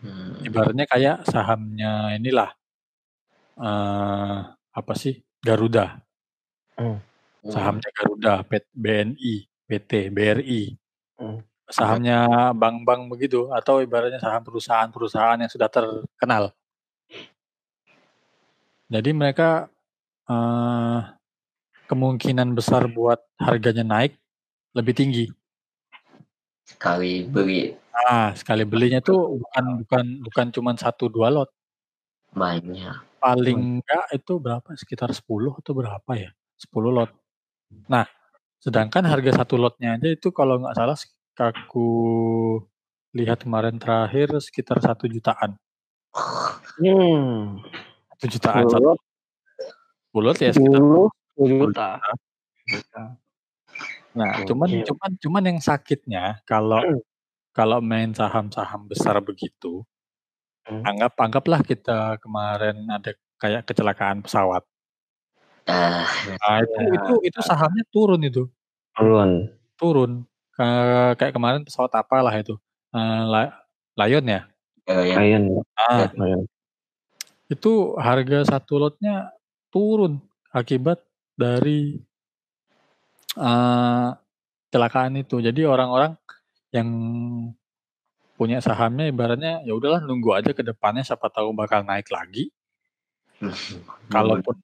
hmm, 0.00 0.48
Ibaratnya 0.48 0.88
kayak 0.88 1.28
sahamnya 1.28 2.16
inilah 2.16 2.50
eh 3.60 4.38
apa 4.48 4.92
sih? 4.96 5.20
Garuda. 5.44 6.00
Hmm. 6.80 7.04
Sahamnya 7.44 7.90
Garuda, 7.92 8.42
BNI, 8.72 9.34
PT, 9.68 10.08
BRI. 10.08 10.74
Hmm. 11.20 11.44
Sahamnya 11.68 12.50
bank-bank 12.56 13.12
begitu 13.12 13.52
atau 13.52 13.84
ibaratnya 13.84 14.16
saham 14.16 14.40
perusahaan-perusahaan 14.40 15.36
yang 15.36 15.52
sudah 15.52 15.68
terkenal. 15.68 16.56
Jadi 18.88 19.10
mereka 19.12 19.68
eh 20.28 21.00
kemungkinan 21.88 22.52
besar 22.56 22.88
buat 22.88 23.20
harganya 23.40 23.84
naik 23.84 24.16
lebih 24.76 24.96
tinggi. 24.96 25.26
sekali 26.68 27.24
beli 27.24 27.72
Nah, 27.98 28.30
sekali 28.38 28.62
belinya 28.62 29.02
tuh 29.02 29.42
bukan 29.42 29.64
bukan 29.82 30.04
bukan 30.22 30.46
cuman 30.54 30.76
satu 30.78 31.10
dua 31.10 31.28
lot. 31.34 31.50
banyak. 32.28 33.18
Paling 33.18 33.82
enggak 33.82 34.04
itu 34.14 34.38
berapa? 34.38 34.68
Sekitar 34.78 35.10
10 35.10 35.50
atau 35.58 35.72
berapa 35.74 36.12
ya? 36.14 36.30
10 36.60 36.92
lot. 36.92 37.10
Nah, 37.90 38.06
sedangkan 38.62 39.02
harga 39.08 39.42
satu 39.42 39.58
lotnya 39.58 39.98
aja 39.98 40.08
itu 40.12 40.30
kalau 40.30 40.62
nggak 40.62 40.76
salah 40.76 40.98
aku 41.38 41.88
lihat 43.16 43.42
kemarin 43.42 43.80
terakhir 43.80 44.34
sekitar 44.38 44.78
satu 44.78 45.08
jutaan. 45.10 45.56
Hmm. 46.78 47.62
Satu 48.14 48.26
jutaan 48.28 48.64
satu 48.66 48.98
lot 50.18 50.38
ya 50.38 50.50
sekitar. 50.50 50.78
sepuluh 50.82 51.08
juta. 51.38 52.02
Nah, 54.18 54.42
cuman 54.42 54.68
cuman 54.82 55.10
cuman 55.22 55.42
yang 55.54 55.60
sakitnya 55.62 56.42
kalau 56.42 56.82
kalau 57.58 57.82
main 57.82 58.14
saham-saham 58.14 58.86
besar 58.86 59.18
begitu, 59.18 59.82
Hmm. 60.62 60.84
anggap 60.86 61.18
anggaplah 61.18 61.58
kita 61.64 62.20
kemarin 62.22 62.86
ada 62.86 63.10
kayak 63.34 63.66
kecelakaan 63.66 64.22
pesawat. 64.22 64.62
Ah, 65.66 66.06
Nah, 66.38 66.62
itu 66.62 66.78
Ya. 66.78 66.90
itu 67.02 67.14
itu 67.28 67.40
sahamnya 67.42 67.82
turun 67.90 68.22
itu. 68.22 68.46
Turun. 68.94 69.50
Turun. 69.74 70.12
Ke- 70.54 71.14
kayak 71.18 71.34
kemarin 71.34 71.66
pesawat 71.66 71.92
apalah 71.98 72.30
itu. 72.32 72.54
Eh, 72.94 73.22
La- 73.26 73.58
Lion 73.98 74.22
ya. 74.22 74.46
ya, 74.86 75.02
yang 75.04 75.18
Lion. 75.20 75.42
Ah, 75.74 76.06
Lion. 76.14 76.46
itu 77.48 77.96
harga 77.96 78.44
satu 78.44 78.76
lotnya 78.76 79.32
turun 79.72 80.20
akibat 80.52 81.00
dari 81.32 81.96
eh 83.36 84.08
kecelakaan 84.68 85.16
itu. 85.16 85.40
Jadi 85.40 85.64
orang-orang 85.64 86.12
yang 86.74 86.88
punya 88.38 88.62
sahamnya 88.62 89.10
ibaratnya 89.10 89.66
ya 89.66 89.74
udahlah 89.74 89.98
nunggu 90.04 90.30
aja 90.38 90.54
ke 90.54 90.62
depannya 90.62 91.02
siapa 91.02 91.26
tahu 91.32 91.50
bakal 91.56 91.82
naik 91.82 92.06
lagi. 92.12 92.54
Kalaupun 94.14 94.54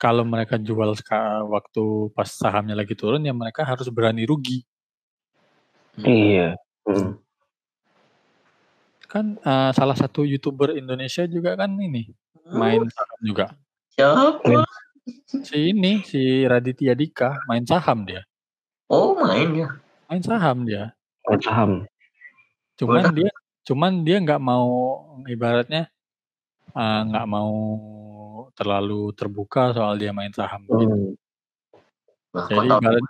kalau 0.00 0.26
mereka 0.26 0.58
jual 0.58 0.98
waktu 1.46 1.84
pas 2.16 2.26
sahamnya 2.26 2.74
lagi 2.74 2.98
turun 2.98 3.22
ya 3.22 3.30
mereka 3.30 3.62
harus 3.62 3.86
berani 3.92 4.26
rugi. 4.26 4.66
Iya. 6.00 6.56
Hmm. 6.88 7.20
Kan 9.06 9.38
eh, 9.38 9.70
salah 9.76 9.94
satu 9.94 10.24
YouTuber 10.24 10.74
Indonesia 10.74 11.28
juga 11.28 11.54
kan 11.54 11.76
ini 11.78 12.10
main 12.50 12.82
saham 12.88 13.20
juga. 13.22 13.46
siapa? 13.92 14.64
Si 15.26 15.74
ini 15.74 16.00
si 16.06 16.48
Raditya 16.48 16.96
Dika 16.96 17.44
main 17.46 17.62
saham 17.68 18.08
dia. 18.08 18.24
Oh 18.88 19.14
main 19.20 19.52
ya. 19.52 19.68
Main 20.08 20.22
saham 20.24 20.64
dia. 20.64 20.96
Main 21.28 21.40
saham. 21.42 21.72
Cuman 22.78 23.14
dia 23.14 23.30
cuman 23.62 23.92
dia 24.02 24.18
nggak 24.18 24.42
mau 24.42 24.66
ibaratnya 25.30 25.86
eh, 26.74 27.00
nggak 27.06 27.26
mau 27.30 27.52
terlalu 28.58 29.14
terbuka 29.14 29.70
soal 29.70 29.94
dia 29.96 30.10
main 30.10 30.34
saham. 30.34 30.66
gitu. 30.66 30.82
Hmm. 30.82 31.10
Nah, 32.32 32.46
Jadi 32.48 32.68
ibarat 32.68 33.04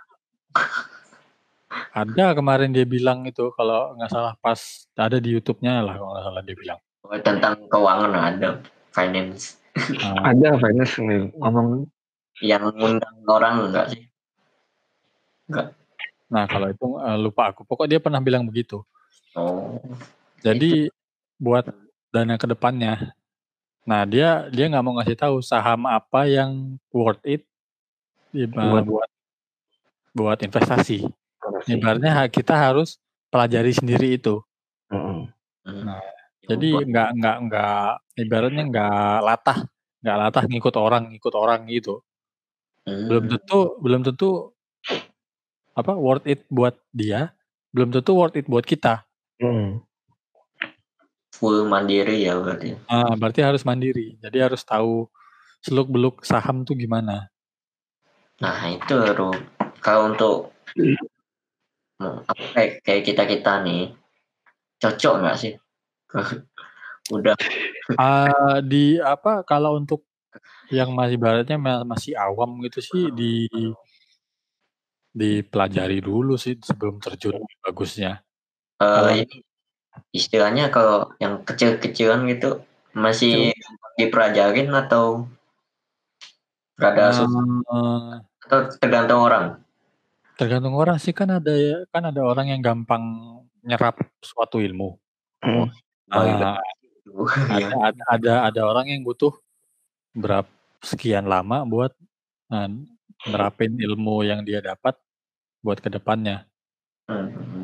ada 2.03 2.25
kemarin 2.37 2.69
dia 2.69 2.85
bilang 2.85 3.25
itu 3.25 3.49
kalau 3.55 3.97
nggak 3.97 4.11
salah 4.11 4.33
pas 4.37 4.59
ada 4.93 5.17
di 5.17 5.33
YouTube-nya 5.33 5.81
lah 5.81 5.95
kalau 5.97 6.11
nggak 6.13 6.25
salah 6.27 6.41
dia 6.45 6.55
bilang. 6.57 6.79
Oh, 7.03 7.19
tentang 7.19 7.59
keuangan 7.67 8.13
ada 8.15 8.63
finance 8.95 9.63
Nah, 9.73 10.29
Ada 10.29 10.61
finance 10.61 11.01
nih 11.01 11.33
ngomong. 11.33 11.89
yang 12.45 12.61
ngundang 12.77 13.17
orang 13.25 13.69
enggak 13.69 13.85
sih? 13.89 14.03
Nah 16.33 16.49
kalau 16.49 16.73
itu 16.73 16.85
eh, 16.97 17.17
lupa 17.21 17.53
aku. 17.53 17.61
Pokok 17.61 17.85
dia 17.85 18.01
pernah 18.01 18.17
bilang 18.17 18.41
begitu. 18.49 18.81
Oh, 19.37 19.77
Jadi 20.41 20.89
buat 21.37 21.69
dana 22.09 22.41
ke 22.41 22.49
depannya. 22.49 23.13
Nah 23.85 24.01
dia 24.09 24.49
dia 24.49 24.65
nggak 24.65 24.83
mau 24.83 24.97
ngasih 24.97 25.17
tahu 25.17 25.35
saham 25.45 25.85
apa 25.85 26.25
yang 26.25 26.81
worth 26.89 27.21
it 27.21 27.45
Buat- 28.33 28.89
buat 28.89 29.09
buat 30.13 30.39
investasi. 30.41 31.05
Ibaratnya 31.69 32.25
kita 32.29 32.57
harus 32.57 32.97
pelajari 33.29 33.73
sendiri 33.73 34.17
itu. 34.17 34.41
Hmm. 34.89 35.29
hmm. 35.65 35.83
Nah, 35.85 36.01
Jadi 36.43 36.75
nggak 36.75 37.09
nggak 37.17 37.37
nggak 37.49 37.87
ibaratnya 38.19 38.63
nggak 38.67 39.15
latah 39.23 39.59
nggak 40.03 40.17
latah 40.19 40.43
ngikut 40.43 40.75
orang 40.75 41.03
ngikut 41.13 41.33
orang 41.33 41.65
gitu. 41.71 42.03
Hmm. 42.83 43.07
Belum 43.07 43.25
tentu 43.31 43.59
belum 43.79 44.01
tentu 44.03 44.51
apa 45.73 45.93
worth 45.97 46.25
it 46.29 46.45
buat 46.49 46.77
dia, 46.93 47.33
belum 47.73 47.89
tentu 47.89 48.13
worth 48.13 48.37
it 48.37 48.45
buat 48.45 48.65
kita. 48.65 49.05
Hmm. 49.41 49.81
full 51.33 51.65
mandiri 51.65 52.29
ya 52.29 52.37
berarti. 52.37 52.77
Ah, 52.85 53.17
berarti 53.17 53.41
harus 53.41 53.65
mandiri. 53.65 54.15
Jadi 54.21 54.37
harus 54.37 54.61
tahu 54.61 55.09
seluk 55.65 55.89
beluk 55.89 56.15
saham 56.21 56.61
tuh 56.61 56.77
gimana. 56.77 57.27
Nah 58.37 58.69
itu 58.69 58.93
Ru. 58.93 59.33
kalau 59.81 60.13
untuk 60.13 60.53
apa 61.99 62.43
kayak 62.53 62.71
kayak 62.85 63.03
kita 63.03 63.23
kita 63.25 63.53
nih 63.65 63.97
cocok 64.77 65.13
nggak 65.25 65.37
sih? 65.41 65.53
Udah 67.17 67.35
Ah, 67.99 68.63
di 68.63 68.97
apa 68.97 69.43
kalau 69.43 69.75
untuk 69.75 70.07
yang 70.71 70.95
masih 70.95 71.19
baratnya 71.19 71.59
ma- 71.59 71.85
masih 71.85 72.15
awam 72.17 72.57
gitu 72.65 72.79
sih 72.79 73.03
di 73.11 73.45
dipelajari 75.13 76.01
dulu 76.01 76.35
sih 76.35 76.57
sebelum 76.59 76.97
terjun 76.97 77.37
bagusnya. 77.61 78.25
eh, 78.75 78.83
Kalau- 78.83 79.13
ini 79.13 79.37
istilahnya 80.09 80.67
kalau 80.67 81.13
yang 81.21 81.45
kecil-kecilan 81.45 82.25
gitu 82.27 82.59
masih 82.91 83.53
dipelajarin 83.95 84.73
atau 84.73 85.29
rada 86.75 87.13
susah 87.13 87.45
Eh, 87.45 88.13
atau 88.43 88.59
tergantung 88.75 89.21
orang. 89.21 89.45
tergantung 90.33 90.73
orang 90.73 90.97
sih 90.97 91.13
kan 91.13 91.29
ada 91.29 91.53
ya 91.53 91.85
kan 91.87 92.09
ada 92.09 92.25
orang 92.25 92.49
yang 92.49 92.59
gampang 92.59 93.05
nyerap 93.61 94.01
suatu 94.19 94.57
ilmu. 94.57 94.97
Hmm. 95.39 95.69
Ah, 96.09 96.57
Iya. 97.53 97.69
ada, 97.69 97.69
ada 97.79 98.03
ada 98.09 98.33
ada 98.49 98.61
orang 98.65 98.89
yang 98.89 99.05
butuh 99.05 99.31
berapa 100.11 100.49
sekian 100.81 101.29
lama 101.29 101.61
buat 101.63 101.93
eh, 102.49 102.67
nerapin 103.23 103.77
ilmu 103.77 104.25
yang 104.25 104.41
dia 104.41 104.59
dapat 104.59 104.97
buat 105.63 105.79
ke 105.79 105.89
depannya. 105.89 106.45
Hmm. 107.07 107.63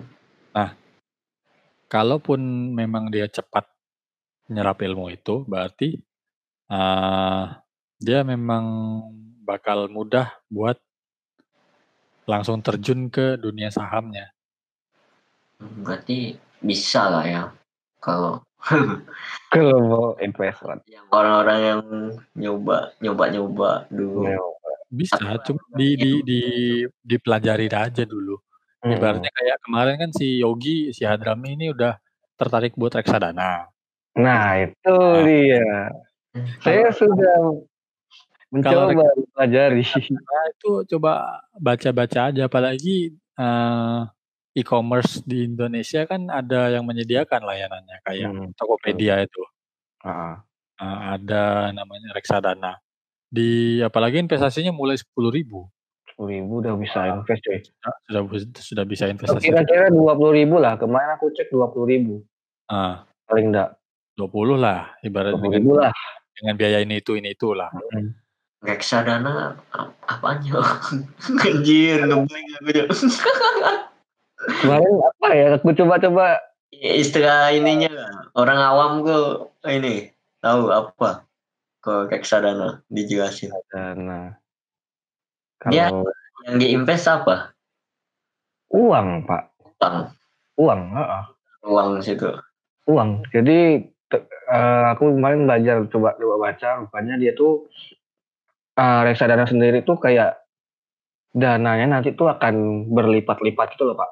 Kalaupun 1.90 2.40
memang 2.78 3.10
dia 3.10 3.26
cepat 3.26 3.66
nyerap 4.50 4.80
ilmu 4.86 5.10
itu, 5.10 5.42
berarti 5.46 5.98
eh, 6.70 7.46
dia 7.98 8.20
memang 8.22 8.66
bakal 9.44 9.90
mudah 9.90 10.30
buat 10.48 10.78
langsung 12.30 12.62
terjun 12.62 13.10
ke 13.10 13.42
dunia 13.42 13.74
sahamnya. 13.74 14.30
Berarti 15.60 16.38
bisa 16.62 17.10
lah 17.10 17.26
ya 17.26 17.44
kalau 17.98 18.46
Kalau 19.54 19.78
mau 19.80 20.08
invest 20.20 20.60
Yang 20.86 21.08
orang-orang 21.10 21.60
yang 21.64 21.82
nyoba, 22.36 22.92
nyoba-nyoba 23.00 23.88
dulu. 23.88 24.28
Bisa, 24.90 25.22
cuma 25.46 25.62
di 25.78 25.94
di 25.94 26.12
di 26.26 26.40
dipelajari 27.06 27.70
aja 27.70 28.04
dulu. 28.10 28.34
Hmm. 28.82 28.98
Ibaratnya 28.98 29.30
kayak 29.30 29.58
kemarin 29.62 29.96
kan 30.02 30.12
si 30.18 30.42
Yogi, 30.42 30.90
si 30.98 31.06
Hadrami 31.06 31.54
ini 31.54 31.70
udah 31.70 31.94
tertarik 32.40 32.74
buat 32.74 32.96
reksadana. 32.98 33.70
Nah, 34.18 34.48
itu 34.66 34.90
Nah. 34.90 35.22
dia. 35.22 35.70
Saya 36.66 36.90
sudah 36.90 37.38
mencoba 38.50 38.90
Kalau 38.90 39.14
mempelajari. 39.14 39.84
Nah, 40.10 40.44
itu 40.50 40.72
coba 40.96 41.12
baca-baca 41.60 42.34
aja 42.34 42.50
apalagi 42.50 43.14
eh, 43.40 44.02
e-commerce 44.58 45.22
di 45.24 45.46
Indonesia 45.48 46.04
kan 46.10 46.28
ada 46.34 46.74
yang 46.74 46.84
menyediakan 46.90 47.46
layanannya 47.46 47.98
kayak 48.04 48.30
Hmm. 48.34 48.50
Tokopedia 48.58 49.22
itu. 49.22 49.44
Heeh. 50.02 50.36
Eh, 50.82 51.00
ada 51.20 51.70
namanya 51.76 52.10
reksadana. 52.16 52.74
Di 53.30 53.80
apalagi 53.86 54.18
investasinya 54.18 54.74
mulai 54.74 54.98
10.000. 54.98 55.46
10.000 56.18 56.50
udah 56.50 56.74
bisa 56.76 57.00
invest 57.08 57.42
coy. 57.46 57.58
Sudah 58.10 58.22
sudah 58.60 58.84
bisa 58.84 59.06
investasi. 59.08 59.46
Kira-kira 59.46 59.88
20.000 59.94 60.50
lah. 60.58 60.74
Kemarin 60.76 61.16
aku 61.16 61.32
cek 61.32 61.54
20.000. 61.54 62.20
Ah, 62.70 63.06
Paling 63.30 63.54
enggak 63.54 63.78
20 64.18 64.58
lah 64.60 64.94
ibarat 65.00 65.38
20.000 65.38 65.64
lah. 65.80 65.94
dengan 66.36 66.54
biaya 66.60 66.82
ini 66.84 67.00
itu 67.00 67.16
ini 67.16 67.32
itulah. 67.38 67.70
Hmm. 67.94 68.12
Reksadana 68.60 69.56
ap- 69.72 69.96
apanya? 70.04 70.60
Anjir, 71.48 72.04
ngeblank 72.04 72.48
aku 72.60 72.70
ya. 72.76 72.86
Kemarin 74.60 74.94
apa 75.00 75.28
ya? 75.36 75.48
Aku 75.56 75.72
coba-coba 75.72 76.40
Istilah 76.70 77.50
ininya 77.52 77.90
orang 78.38 78.60
awam 78.62 78.92
ke 79.02 79.18
ini 79.68 80.14
tahu 80.40 80.70
apa? 80.70 81.28
Ke 81.90 82.22
reksadana 82.22 82.86
dijelasin. 82.86 83.50
dana. 83.74 84.38
Dia- 85.74 85.90
Kalau 85.90 86.06
Yang 86.46 86.56
diinvest 86.62 87.06
apa? 87.10 87.52
uang, 88.70 89.26
Pak. 89.26 89.44
Uang, 89.82 89.98
Uang, 90.56 90.82
heeh. 90.94 91.24
uang 91.66 91.90
situ. 92.00 92.30
Uang. 92.86 93.26
Jadi 93.34 93.90
eh, 94.50 94.84
aku 94.94 95.18
kemarin 95.18 95.50
belajar 95.50 95.82
coba 95.90 96.14
coba 96.16 96.36
baca 96.48 96.86
rupanya 96.86 97.18
dia 97.18 97.34
tuh 97.34 97.66
eh, 98.78 99.00
reksadana 99.04 99.50
sendiri 99.50 99.82
tuh 99.82 99.98
kayak 99.98 100.38
dananya 101.34 102.00
nanti 102.00 102.14
tuh 102.14 102.30
akan 102.30 102.86
berlipat-lipat 102.94 103.74
gitu 103.74 103.90
loh, 103.90 103.98
Pak. 103.98 104.10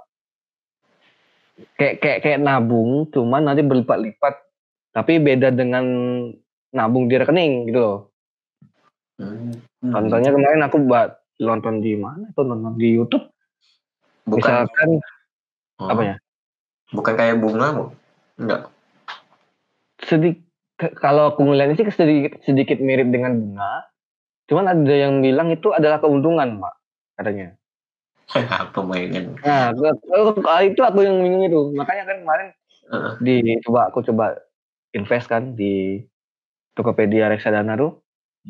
Kayak 1.78 1.96
kayak 2.02 2.20
kayak 2.26 2.40
nabung, 2.42 3.06
cuman 3.10 3.46
nanti 3.48 3.62
berlipat-lipat. 3.62 4.34
Tapi 4.94 5.22
beda 5.22 5.54
dengan 5.54 5.86
nabung 6.76 7.08
di 7.08 7.16
rekening 7.16 7.72
gitu 7.72 7.80
loh. 7.80 8.00
Hmm. 9.18 9.54
Contohnya 9.82 10.30
kemarin 10.30 10.62
aku 10.68 10.78
buat 10.86 11.18
nonton 11.42 11.82
di 11.82 11.98
mana? 11.98 12.30
Tuh 12.34 12.46
nonton 12.46 12.78
di 12.78 12.98
YouTube. 12.98 13.26
bukan 14.28 14.44
Misalkan 14.44 14.90
oh, 15.80 15.88
apa 15.90 16.02
ya? 16.04 16.16
Bukan 16.92 17.14
kayak 17.16 17.40
bunga, 17.40 17.68
Bu? 17.74 17.86
Enggak. 18.38 18.62
sedikit 20.08 20.48
kalau 21.02 21.34
aku 21.34 21.42
ngeliatnya 21.44 21.76
sih 21.76 21.90
sedikit 21.90 22.40
sedikit 22.46 22.78
mirip 22.80 23.10
dengan 23.10 23.34
bunga. 23.36 23.90
Cuman 24.48 24.72
ada 24.72 24.96
yang 24.96 25.20
bilang 25.20 25.52
itu 25.52 25.76
adalah 25.76 26.00
keuntungan, 26.00 26.64
Pak, 26.64 26.76
katanya. 27.20 27.58
apa 28.64 28.80
mainan? 28.84 29.36
Nah, 29.44 29.72
itu 30.64 30.82
aku 30.84 31.00
yang 31.04 31.20
bingung 31.20 31.44
itu. 31.44 31.60
Makanya 31.76 32.04
kan 32.08 32.18
kemarin 32.24 32.48
Heeh. 32.88 33.14
di 33.20 33.36
coba 33.68 33.92
aku 33.92 34.00
coba 34.08 34.40
invest 34.96 35.28
kan 35.28 35.56
di 35.56 36.00
Tokopedia 36.78 37.26
reksadana 37.34 37.74
tuh. 37.74 37.98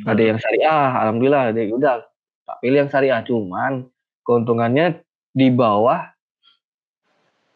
Ada 0.04 0.22
yang 0.22 0.38
syariah, 0.38 0.94
alhamdulillah. 1.08 1.56
Ada 1.56 1.62
udah 1.74 1.96
tak 2.44 2.58
pilih 2.62 2.86
yang 2.86 2.92
syariah 2.92 3.24
cuman 3.24 3.88
keuntungannya 4.28 5.02
di 5.32 5.48
bawah 5.50 6.12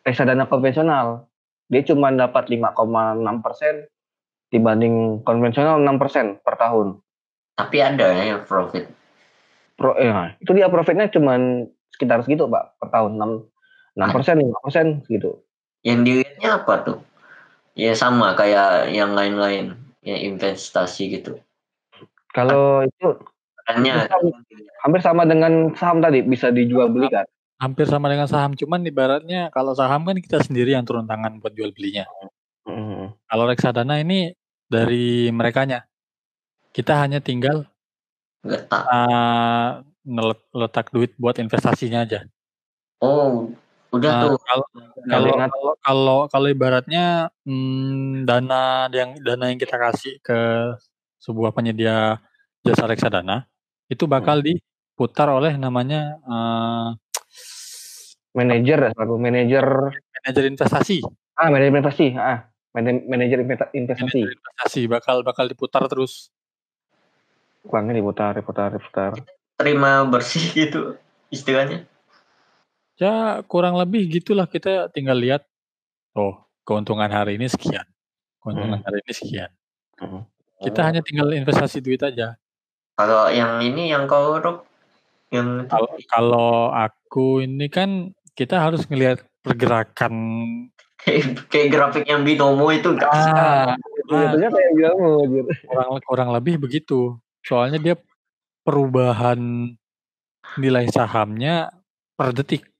reksadana 0.08 0.48
konvensional. 0.48 1.28
Dia 1.68 1.84
cuma 1.86 2.10
dapat 2.12 2.48
5,6 2.48 3.46
persen 3.46 3.88
dibanding 4.52 5.24
konvensional 5.24 5.80
6 5.80 6.02
persen 6.02 6.26
per 6.44 6.60
tahun. 6.60 7.00
Tapi 7.56 7.78
ada 7.80 8.08
ya 8.12 8.24
yang 8.36 8.44
profit. 8.44 8.90
Pro, 9.80 9.96
ya, 9.98 10.36
itu 10.38 10.52
dia 10.52 10.68
profitnya 10.68 11.08
cuma 11.08 11.40
sekitar 11.90 12.22
segitu 12.22 12.46
pak 12.46 12.78
per 12.78 12.90
tahun 12.92 13.18
6 13.18 13.98
6 13.98 14.16
persen 14.16 14.36
5 14.40 14.64
persen 14.64 14.86
segitu. 15.08 15.40
Yang 15.82 16.00
dilihatnya 16.06 16.50
apa 16.62 16.74
tuh? 16.86 17.00
Ya 17.74 17.96
sama 17.96 18.36
kayak 18.36 18.92
yang 18.92 19.16
lain-lain, 19.16 19.80
yang 20.02 20.20
investasi 20.36 21.22
gitu. 21.22 21.38
Kalau 22.34 22.86
itu 22.86 23.20
Makanya 23.62 24.10
hampir 24.82 25.02
sama 25.06 25.24
dengan 25.24 25.72
saham 25.78 26.02
tadi 26.02 26.26
bisa 26.26 26.50
dijual 26.50 26.90
belikan. 26.90 27.24
Hampir 27.62 27.86
sama 27.86 28.10
dengan 28.10 28.26
saham, 28.26 28.58
cuman 28.58 28.82
ibaratnya 28.82 29.54
kalau 29.54 29.78
saham 29.78 30.02
kan 30.02 30.18
kita 30.18 30.42
sendiri 30.42 30.74
yang 30.74 30.82
turun 30.82 31.06
tangan 31.06 31.38
buat 31.38 31.54
jual 31.54 31.70
belinya. 31.78 32.10
Mm. 32.66 33.14
Kalau 33.30 33.46
reksadana 33.46 34.02
ini 34.02 34.34
dari 34.66 35.30
merekanya. 35.30 35.86
Kita 36.72 37.04
hanya 37.04 37.20
tinggal 37.20 37.68
nggak 38.42 38.64
tak. 38.72 38.84
uh, 38.88 39.84
letak 40.56 40.90
duit 40.90 41.14
buat 41.20 41.38
investasinya 41.38 42.08
aja. 42.08 42.26
Oh, 43.04 43.54
udah 43.92 44.12
Nah, 44.12 44.22
tuh. 44.24 44.36
kalau 44.40 44.66
kalau 45.04 45.32
kalau 45.36 45.72
kalau 45.84 46.18
kalau 46.32 46.48
ibaratnya 46.48 47.28
hmm, 47.44 48.24
dana 48.24 48.88
yang 48.90 49.20
dana 49.20 49.52
yang 49.52 49.60
kita 49.60 49.76
kasih 49.76 50.16
ke 50.24 50.40
sebuah 51.20 51.52
penyedia 51.52 52.18
jasa 52.64 52.88
reksadana 52.88 53.46
itu 53.88 54.08
bakal 54.08 54.40
diputar 54.40 55.28
oleh 55.28 55.60
namanya 55.60 56.16
eh, 56.24 56.90
Manajer, 58.32 58.96
aku 58.96 59.20
manajer 59.20 59.66
manajer 59.92 60.44
investasi. 60.48 61.04
ah 61.36 61.52
manajer 61.52 61.70
investasi 61.76 62.06
ah 62.16 62.48
Man- 62.72 63.04
manajer 63.04 63.44
investa- 63.44 63.72
investasi 63.76 64.24
Manajer 64.24 64.40
investasi 64.40 64.82
bakal 64.88 65.16
bakal 65.22 65.46
diputar 65.46 65.84
terus. 65.92 66.32
uangnya 67.62 67.94
diputar 67.94 68.32
diputar 68.34 68.72
diputar 68.72 69.12
Terima 69.60 70.02
bersih 70.08 70.42
gitu 70.56 70.96
istilahnya. 71.28 71.86
Ya 73.02 73.42
kurang 73.50 73.82
lebih 73.82 74.22
gitulah 74.22 74.46
kita 74.46 74.94
tinggal 74.94 75.18
lihat 75.18 75.42
oh 76.14 76.38
keuntungan 76.62 77.10
hari 77.10 77.42
ini 77.42 77.50
sekian. 77.50 77.90
Keuntungan 78.38 78.78
hari 78.78 79.02
ini 79.02 79.14
sekian. 79.18 79.50
Hmm. 79.98 80.30
Kita 80.62 80.86
hanya 80.86 81.02
tinggal 81.02 81.34
investasi 81.34 81.82
duit 81.82 82.06
aja. 82.06 82.38
Kalau 82.94 83.34
yang 83.34 83.58
ini 83.66 83.90
yang 83.90 84.06
kau 84.06 84.38
Rob, 84.38 84.70
yang 85.34 85.66
Kalau 85.66 85.90
kalau 86.06 86.50
aku 86.70 87.42
ini 87.42 87.66
kan 87.74 88.14
kita 88.38 88.62
harus 88.62 88.86
ngelihat 88.86 89.26
pergerakan 89.42 90.14
kayak 91.52 91.74
grafik 91.74 92.06
yang 92.06 92.22
binomo 92.22 92.70
itu 92.70 92.94
enggak 92.94 93.10
ah, 93.10 93.74
kayak 94.06 94.72
gitu. 94.78 95.42
kurang 95.66 95.90
kurang 96.06 96.30
lebih 96.30 96.62
begitu. 96.62 97.18
Soalnya 97.42 97.82
dia 97.82 97.96
perubahan 98.62 99.74
nilai 100.62 100.86
sahamnya 100.94 101.74
per 102.14 102.38
detik. 102.38 102.71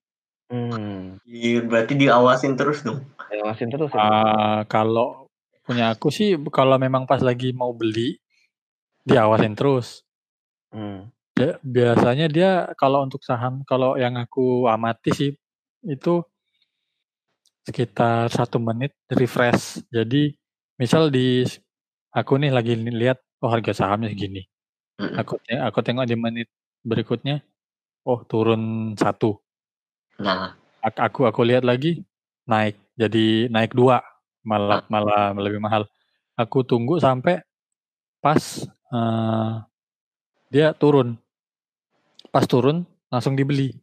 Hmm. 0.52 1.16
Iya, 1.24 1.64
berarti 1.64 1.96
diawasin 1.96 2.60
terus 2.60 2.84
dong. 2.84 3.08
Awasin 3.32 3.72
terus 3.72 3.90
ya. 3.96 4.04
Ah, 4.04 4.60
kalau 4.68 5.32
punya 5.64 5.96
aku 5.96 6.12
sih 6.12 6.36
kalau 6.52 6.76
memang 6.76 7.08
pas 7.08 7.24
lagi 7.24 7.56
mau 7.56 7.72
beli 7.72 8.20
diawasin 9.08 9.56
terus. 9.56 10.04
Hmm. 10.76 11.08
Ya, 11.40 11.56
biasanya 11.64 12.28
dia 12.28 12.52
kalau 12.76 13.02
untuk 13.08 13.24
saham 13.24 13.64
kalau 13.64 13.96
yang 13.96 14.20
aku 14.20 14.68
amati 14.68 15.10
sih 15.16 15.32
itu 15.88 16.22
sekitar 17.64 18.28
satu 18.28 18.60
menit 18.60 18.92
refresh. 19.08 19.82
Jadi 19.88 20.36
misal 20.76 21.08
di 21.08 21.48
aku 22.12 22.36
nih 22.36 22.52
lagi 22.52 22.76
lihat 22.76 23.24
oh 23.40 23.50
harga 23.50 23.72
sahamnya 23.72 24.12
segini. 24.12 24.44
Mm-mm. 25.00 25.18
Aku 25.18 25.40
aku 25.40 25.80
tengok 25.82 26.06
di 26.06 26.16
menit 26.20 26.48
berikutnya 26.84 27.42
oh 28.06 28.22
turun 28.28 28.94
satu. 29.00 29.40
Nah, 30.22 30.54
Ak- 30.82 31.02
Aku 31.02 31.26
aku 31.30 31.42
lihat 31.46 31.66
lagi 31.66 32.02
naik 32.46 32.78
jadi 32.98 33.50
naik 33.50 33.74
dua 33.74 34.02
malah 34.42 34.82
malah 34.90 35.34
lebih 35.38 35.62
mahal. 35.62 35.86
Aku 36.38 36.66
tunggu 36.66 36.98
sampai 36.98 37.42
pas 38.22 38.66
eh, 38.94 39.52
dia 40.50 40.74
turun. 40.74 41.18
Pas 42.34 42.46
turun 42.46 42.86
langsung 43.14 43.38
dibeli. 43.38 43.78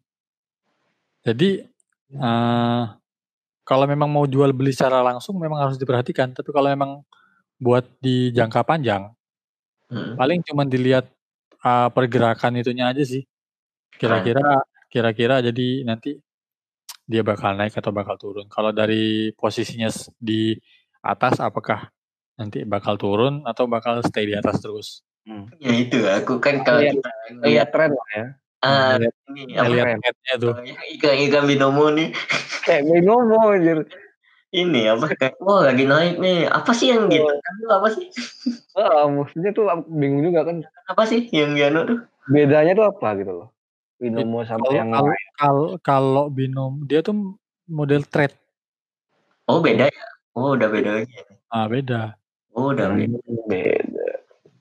Jadi 1.23 1.63
eh, 2.15 2.85
kalau 3.63 3.85
memang 3.85 4.09
mau 4.09 4.25
jual 4.25 4.51
beli 4.57 4.73
secara 4.73 5.05
langsung 5.05 5.37
memang 5.39 5.71
harus 5.71 5.77
diperhatikan. 5.79 6.33
Tapi 6.35 6.51
kalau 6.51 6.71
memang 6.73 7.05
buat 7.59 7.85
di 7.99 8.31
jangka 8.31 8.63
panjang 8.63 9.11
mm, 9.91 10.15
paling 10.15 10.41
cuma 10.47 10.63
dilihat 10.63 11.11
uh, 11.67 11.91
pergerakan 11.91 12.63
itunya 12.63 12.87
aja 12.87 13.03
sih. 13.03 13.27
Kira-kira 13.99 14.63
kira-kira 14.89 15.43
jadi 15.43 15.83
nanti 15.83 16.17
dia 17.09 17.25
bakal 17.25 17.57
naik 17.57 17.73
atau 17.73 17.89
bakal 17.89 18.21
turun. 18.21 18.47
Kalau 18.53 18.69
dari 18.71 19.33
posisinya 19.33 19.89
di 20.21 20.53
atas 21.01 21.41
apakah 21.41 21.89
nanti 22.37 22.69
bakal 22.69 23.01
turun 23.01 23.49
atau 23.49 23.65
bakal 23.65 24.05
stay 24.05 24.29
di 24.29 24.37
atas 24.37 24.61
terus. 24.61 25.01
Hmm. 25.25 25.49
Ya 25.57 25.73
itu 25.73 26.05
aku 26.05 26.37
kan 26.39 26.61
kalau 26.63 26.85
lihat, 26.85 27.01
lihat 27.43 27.69
tren 27.73 27.97
lah 27.97 28.09
ya. 28.13 28.27
Ah, 28.59 28.99
lihat, 28.99 29.15
ini 29.33 29.55
lihat 29.55 29.87
apa? 29.87 29.97
trendnya 30.05 30.35
tuh. 30.37 30.53
Ikan-ikan 30.99 31.45
binomo 31.49 31.85
nih. 31.97 32.09
Kayak 32.69 32.85
binomo 32.93 33.41
anjir. 33.49 33.79
Ini 34.49 34.97
apa 34.97 35.13
kayak 35.13 35.37
wah 35.45 35.69
lagi 35.69 35.85
naik 35.85 36.17
nih. 36.21 36.49
Apa 36.49 36.73
sih 36.73 36.93
yang 36.93 37.09
gitu? 37.13 37.29
Kan 37.29 37.55
apa 37.69 37.89
sih? 37.93 38.09
Ah, 38.77 39.09
maksudnya 39.09 39.51
tuh 39.53 39.69
bingung 39.93 40.25
juga 40.25 40.49
kan 40.49 40.65
Apa 40.89 41.05
sih 41.05 41.29
yang 41.33 41.53
Giano 41.57 41.85
tuh? 41.85 42.01
bedanya 42.29 42.77
tuh 42.77 42.87
apa 42.89 43.09
gitu 43.17 43.33
loh. 43.33 43.49
Binomo 43.99 44.47
sama 44.47 44.63
Kalau 44.63 44.75
yang 44.79 44.91
kalau 44.95 45.11
lain. 45.11 45.27
kalau 45.35 45.69
kalau 45.83 46.25
binom 46.31 46.87
dia 46.87 47.03
tuh 47.03 47.35
model 47.67 48.07
trade. 48.07 48.35
Oh 49.51 49.59
beda 49.59 49.91
ya? 49.91 50.07
Oh 50.39 50.55
udah 50.55 50.71
beda 50.71 50.91
lagi. 51.03 51.11
ya? 51.11 51.25
Ah 51.51 51.67
beda. 51.67 52.15
Oh 52.55 52.71
udah 52.71 52.95
beda. 52.95 53.19
Hmm, 53.19 53.43
beda. 53.51 54.07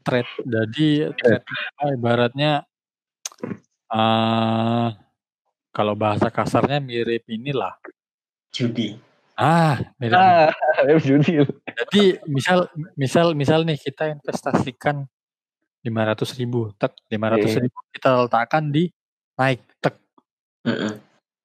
Trade. 0.02 0.32
Jadi 0.42 0.88
trade 1.22 1.46
apa, 1.46 1.86
ibaratnya 1.94 2.52
eh 3.88 4.88
kalau 5.70 5.94
bahasa 5.94 6.34
kasarnya 6.34 6.82
mirip 6.82 7.22
inilah. 7.30 7.78
Judi. 8.50 8.98
Ah, 9.38 9.78
mirip. 10.02 10.18
Ah, 10.18 10.50
web 10.90 10.98
judi. 10.98 11.46
Jadi 11.78 12.18
misal 12.26 12.66
misal 12.98 13.38
misal 13.38 13.62
nih 13.62 13.78
kita 13.78 14.10
investasikan 14.10 15.06
500 15.86 16.34
ribu, 16.42 16.74
tek 16.74 16.98
500 17.06 17.54
Iya. 17.54 17.60
ribu 17.70 17.78
kita 17.94 18.26
letakkan 18.26 18.74
di 18.74 18.90
naik, 19.38 19.62
tek 19.80 19.96
Mm-mm. 20.66 20.98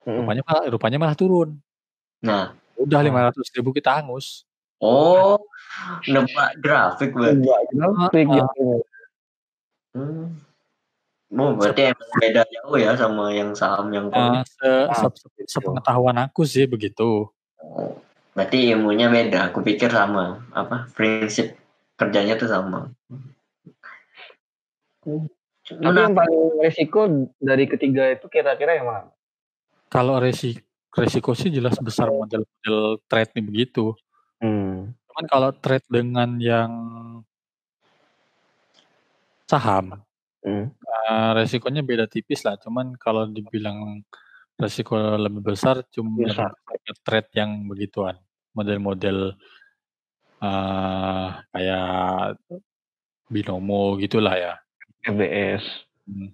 Hmm. 0.02 0.16
rupanya 0.18 0.42
malah, 0.42 0.62
rupanya 0.66 0.98
malah 0.98 1.16
turun. 1.16 1.60
Nah, 2.24 2.56
Udah 2.74 2.98
Ah. 2.98 3.30
500 3.30 3.52
ribu 3.54 3.70
kita 3.70 4.00
hangus. 4.00 4.42
oh 4.82 5.38
nebak 6.10 6.58
grafik 6.58 7.14
berarti. 7.14 7.38
Enggak, 7.38 7.60
grafik 7.70 8.26
gitu. 8.26 8.66
Hmm. 9.94 10.26
Oh 11.32 11.54
berarti 11.54 11.94
emang 11.94 12.10
beda 12.18 12.42
jauh 12.50 12.76
ya 12.76 12.92
sama 12.98 13.30
yang 13.30 13.54
saham 13.54 13.88
yang 13.94 14.10
Eh, 14.10 14.42
se, 14.44 14.68
Ah, 14.90 15.06
se- 15.08 15.16
se- 15.16 15.48
sepengetahuan 15.48 16.16
aku 16.18 16.42
sih 16.44 16.66
begitu. 16.66 17.30
Oh, 17.62 17.92
berarti 18.34 18.74
ilmunya 18.74 19.06
beda. 19.08 19.48
Aku 19.54 19.62
pikir 19.62 19.88
sama. 19.88 20.42
Apa 20.52 20.90
prinsip 20.92 21.54
kerjanya 21.96 22.34
tuh 22.36 22.50
sama. 22.50 22.90
Tapi 25.78 25.88
Nah, 25.88 26.02
yang 26.04 26.14
paling 26.14 26.42
resiko 26.60 27.00
dari 27.38 27.64
ketiga 27.64 28.12
itu 28.12 28.26
kira-kira 28.28 28.76
yang 28.76 28.88
mana? 28.88 29.08
Kalau 29.88 30.20
resiko 30.20 30.60
resiko 30.92 31.32
sih 31.32 31.48
jelas 31.48 31.80
besar 31.80 32.12
model-model 32.12 33.00
trade 33.08 33.32
nih 33.40 33.44
begitu. 33.44 33.96
Hmm. 34.44 34.92
Cuman 35.08 35.24
kalau 35.24 35.50
trade 35.56 35.88
dengan 35.88 36.36
yang 36.36 36.72
saham, 39.48 40.00
Hmm. 40.42 40.68
eh, 40.72 41.30
resikonya 41.38 41.80
beda 41.80 42.04
tipis 42.10 42.42
lah. 42.42 42.58
Cuman 42.60 42.92
kalau 42.98 43.24
dibilang 43.24 44.02
resiko 44.58 44.96
lebih 45.16 45.40
besar, 45.40 45.80
cuma 45.88 46.12
Besar. 46.28 46.52
trade 47.06 47.30
yang 47.36 47.64
begituan, 47.70 48.18
model-model 48.52 49.32
eh 50.42 51.28
kayak 51.54 52.34
binomo 53.30 53.94
gitulah 53.96 54.34
ya. 54.34 54.54
FBS. 55.02 55.62
Hmm. 56.06 56.30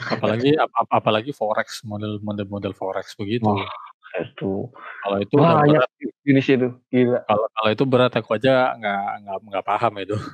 Apalagi 0.00 0.56
ap- 0.56 0.72
ap- 0.72 0.94
apalagi 0.96 1.30
forex 1.30 1.84
model-model 1.84 2.48
model 2.48 2.72
forex 2.72 3.12
begitu. 3.14 3.44
Wah, 3.44 3.68
Itu 4.16 4.72
Kalau 5.04 5.16
itu 5.22 5.34
udah 5.38 5.60
banyak 5.62 5.82
berat. 5.86 6.24
jenis 6.26 6.46
itu. 6.50 6.68
Gila. 6.90 7.20
Kalau 7.28 7.46
kalau 7.52 7.70
itu 7.70 7.84
berat 7.86 8.12
aku 8.16 8.34
aja 8.34 8.74
nggak 8.74 9.02
nggak 9.22 9.36
nggak 9.46 9.64
paham 9.64 9.92
itu. 10.00 10.16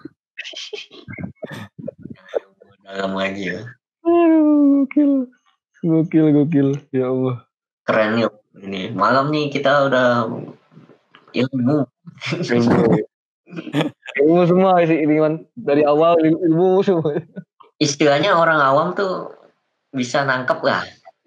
dalam 2.87 3.13
lagi 3.19 3.51
ya. 3.51 3.61
Aduh, 4.07 4.87
gokil. 4.87 5.13
Gokil, 5.83 6.27
gokil. 6.33 6.69
Ya 6.95 7.11
Allah. 7.11 7.37
Keren 7.85 8.23
yuk. 8.23 8.33
Ini 8.57 8.95
malam 8.97 9.29
nih 9.29 9.53
kita 9.53 9.91
udah 9.91 10.31
ilmu. 11.35 11.85
Ilmu. 12.33 12.81
ilmu 14.25 14.43
semua 14.49 14.81
sih 14.89 14.97
ini 14.97 15.21
kan 15.21 15.35
dari 15.53 15.85
awal 15.85 16.17
il- 16.25 16.41
ilmu 16.49 16.81
semua. 16.81 17.21
Istilahnya 17.77 18.33
orang 18.37 18.61
awam 18.61 18.89
tuh 18.97 19.37
bisa 19.93 20.25
nangkep 20.25 20.61
lah. 20.65 20.83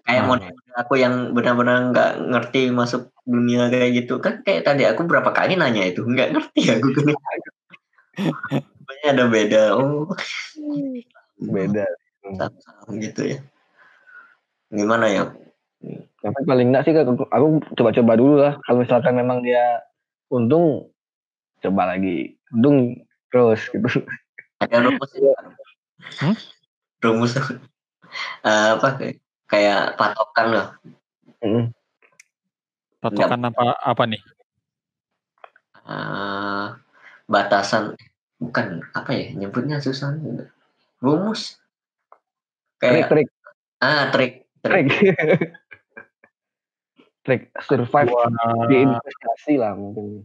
Kayak 0.06 0.26
Hmm. 0.26 0.30
model 0.34 0.54
aku 0.74 0.94
yang 0.98 1.16
benar-benar 1.38 1.94
nggak 1.94 2.12
ngerti 2.34 2.74
masuk 2.74 3.14
dunia 3.30 3.70
kayak 3.70 4.06
gitu 4.06 4.18
kan 4.18 4.42
kayak 4.42 4.66
tadi 4.66 4.88
aku 4.88 5.06
berapa 5.06 5.30
kali 5.30 5.54
nanya 5.54 5.86
itu 5.86 6.02
nggak 6.02 6.34
ngerti 6.34 6.62
aku 6.74 6.88
kan. 6.98 7.06
Ada 9.06 9.26
beda. 9.32 9.78
Oh, 9.78 10.10
Beda. 11.40 11.86
gitu 12.92 13.22
ya. 13.32 13.38
Gimana 14.74 15.08
ya? 15.08 15.24
Tapi 16.20 16.42
paling 16.44 16.68
enggak 16.74 16.84
sih 16.84 16.92
aku, 16.92 17.24
aku 17.32 17.48
coba-coba 17.80 18.14
dulu 18.20 18.36
lah. 18.44 18.54
Kalau 18.68 18.84
misalkan 18.84 19.16
memang 19.16 19.40
dia 19.40 19.80
untung, 20.28 20.92
coba 21.64 21.96
lagi. 21.96 22.36
Untung 22.52 23.00
terus 23.32 23.64
gitu. 23.72 24.04
Ada 24.60 24.84
rumus 24.84 25.12
ya? 25.16 25.32
Hmm? 26.00 26.36
Rumus 27.00 27.36
eh, 27.38 28.70
apa 28.76 28.88
kayak, 29.00 29.16
kayak 29.48 29.84
patokan 29.96 30.48
loh. 30.52 30.68
Mm. 31.44 31.72
Patokan 33.00 33.42
apa 33.48 33.80
apa 33.80 34.04
nih? 34.08 34.22
Eh, 35.90 36.66
batasan 37.26 37.98
bukan 38.40 38.80
apa 38.96 39.12
ya 39.12 39.36
nyebutnya 39.36 39.84
susah 39.84 40.16
rumus 41.04 41.60
kayak 42.80 43.12
Trik, 43.12 43.12
trik, 43.12 43.28
ah 43.84 44.08
trik 44.14 44.34
trik 44.64 44.88
trik. 44.88 44.90
trik 47.26 47.42
survive 47.68 48.10
Wah. 48.16 48.32
di 48.72 48.76
investasi 48.80 49.54
lah 49.60 49.76
mungkin. 49.76 50.24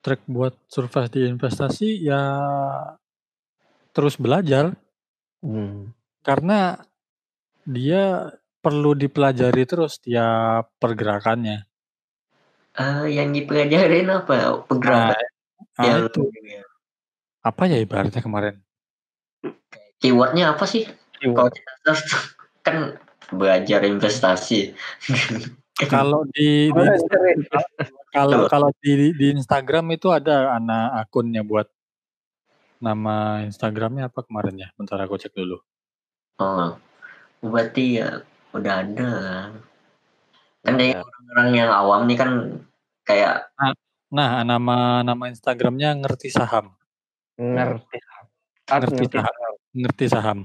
Trik 0.00 0.24
buat 0.26 0.56
survive 0.66 1.12
di 1.12 1.20
investasi 1.28 2.08
ya 2.08 2.22
terus 3.90 4.16
belajar 4.16 4.74
Hmm. 5.40 5.96
karena 6.20 6.76
dia 7.64 8.28
perlu 8.60 8.92
dipelajari 8.92 9.64
terus 9.64 9.96
tiap 9.96 10.68
pergerakannya. 10.76 11.64
Eh, 12.76 13.04
yang 13.16 13.32
dipelajarin 13.32 14.04
apa 14.12 14.62
pergerakan 14.68 15.16
nah 15.80 15.84
yang 15.84 16.12
itu 16.12 16.28
apa 17.40 17.62
ya 17.66 17.80
ibaratnya 17.80 18.20
kemarin? 18.20 18.60
keywordnya 19.96 20.52
apa 20.52 20.64
sih 20.68 20.84
kalau 21.24 21.48
Keyword. 21.48 21.56
kita 21.56 21.72
search 21.88 22.12
kan 22.60 22.76
belajar 23.32 23.80
investasi 23.84 24.76
Kalau 25.88 26.28
di, 26.36 26.68
di 26.68 26.84
kalau 28.12 28.44
kalau 28.44 28.68
di 28.84 29.16
di 29.16 29.26
Instagram 29.32 29.96
itu 29.96 30.12
ada 30.12 30.56
anak 30.56 31.08
akunnya 31.08 31.40
buat 31.40 31.64
nama 32.80 33.44
Instagramnya 33.44 34.08
apa 34.08 34.24
kemarin 34.24 34.56
ya? 34.56 34.68
Bentar 34.74 34.98
aku 35.04 35.20
cek 35.20 35.36
dulu. 35.36 35.60
oh 36.40 36.72
berarti 37.44 38.00
ya 38.00 38.24
udah 38.56 38.74
ada 38.80 39.10
kan 40.64 40.74
dari 40.76 40.92
orang-orang 40.96 41.48
yang 41.56 41.70
awam 41.72 42.00
nih 42.08 42.16
kan 42.20 42.30
kayak 43.04 43.48
Nah, 44.10 44.42
nama 44.42 45.06
nama 45.06 45.24
Instagramnya 45.30 45.94
ngerti 46.02 46.34
saham. 46.34 46.74
ngerti. 47.38 47.96
Art 48.66 48.90
Ngerti 48.90 49.06
ngerti. 49.06 49.16
saham. 49.22 49.54
Ngerti 49.70 50.04
saham. 50.10 50.38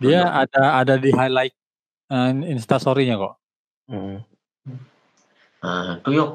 Dia 0.00 0.20
ada 0.32 0.80
ada 0.80 0.94
di 0.96 1.12
highlight 1.12 1.52
uh, 2.08 2.32
Instastory-nya 2.32 3.20
kok. 3.20 3.34
Hmm. 3.90 4.22
ah 5.60 6.00
tuh 6.00 6.12
yuk 6.14 6.30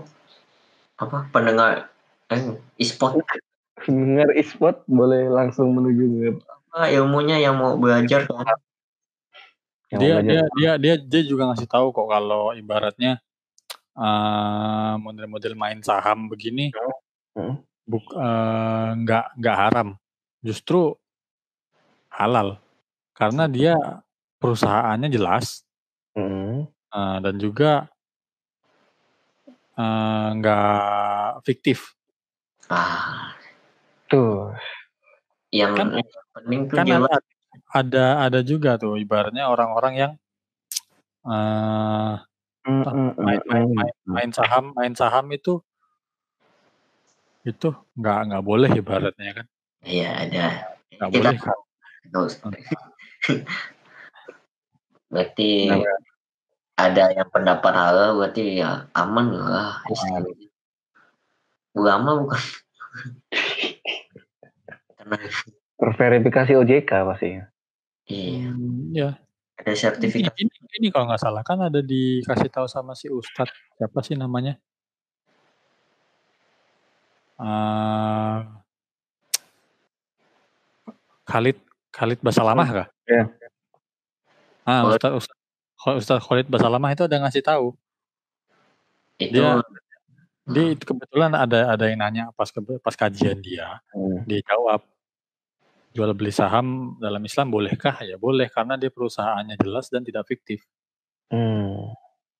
apa 1.01 1.25
pendengar 1.33 1.89
eh 2.29 2.41
e-sport 2.77 3.25
Dengar 3.83 4.31
e-sport 4.31 4.87
boleh 4.87 5.27
langsung 5.27 5.75
menuju 5.75 6.03
ke 6.07 6.29
apa 6.71 6.87
ilmunya 6.91 7.39
yang 7.43 7.59
mau 7.59 7.75
belajar 7.75 8.23
yang 9.91 9.99
Dia 9.99 10.15
mau 10.15 10.23
dia 10.23 10.39
belajar. 10.39 10.47
dia 10.55 10.71
dia 10.79 10.93
dia 10.99 11.21
juga 11.27 11.51
ngasih 11.51 11.67
tahu 11.67 11.91
kok 11.91 12.07
kalau 12.07 12.55
ibaratnya 12.55 13.19
eh, 13.95 14.93
model-model 14.99 15.53
main 15.59 15.79
saham 15.83 16.31
begini 16.31 16.71
Hmm. 17.35 17.59
buk 17.83 18.15
eh, 18.15 18.89
nggak 19.03 19.25
nggak 19.43 19.57
haram, 19.59 19.99
justru 20.39 20.95
halal 22.07 22.63
karena 23.11 23.43
dia 23.51 23.75
perusahaannya 24.39 25.11
jelas 25.11 25.67
Hmm. 26.15 26.63
eh, 26.95 27.17
dan 27.19 27.35
juga 27.35 27.91
eh, 29.75 30.27
nggak 30.39 31.43
fiktif. 31.43 31.91
ah 32.71 33.35
Tuh. 34.05 34.53
yang 35.55 35.71
Kan- 35.73 35.95
penting 36.35 36.67
tuh 36.67 36.77
Kan 36.77 36.85
jelas 36.85 37.09
ada 37.09 37.17
ada 37.71 38.05
ada 38.27 38.39
juga 38.43 38.75
tuh 38.75 38.99
ibaratnya 38.99 39.47
orang-orang 39.47 39.93
yang 39.95 40.11
hmm, 41.23 42.19
main, 43.17 43.39
main, 43.47 43.67
main, 43.71 43.93
main 44.03 44.31
saham 44.35 44.75
main 44.75 44.91
saham 44.91 45.25
itu 45.31 45.63
itu 47.47 47.71
nggak 47.95 48.19
nggak 48.29 48.43
boleh 48.43 48.69
ibaratnya 48.75 49.31
kan 49.43 49.47
Iya 49.85 50.09
ada. 50.27 50.47
nggak 50.97 51.09
Kita 51.09 51.13
boleh 51.13 51.35
kan 51.39 51.57
berarti 55.13 55.51
Nah, 55.71 55.79
ada 56.75 57.03
yang 57.15 57.29
pendapat 57.31 57.71
halal 57.71 58.19
berarti 58.19 58.59
ya 58.59 58.91
aman 58.91 59.31
lah. 59.31 59.79
istilahnya. 59.87 60.51
Ulama 61.71 62.19
bukan. 62.19 62.41
Karena 65.05 65.21
terverifikasi 65.77 66.51
OJK 66.57 66.91
pasti. 67.05 67.37
iya, 68.09 68.49
Hmm, 68.49 68.89
ya 68.89 69.09
ada 69.55 69.69
ini, 69.69 69.77
sertifikat. 69.77 70.33
ini, 70.33 70.49
ini 70.81 70.87
kalau 70.89 71.05
nggak 71.13 71.21
salah 71.21 71.45
kan 71.45 71.61
ada 71.61 71.77
dikasih 71.77 72.49
tahu 72.49 72.65
sama 72.65 72.97
si 72.97 73.05
Ustadz 73.05 73.53
siapa 73.77 74.01
sih 74.01 74.17
namanya 74.17 74.57
Eh, 77.35 78.39
Khalid 81.27 81.57
Khalid 81.91 82.19
Basalamah 82.23 82.67
kah? 82.71 82.87
Iya. 83.05 83.27
Ah, 84.63 84.87
Khalid. 84.87 84.95
Ustadz 84.95 85.15
Ustadz 85.19 85.99
Ustadz 86.01 86.23
Khalid 86.25 86.47
Basalamah 86.47 86.95
itu 86.95 87.03
ada 87.03 87.19
ngasih 87.21 87.43
tahu. 87.43 87.75
Itu 89.19 89.35
Dia 89.35 89.59
dia 90.47 90.65
itu 90.71 90.83
kebetulan 90.87 91.35
ada 91.35 91.75
ada 91.75 91.83
yang 91.91 91.99
nanya 91.99 92.23
pas 92.39 92.47
ke- 92.47 92.79
pas 92.79 92.95
kajian 92.95 93.35
dia, 93.43 93.83
Hmm. 93.91 94.23
dia 94.23 94.39
jawab 94.47 94.79
jual 95.95 96.11
beli 96.11 96.29
saham 96.29 96.99
dalam 96.99 97.23
Islam 97.23 97.47
bolehkah? 97.49 97.95
Ya 98.03 98.19
boleh 98.19 98.51
karena 98.51 98.75
dia 98.75 98.91
perusahaannya 98.91 99.55
jelas 99.63 99.87
dan 99.87 100.03
tidak 100.03 100.27
fiktif. 100.27 100.61
Hmm. 101.31 101.95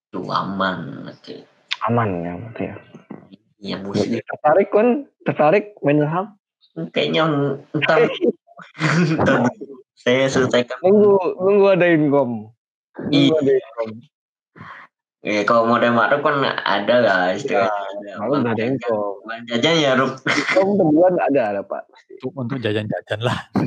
itu 0.06 0.20
aman. 0.30 1.08
Oke. 1.10 1.42
Aman 1.88 2.08
ya 2.22 2.32
berarti 2.38 2.62
ya. 2.68 2.76
Iya 3.56 3.76
muslim. 3.82 4.20
Tertarik 4.22 4.68
kan? 4.70 4.88
Tertarik 5.24 5.64
main 5.80 5.98
saham? 6.04 6.26
Kayaknya 6.92 7.22
entar, 7.72 7.98
entar 9.16 9.48
saya 10.04 10.28
selesaikan. 10.28 10.76
Nunggu 10.84 11.16
nunggu 11.40 11.66
ada 11.72 11.86
income. 11.88 12.52
Nunggu 13.00 13.10
Iya. 13.10 13.32
ada 13.40 13.52
income. 13.56 13.92
Eh, 15.26 15.42
kalau 15.42 15.66
model 15.66 15.90
makro 15.90 16.22
kan 16.22 16.38
ada 16.62 17.02
lah 17.02 17.34
istilahnya. 17.34 18.14
Kalau 18.14 18.38
udah 18.38 18.54
ada 18.54 18.62
income. 18.62 19.18
Uang 19.26 19.42
jajan 19.50 19.74
ya 19.74 19.98
Rup. 19.98 20.22
Income 20.22 20.78
sebulan 20.78 21.14
ada 21.18 21.40
ada 21.50 21.60
pak. 21.66 21.82
Untuk 22.22 22.30
untuk 22.38 22.58
jajan-jajan 22.62 23.20
lah. 23.26 23.50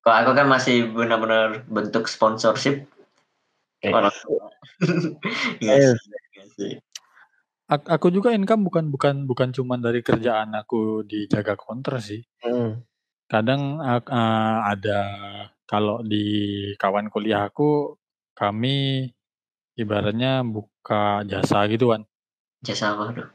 Kalau 0.00 0.16
aku 0.24 0.32
kan 0.32 0.48
masih 0.48 0.88
benar-benar 0.88 1.68
bentuk 1.68 2.08
sponsorship 2.08 2.88
Eh. 3.84 3.92
orang 3.92 4.08
tua. 4.24 4.48
Iya 5.60 5.72
Eh. 5.76 5.92
sih, 6.56 6.72
iya 6.72 6.80
Aku 7.70 8.08
juga 8.08 8.32
income 8.32 8.64
bukan 8.66 8.88
bukan 8.88 9.28
bukan 9.28 9.52
cuma 9.52 9.76
dari 9.76 10.00
kerjaan 10.00 10.56
aku 10.56 11.04
dijaga 11.04 11.60
counter 11.60 12.00
sih. 12.00 12.24
Hmm. 12.40 12.80
Kadang 13.28 13.84
eh, 13.84 14.00
ada 14.64 15.00
kalau 15.68 16.00
di 16.00 16.24
kawan 16.80 17.12
kuliah 17.12 17.44
aku 17.46 17.99
kami 18.40 19.12
ibaratnya 19.76 20.40
buka 20.40 21.20
jasa 21.28 21.68
gitu 21.68 21.92
kan. 21.92 22.08
Jasa 22.64 22.96
apa 22.96 23.12
tuh? 23.12 23.28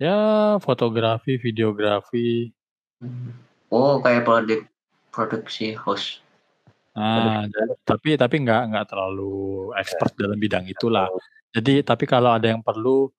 Ya 0.00 0.16
fotografi, 0.64 1.36
videografi. 1.36 2.48
Oh 3.68 4.00
kayak 4.00 4.24
produk 4.24 4.64
produksi 5.12 5.76
host. 5.76 6.24
Nah, 6.96 7.46
tapi 7.84 8.16
tapi 8.16 8.42
nggak 8.42 8.74
nggak 8.74 8.86
terlalu 8.88 9.70
expert 9.76 10.16
dalam 10.16 10.40
bidang 10.40 10.64
itulah. 10.66 11.06
Jadi 11.52 11.84
tapi 11.84 12.08
kalau 12.08 12.32
ada 12.32 12.48
yang 12.48 12.64
perlu 12.64 13.12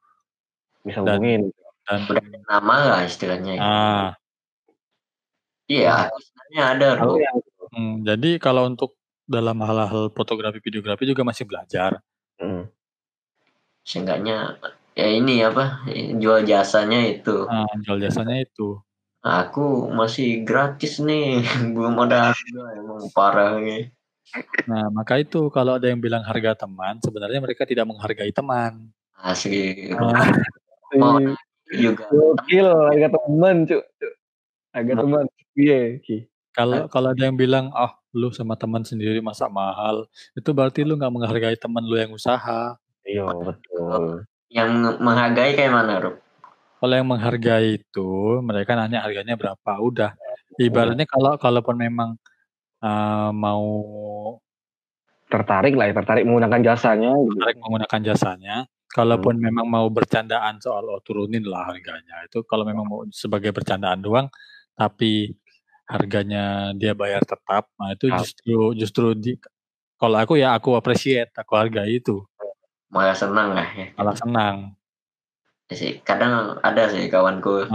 Bisa 0.81 1.03
Dan- 1.03 1.19
hubungin. 1.19 1.41
dan 1.85 2.05
Udah 2.07 2.23
ada 2.23 2.39
nama 2.47 2.75
lah 2.89 3.01
istilahnya. 3.03 3.53
ya. 3.55 3.61
ah 3.61 4.07
Iya, 5.69 6.09
aku 6.09 6.17
sebenarnya 6.23 6.63
ada 6.65 6.85
yang 6.97 7.37
hmm, 7.69 7.93
jadi 8.01 8.29
kalau 8.41 8.65
untuk 8.65 8.98
dalam 9.29 9.61
hal-hal 9.61 10.09
fotografi, 10.09 10.57
videografi 10.57 11.05
juga 11.05 11.21
masih 11.21 11.45
belajar. 11.45 12.01
Hmm. 12.41 12.65
Seenggaknya 13.85 14.57
ya 14.97 15.07
ini 15.07 15.45
apa 15.45 15.85
jual 16.17 16.43
jasanya 16.49 17.05
itu. 17.05 17.45
Nah, 17.45 17.69
jual 17.85 18.01
jasanya 18.01 18.41
itu. 18.41 18.81
Aku 19.21 19.91
masih 19.93 20.41
gratis 20.47 20.97
nih, 20.97 21.43
belum 21.77 21.93
ada 22.09 22.33
harga 22.33 22.63
emang 22.73 23.05
parah 23.13 23.61
nih. 23.61 23.93
Nah, 24.69 24.89
maka 24.93 25.17
itu 25.21 25.49
kalau 25.49 25.77
ada 25.77 25.89
yang 25.89 26.01
bilang 26.01 26.21
harga 26.25 26.65
teman, 26.65 26.97
sebenarnya 27.01 27.41
mereka 27.41 27.65
tidak 27.65 27.85
menghargai 27.89 28.33
teman. 28.33 28.89
Asli 29.19 29.93
Ah, 29.93 30.25
Oh. 30.97 31.21
Juga. 31.69 32.09
Gokil, 32.09 32.65
harga 32.65 33.07
teman 33.13 33.55
cuk. 33.69 33.83
cuk. 34.01 34.13
Harga 34.73 34.93
Nah. 34.97 35.01
teman. 35.05 35.25
Iya, 35.53 35.81
Ki. 36.01 36.25
kalau 36.49 36.89
kalau 36.89 37.13
ada 37.13 37.23
yang 37.29 37.37
bilang, 37.37 37.69
"Ah, 37.77 37.98
lu 38.15 38.33
sama 38.33 38.55
teman 38.59 38.81
sendiri 38.85 39.19
masa 39.19 39.47
mahal." 39.49 40.09
Itu 40.37 40.53
berarti 40.55 40.85
lu 40.85 40.97
nggak 40.97 41.13
menghargai 41.13 41.57
teman 41.59 41.83
lu 41.85 41.95
yang 41.97 42.13
usaha. 42.13 42.77
Iya, 43.05 43.25
betul. 43.41 44.25
Yang 44.49 44.69
menghargai 45.01 45.51
kayak 45.57 45.73
mana, 45.73 45.93
Rup? 46.01 46.15
Kalau 46.79 46.93
yang 46.95 47.09
menghargai 47.11 47.81
itu, 47.81 48.39
mereka 48.39 48.73
nanya 48.77 49.03
harganya 49.03 49.35
berapa, 49.35 49.71
udah. 49.83 50.11
Ibaratnya 50.59 51.05
kalau 51.07 51.35
kalaupun 51.35 51.75
memang 51.75 52.15
eh, 52.83 53.31
mau 53.35 53.63
Tertarik 55.29 55.77
lah 55.77 55.85
ya, 55.85 55.93
tertarik 55.93 56.25
menggunakan 56.25 56.73
jasanya 56.73 57.13
gitu. 57.13 57.37
tertarik 57.37 57.57
menggunakan 57.61 57.99
jasanya, 58.01 58.55
kalaupun 58.89 59.37
memang 59.37 59.69
mau 59.69 59.85
bercandaan 59.93 60.57
soal 60.57 60.89
oh 60.89 60.97
turunin 61.05 61.45
lah 61.45 61.69
harganya. 61.69 62.25
Itu 62.25 62.41
kalau 62.49 62.65
memang 62.65 62.89
mau 62.89 63.05
sebagai 63.13 63.53
bercandaan 63.53 64.01
doang, 64.01 64.25
tapi 64.73 65.37
harganya 65.89 66.69
dia 66.77 66.93
bayar 66.93 67.25
tetap, 67.25 67.65
nah 67.75 67.89
itu 67.91 68.07
Ah. 68.07 68.21
justru 68.21 68.77
justru 68.77 69.05
di 69.17 69.33
kalau 69.97 70.15
aku 70.15 70.37
ya 70.37 70.53
aku 70.53 70.77
appreciate, 70.77 71.33
aku 71.33 71.57
hargai 71.57 71.97
itu, 71.97 72.21
Malah 72.89 73.13
senang 73.13 73.51
lah 73.51 73.67
ya. 73.73 73.89
malah 73.97 74.15
senang. 74.15 74.55
Ya 75.67 75.75
sih, 75.75 76.01
kadang 76.01 76.57
ada 76.61 76.87
sih 76.87 77.05
kawanku. 77.05 77.65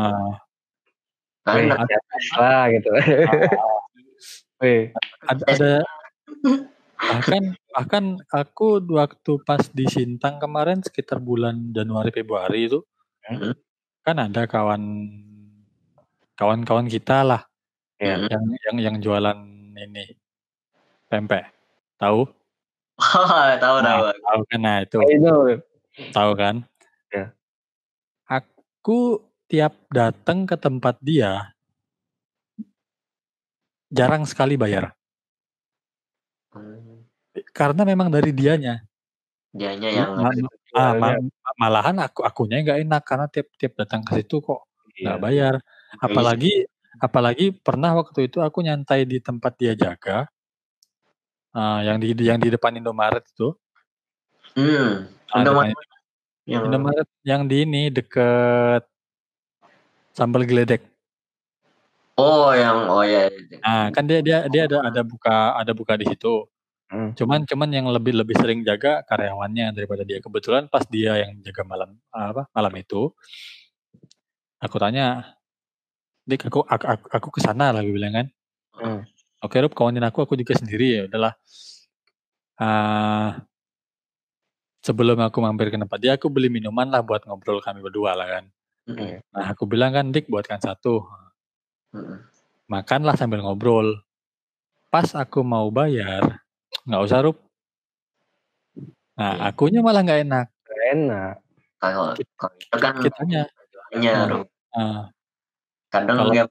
Kalian 1.45 1.77
ada, 1.77 1.97
Lah 2.41 2.65
gitu. 2.73 2.91
Weh, 4.59 4.91
ada, 5.29 5.45
ada 5.45 5.73
bahkan 6.97 7.43
bahkan 7.69 8.05
aku 8.33 8.81
waktu 8.89 9.33
pas 9.45 9.61
di 9.69 9.85
Sintang 9.85 10.41
kemarin 10.41 10.81
sekitar 10.81 11.21
bulan 11.21 11.71
Januari 11.71 12.09
Februari 12.09 12.71
itu 12.71 12.81
Hmm. 13.25 13.53
kan 14.01 14.17
ada 14.21 14.45
kawan 14.45 14.81
kawan-kawan 16.35 16.89
kita 16.89 17.25
lah 17.25 17.45
ya. 18.01 18.17
Yang 18.27 18.45
yang 18.67 18.77
yang 18.81 18.97
jualan 19.01 19.39
ini 19.75 20.05
pempek 21.09 21.47
tahu 21.97 22.27
Oh, 22.95 23.51
tahu 23.59 23.77
tahu. 23.83 24.01
Nah, 24.07 24.15
tahu 24.15 24.41
kan 24.47 24.61
nah 24.63 24.77
itu 24.87 24.99
I 25.03 25.19
know. 25.19 25.51
tahu 26.15 26.31
kan 26.39 26.63
Ya. 27.11 27.35
aku 28.27 29.19
tiap 29.47 29.75
datang 29.91 30.47
ke 30.47 30.55
tempat 30.55 30.99
dia 31.03 31.55
jarang 33.91 34.27
sekali 34.27 34.55
bayar 34.55 34.95
Hmm, 36.55 37.03
karena 37.51 37.83
memang 37.83 38.15
dari 38.15 38.31
dianya 38.31 38.79
Dianya 39.51 39.91
yang 39.91 40.11
Ma- 40.15 40.31
ah, 40.75 40.95
ma- 40.95 41.19
Jualnya. 41.19 41.19
malahan 41.59 41.97
aku 41.99 42.23
akunya 42.23 42.63
nggak 42.63 42.79
enak 42.87 43.03
karena 43.03 43.27
tiap 43.27 43.51
tiap 43.59 43.75
datang 43.75 44.07
ke 44.07 44.23
situ 44.23 44.39
kok 44.39 44.63
nggak 44.95 45.19
Iya. 45.19 45.23
bayar 45.23 45.55
apalagi 45.99 46.63
apalagi 46.99 47.51
pernah 47.51 47.95
waktu 47.97 48.31
itu 48.31 48.39
aku 48.39 48.63
nyantai 48.63 49.07
di 49.09 49.19
tempat 49.19 49.55
dia 49.59 49.75
jaga 49.75 50.27
ah, 51.51 51.81
yang 51.83 51.99
di 51.99 52.15
yang 52.23 52.39
di 52.39 52.51
depan 52.53 52.75
Indomaret 52.79 53.25
itu 53.27 53.55
Hmm, 54.55 55.11
Ah, 55.35 55.43
Indomaret 55.43 55.75
yang 56.47 56.63
Indomaret 56.71 57.09
yang 57.27 57.43
di 57.51 57.67
ini 57.67 57.91
deket 57.91 58.87
sambal 60.15 60.47
geledek 60.47 60.87
Oh, 62.15 62.55
yang 62.55 62.87
oh 62.87 63.03
ya. 63.03 63.27
nah 63.59 63.91
kan 63.91 64.07
dia 64.07 64.23
dia 64.23 64.47
dia 64.47 64.71
ada 64.71 64.87
ada 64.87 65.03
buka 65.03 65.59
ada 65.59 65.73
buka 65.75 65.99
di 65.99 66.07
situ 66.07 66.47
Hmm. 66.93 67.11
cuman 67.17 67.43
cuman 67.49 67.71
yang 67.75 67.89
lebih 67.91 68.15
lebih 68.15 68.37
sering 68.39 68.61
jaga 68.63 69.03
karyawannya 69.09 69.73
daripada 69.75 70.07
dia 70.07 70.21
kebetulan 70.23 70.71
pas 70.71 70.85
dia 70.87 71.17
yang 71.27 71.43
jaga 71.43 71.67
malam 71.67 71.91
apa 72.13 72.47
malam 72.55 72.71
itu 72.77 73.11
aku 74.63 74.77
tanya 74.79 75.35
dik 76.25 76.49
aku 76.49 76.65
aku 76.65 76.85
aku, 76.89 77.05
aku 77.13 77.29
ke 77.37 77.41
sana 77.41 77.71
lagi 77.71 77.91
bilang 77.91 78.15
kan 78.15 78.27
Hmm. 78.75 79.07
oke 79.39 79.55
Rup 79.55 79.71
kawanin 79.71 80.03
aku 80.03 80.27
aku 80.27 80.35
juga 80.35 80.59
sendiri 80.59 80.87
ya 80.91 81.03
udahlah 81.07 81.35
Ah, 82.55 83.43
sebelum 84.81 85.19
aku 85.19 85.39
mampir 85.39 85.71
ke 85.71 85.79
tempat 85.79 85.99
dia 85.99 86.15
aku 86.15 86.27
beli 86.27 86.47
minuman 86.47 86.87
lah 86.87 87.03
buat 87.03 87.23
ngobrol 87.27 87.59
kami 87.59 87.79
berdua 87.81 88.15
lah 88.15 88.29
kan 88.31 88.45
Hmm, 88.85 89.17
nah 89.33 89.49
aku 89.49 89.65
bilang 89.65 89.97
kan 89.97 90.13
dik 90.13 90.29
buatkan 90.29 90.61
satu 90.61 91.09
hmm. 91.95 92.21
makanlah 92.67 93.17
sambil 93.17 93.41
ngobrol 93.41 93.97
pas 94.89 95.09
aku 95.17 95.41
mau 95.41 95.71
bayar 95.71 96.45
nggak 96.85 97.03
usah 97.03 97.25
Rup 97.25 97.41
nah 99.15 99.39
Iya. 99.39 99.55
akunya 99.55 99.81
malah 99.81 100.03
nggak 100.03 100.21
enak 100.27 100.47
Enak. 100.85 101.35
Kalau 101.81 102.13
kan 102.77 102.95
kitanya 103.01 103.49
hanya 103.95 104.11
Nah, 104.13 104.27
Rum. 104.29 104.45
ah. 104.75 105.03
Kadang 105.95 106.17
Kalau 106.19 106.33
ya 106.35 106.45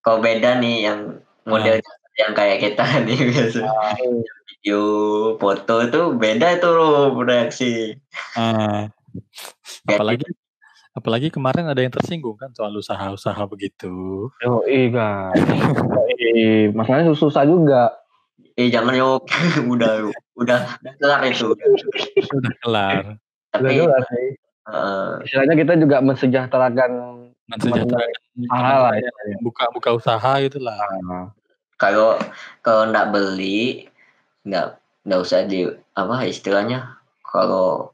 kalau 0.00 0.18
beda 0.20 0.56
nih 0.56 0.76
yang 0.84 1.00
Ah. 1.42 1.50
modelnya 1.50 1.92
yang 2.14 2.30
kayak 2.32 2.62
kita 2.62 2.84
nih 3.04 3.18
biasa. 3.26 3.58
Ah. 3.60 3.92
Video, 4.46 4.80
foto 5.36 5.74
itu 5.82 6.00
beda 6.14 6.46
itu 6.54 6.68
Rum 6.70 7.18
reaksi. 7.20 7.98
Ah. 8.32 8.88
Kayak 9.84 9.98
Apalagi 9.98 10.24
apalagi 10.94 11.26
kemarin 11.28 11.66
ada 11.66 11.76
yang 11.76 11.90
tersinggung 11.90 12.34
kan 12.34 12.48
soal 12.54 12.70
usaha-usaha 12.72 13.38
begitu. 13.44 14.30
Kan. 14.38 14.62
Yoi, 14.62 16.70
masalahnya 16.70 17.12
susah 17.12 17.42
juga. 17.42 17.92
Eh 18.54 18.70
jangan 18.70 18.94
yok, 18.94 19.26
udah 19.66 20.06
udah 20.40 20.58
udah 20.78 20.92
kelar 20.96 21.20
itu. 21.26 21.50
Udah 22.30 22.52
kelar. 22.62 22.96
Udah 23.52 23.60
Tapi 23.60 23.74
jelas 23.76 24.04
sih. 24.06 24.28
heeh, 24.64 25.06
Istilahnya 25.26 25.54
kita 25.58 25.72
juga 25.76 25.96
mensejahterakan 26.00 26.90
Mensejahterakan 27.44 28.20
usaha 28.40 28.74
lah 28.88 28.94
ya. 28.96 29.10
buka 29.44 29.64
buka 29.70 29.90
usaha 29.92 30.32
gitu 30.40 30.58
lah. 30.62 30.80
Nah, 31.04 31.28
kalau 31.76 32.16
kalau 32.64 32.88
nggak 32.88 33.12
beli 33.12 33.88
nggak 34.48 34.80
nggak 35.04 35.20
usah 35.20 35.44
di 35.44 35.68
apa 35.92 36.24
istilahnya 36.24 36.96
kalau 37.20 37.92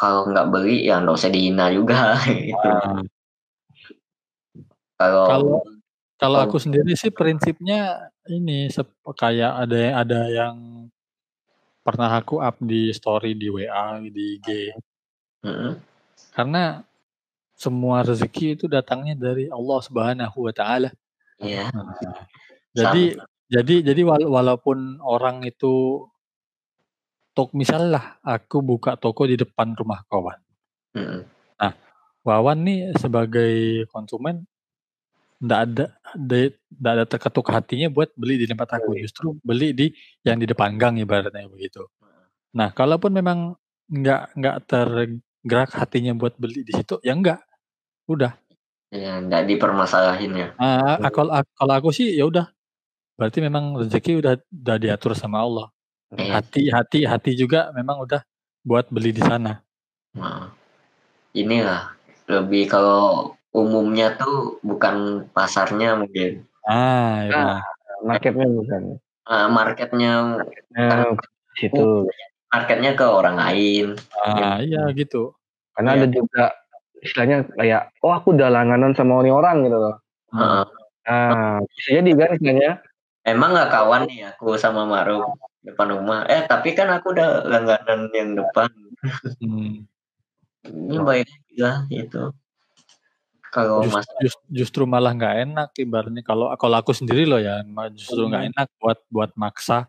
kalau 0.00 0.28
nggak 0.32 0.48
beli 0.48 0.88
ya 0.88 1.02
nggak 1.04 1.16
usah 1.16 1.28
dihina 1.28 1.68
juga 1.68 2.16
gitu. 2.24 2.56
Ah. 2.56 3.04
Kalau 4.96 5.24
Kalau 5.28 5.76
kalau 6.16 6.38
aku 6.40 6.56
sendiri 6.56 6.96
sih 6.96 7.12
prinsipnya 7.12 8.08
ini 8.32 8.72
kayak 9.12 9.52
ada 9.68 9.76
yang 9.76 9.94
ada 10.00 10.20
yang 10.32 10.56
pernah 11.84 12.10
aku 12.18 12.40
up 12.40 12.56
di 12.58 12.90
story 12.90 13.36
di 13.36 13.46
WA 13.52 14.00
di 14.02 14.40
IG 14.40 14.48
Mm-mm. 15.46 15.78
karena 16.34 16.82
semua 17.56 18.04
rezeki 18.04 18.60
itu 18.60 18.64
datangnya 18.68 19.16
dari 19.16 19.48
Allah 19.48 19.78
Subhanahu 19.80 20.38
wa 20.44 20.52
taala. 20.52 20.92
Iya. 21.40 21.72
Nah, 21.72 21.96
jadi 22.76 23.16
sama. 23.16 23.24
jadi 23.48 23.74
jadi 23.92 24.00
wala- 24.04 24.30
walaupun 24.30 25.00
orang 25.00 25.42
itu 25.48 26.04
tok 27.32 27.56
misalnya 27.56 28.20
aku 28.20 28.60
buka 28.60 29.00
toko 29.00 29.24
di 29.24 29.40
depan 29.40 29.72
rumah 29.72 30.04
kawan. 30.08 30.38
Mm-mm. 30.96 31.36
Wawan 32.26 32.58
nih 32.66 32.90
sebagai 32.98 33.86
konsumen 33.94 34.42
ndak 35.38 35.60
ada 35.62 35.86
ndak 36.18 36.58
ada 36.82 37.04
terketuk 37.06 37.46
hatinya 37.54 37.86
buat 37.86 38.10
beli 38.18 38.42
di 38.42 38.50
tempat 38.50 38.82
aku 38.82 38.98
justru 38.98 39.38
beli 39.46 39.70
di 39.70 39.94
yang 40.26 40.42
di 40.42 40.50
depan 40.50 40.74
gang 40.74 40.98
ibaratnya 40.98 41.46
begitu. 41.46 41.86
Nah, 42.50 42.74
kalaupun 42.74 43.14
memang 43.14 43.54
nggak 43.86 44.42
nggak 44.42 44.56
tergerak 44.66 45.70
hatinya 45.70 46.18
buat 46.18 46.34
beli 46.34 46.66
di 46.66 46.74
situ 46.74 46.98
ya 47.06 47.14
enggak. 47.14 47.45
Udah. 48.06 48.32
Ya 48.94 49.18
nggak 49.18 49.50
dipermasalahin 49.50 50.32
ya. 50.34 50.48
Ah, 50.56 50.96
kalau 51.10 51.34
kalau 51.58 51.74
aku 51.74 51.90
sih 51.90 52.14
ya 52.14 52.24
udah. 52.26 52.46
Berarti 53.18 53.42
memang 53.42 53.74
rezeki 53.82 54.22
udah 54.22 54.32
udah 54.38 54.76
diatur 54.78 55.12
sama 55.18 55.42
Allah. 55.42 55.66
Iya. 56.14 56.38
Hati 56.38 56.62
hati 56.70 57.00
hati 57.02 57.32
juga 57.34 57.74
memang 57.74 57.98
udah 58.06 58.22
buat 58.62 58.86
beli 58.94 59.10
di 59.10 59.22
sana. 59.26 59.58
Nah, 60.14 60.54
inilah 61.34 61.92
lebih 62.30 62.70
kalau 62.70 63.34
umumnya 63.50 64.14
tuh 64.14 64.60
bukan 64.62 65.26
pasarnya 65.32 65.96
mungkin 65.98 66.46
Ah, 66.62 67.24
ya 67.26 67.30
Nah. 67.32 67.60
marketnya 68.06 68.46
bukan. 68.46 68.82
Eh, 69.26 69.46
marketnya 69.50 70.12
Nah, 70.76 71.14
situ. 71.58 72.06
marketnya 72.52 72.94
ke 72.94 73.02
orang 73.02 73.34
lain. 73.34 73.86
Ah, 74.14 74.62
iya 74.62 74.86
gitu. 74.94 75.34
Karena 75.74 75.98
Iya. 75.98 75.98
ada 75.98 76.06
juga 76.12 76.44
istilahnya 77.00 77.44
kayak, 77.56 77.92
oh 78.00 78.12
aku 78.12 78.32
udah 78.32 78.48
langganan 78.48 78.96
sama 78.96 79.20
ini 79.20 79.32
orang 79.32 79.64
gitu 79.64 79.76
loh. 79.76 79.96
Ah, 80.32 80.38
Heeh. 80.38 80.64
Nah, 81.06 81.58
bisa 81.70 81.88
jadi 82.02 82.10
kan 82.14 82.30
istilahnya. 82.34 82.72
Emang 83.26 83.50
nggak 83.54 83.70
kawan 83.70 84.02
nih 84.06 84.30
aku 84.30 84.54
sama 84.54 84.86
Maruf 84.86 85.26
depan 85.66 85.98
rumah. 85.98 86.22
Eh 86.30 86.46
tapi 86.46 86.78
kan 86.78 86.86
aku 86.94 87.10
udah 87.10 87.42
langganan 87.46 88.06
yang 88.14 88.38
depan. 88.38 88.70
hmm. 89.42 89.82
Ini 90.66 90.96
baik 91.02 91.26
juga 91.50 91.86
itu. 91.90 92.22
Kalau 93.50 93.82
Just- 93.82 93.94
mas 93.94 94.06
just- 94.20 94.46
justru 94.50 94.82
malah 94.84 95.14
nggak 95.14 95.36
enak 95.48 95.68
ibaratnya 95.80 96.20
kalau 96.20 96.52
kalau 96.60 96.76
aku 96.76 96.92
sendiri 96.92 97.24
loh 97.24 97.40
ya 97.40 97.62
justru 97.94 98.26
nggak 98.28 98.52
enak 98.52 98.68
buat 98.76 98.98
buat 99.08 99.30
maksa 99.34 99.88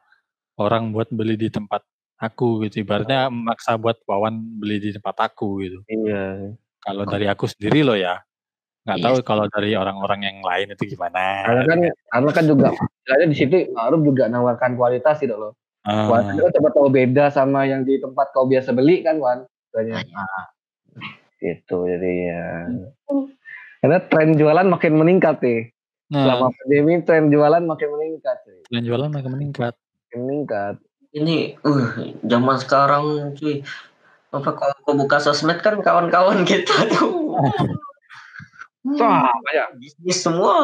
orang 0.56 0.96
buat 0.96 1.12
beli 1.12 1.36
di 1.36 1.50
tempat 1.52 1.84
aku 2.16 2.64
gitu 2.66 2.82
ibaratnya 2.82 3.28
maksa 3.28 3.76
buat 3.76 4.00
wawan 4.08 4.40
beli 4.58 4.80
di 4.80 4.90
tempat 4.96 5.30
aku 5.30 5.62
gitu 5.68 5.80
Iya. 5.90 6.56
Kalau 6.80 7.04
dari 7.04 7.26
aku 7.26 7.46
sendiri 7.46 7.82
loh 7.82 7.94
ya 7.94 8.22
nggak 8.84 8.98
Iya. 8.98 9.06
tahu 9.06 9.16
kalau 9.22 9.46
dari 9.48 9.76
orang-orang 9.76 10.22
yang 10.24 10.38
lain 10.40 10.72
itu 10.72 10.88
gimana 10.88 11.44
Karena 11.44 11.64
kan, 11.66 11.78
karena 12.08 12.32
kan 12.32 12.46
juga 12.46 12.68
istilahnya 12.72 13.28
di 13.28 13.36
situ 13.36 13.56
Ma'ruf 13.76 14.02
juga 14.02 14.24
nawarkan 14.28 14.72
kualitas 14.74 15.20
gitu 15.20 15.36
loh. 15.36 15.52
Ah, 15.84 16.08
Kualitasnya 16.08 16.42
kan 16.42 16.54
coba 16.54 16.70
tahu 16.72 16.88
beda 16.90 17.26
sama 17.28 17.64
yang 17.64 17.82
di 17.82 17.96
tempat 17.96 18.32
kau 18.32 18.44
biasa 18.44 18.72
beli 18.72 19.00
kan, 19.02 19.20
Wan. 19.20 19.44
Istilahnya. 19.44 20.04
Iya. 20.04 20.26
Gitu 21.38 21.78
jadinya. 21.86 22.44
Karena 23.78 23.98
tren 24.02 24.30
jualan 24.34 24.68
makin 24.68 24.94
meningkat 24.96 25.40
nih. 25.40 25.62
nah 26.08 26.24
Selama 26.24 26.48
pandemi 26.54 26.94
tren 27.02 27.28
jualan 27.28 27.64
makin 27.64 27.90
meningkat. 27.90 28.38
Cuy. 28.42 28.60
dan 28.68 28.82
jualan 28.82 29.10
makin 29.10 29.32
meningkat 29.34 29.74
Makin 29.76 30.20
meningkat. 30.24 30.76
ini 31.10 31.38
uh 31.62 31.88
zaman 32.22 32.56
sekarang 32.58 33.06
cuy 33.34 33.64
apa 34.30 34.50
kalau 34.52 34.74
aku 34.76 34.92
buka 34.98 35.18
sosmed 35.18 35.60
kan 35.60 35.80
kawan-kawan 35.80 36.44
kita 36.44 36.74
tuh 36.92 37.36
Wah, 38.88 39.28
banyak. 39.38 39.68
bisnis 39.78 40.16
semua. 40.18 40.56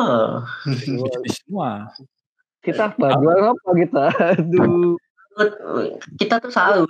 bisnis 0.64 1.44
semua 1.44 1.92
Kita 2.60 2.88
apa? 2.88 3.20
Jualan 3.20 3.52
apa 3.52 3.70
kita? 3.76 4.04
Aduh. 4.40 4.96
Kita 6.16 6.40
tuh 6.40 6.48
salut. 6.48 6.88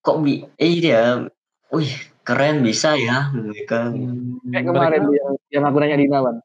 Kok 0.00 0.16
bi 0.22 0.46
eh 0.54 0.74
dia 0.78 1.26
wih 1.68 1.90
keren 2.22 2.62
bisa 2.62 2.94
ya 2.94 3.34
mereka. 3.34 3.90
Kayak 4.46 4.64
kemarin 4.64 5.02
Mereka- 5.02 5.18
yang, 5.18 5.30
yang 5.50 5.64
aku 5.66 5.76
nanya 5.78 5.98
di 5.98 6.06
Nawan. 6.06 6.36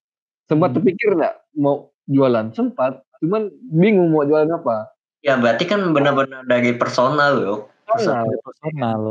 Sempat 0.46 0.74
Hmm. 0.74 0.76
terpikir 0.76 1.10
nggak 1.14 1.36
mau 1.56 1.76
jualan? 2.06 2.50
Sempat. 2.52 3.06
Cuman 3.22 3.48
bingung 3.72 4.10
mau 4.10 4.26
jualan 4.26 4.50
apa. 4.52 4.90
Ya 5.22 5.38
berarti 5.38 5.66
kan 5.66 5.86
benar-benar 5.90 6.42
dari 6.44 6.74
personal 6.74 7.38
loh. 7.38 7.60
Personal. 7.96 8.26
Dari 8.28 8.40
personal 8.42 9.02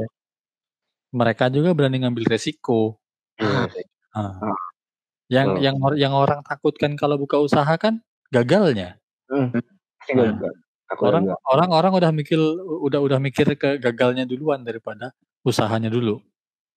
mereka 1.14 1.46
juga 1.46 1.70
berani 1.72 2.02
ngambil 2.02 2.26
resiko. 2.26 2.98
Ah, 3.38 3.70
Ah. 4.14 4.38
Yang 5.26 5.46
Betul. 5.58 5.64
yang 5.64 5.76
yang 5.98 6.12
orang 6.14 6.40
takutkan 6.42 6.94
kalau 6.94 7.18
buka 7.18 7.38
usaha 7.38 7.70
kan 7.74 7.98
gagalnya. 8.30 8.98
Gua 9.26 9.50
Nah. 10.30 10.54
orang 11.00 11.24
juga. 11.26 11.34
orang 11.50 11.70
orang 11.74 11.92
udah 11.98 12.10
mikir 12.14 12.38
udah 12.84 13.00
udah 13.02 13.18
mikir 13.18 13.58
ke 13.58 13.80
gagalnya 13.80 14.22
duluan 14.22 14.62
daripada 14.62 15.10
usahanya 15.42 15.90
dulu. 15.90 16.22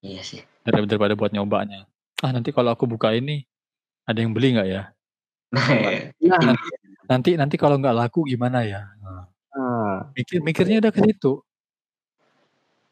Iya 0.02 0.22
sih. 0.26 0.42
Dar- 0.66 0.86
daripada 0.86 1.14
buat 1.14 1.30
nyobanya. 1.30 1.86
Ah 2.22 2.34
nanti 2.34 2.50
kalau 2.50 2.74
aku 2.74 2.90
buka 2.90 3.14
ini 3.14 3.46
ada 4.06 4.18
yang 4.18 4.34
beli 4.34 4.58
nggak 4.58 4.70
ya? 4.70 4.84
Nah, 5.54 5.68
nanti 6.20 6.68
nanti 7.06 7.30
nanti 7.38 7.56
kalau 7.60 7.78
nggak 7.78 7.94
laku 7.94 8.26
gimana 8.26 8.66
ya? 8.66 8.82
Nah, 8.98 9.30
ah, 9.54 9.98
mikir 10.18 10.42
mikirnya 10.42 10.82
udah 10.82 10.90
ke 10.90 11.06
situ 11.06 11.42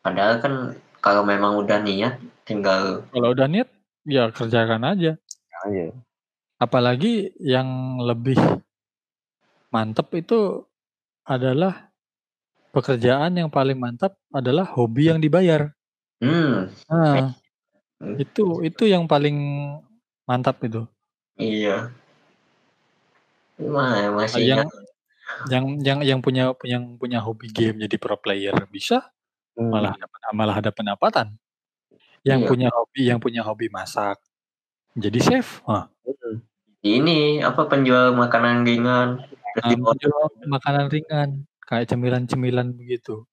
Padahal 0.05 0.37
kan 0.37 0.53
kalau 1.05 1.21
memang 1.25 1.57
udah 1.61 1.81
niat 1.81 2.17
tinggal 2.49 3.05
kalau 3.13 3.29
udah 3.33 3.45
niat 3.45 3.69
ya 4.09 4.29
kerjakan 4.33 4.81
aja 4.81 5.17
aja. 5.65 5.93
apalagi 6.57 7.29
yang 7.37 8.01
lebih 8.01 8.37
mantep 9.69 10.09
itu 10.17 10.65
adalah 11.25 11.93
pekerjaan 12.73 13.37
yang 13.37 13.49
paling 13.53 13.77
mantap 13.77 14.17
adalah 14.33 14.65
hobi 14.65 15.13
yang 15.13 15.21
dibayar 15.21 15.69
hmm 16.21 16.73
nah 16.89 17.33
Hmm. 17.95 18.19
itu 18.19 18.59
itu 18.59 18.91
yang 18.91 19.07
paling 19.07 19.39
mantap 20.27 20.59
itu 20.67 20.83
iya. 21.39 21.87
Masih 23.55 24.51
yang 24.51 24.67
yang 25.47 25.65
yang 25.79 25.99
yang 26.03 26.19
punya 26.19 26.51
yang 26.67 26.99
punya 26.99 27.23
hobi 27.23 27.47
game 27.55 27.79
jadi 27.79 27.95
pro 27.95 28.19
player 28.19 28.51
bisa 28.67 29.14
Hmm. 29.55 29.71
malah 29.71 29.95
ada 29.95 30.05
malah 30.31 30.55
ada 30.59 30.69
pendapatan 30.69 31.31
yang 32.21 32.43
Iya. 32.43 32.47
punya 32.47 32.67
hobi 32.69 33.01
yang 33.05 33.17
punya 33.17 33.39
hobi 33.39 33.65
masak 33.67 34.19
jadi 34.93 35.17
chef 35.17 35.63
Wah, 35.63 35.87
Hmm. 36.03 36.43
ini 36.81 37.39
apa 37.39 37.65
penjual 37.65 38.11
makanan 38.11 38.63
ringan 38.63 39.19
nah, 39.55 39.67
menjual 39.71 40.27
makanan 40.45 40.85
ringan 40.87 41.27
kayak 41.63 41.87
cemilan-cemilan 41.87 42.71
begitu 42.71 43.23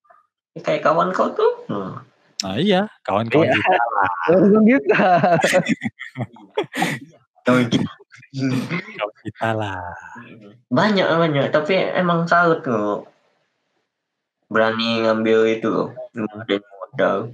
kayak 0.57 0.81
kawan 0.81 1.11
kau 1.11 1.29
tuh 1.29 1.53
Hmm. 1.67 1.93
nah 2.43 2.55
iya 2.55 2.87
kawan-kawan 3.03 3.47
Iya. 3.47 3.55
kita. 4.63 5.03
Kawan 7.43 7.67
kita. 7.67 7.91
kawan 8.97 9.15
kita 9.23 9.49
lah 9.53 9.83
banyak 10.69 11.05
banyak 11.05 11.45
tapi 11.51 11.75
emang 11.93 12.25
salut 12.25 12.63
kok 12.63 13.05
berani 14.53 15.09
ngambil 15.09 15.49
itu 15.49 15.67
loh 15.73 15.89
modal. 16.93 17.33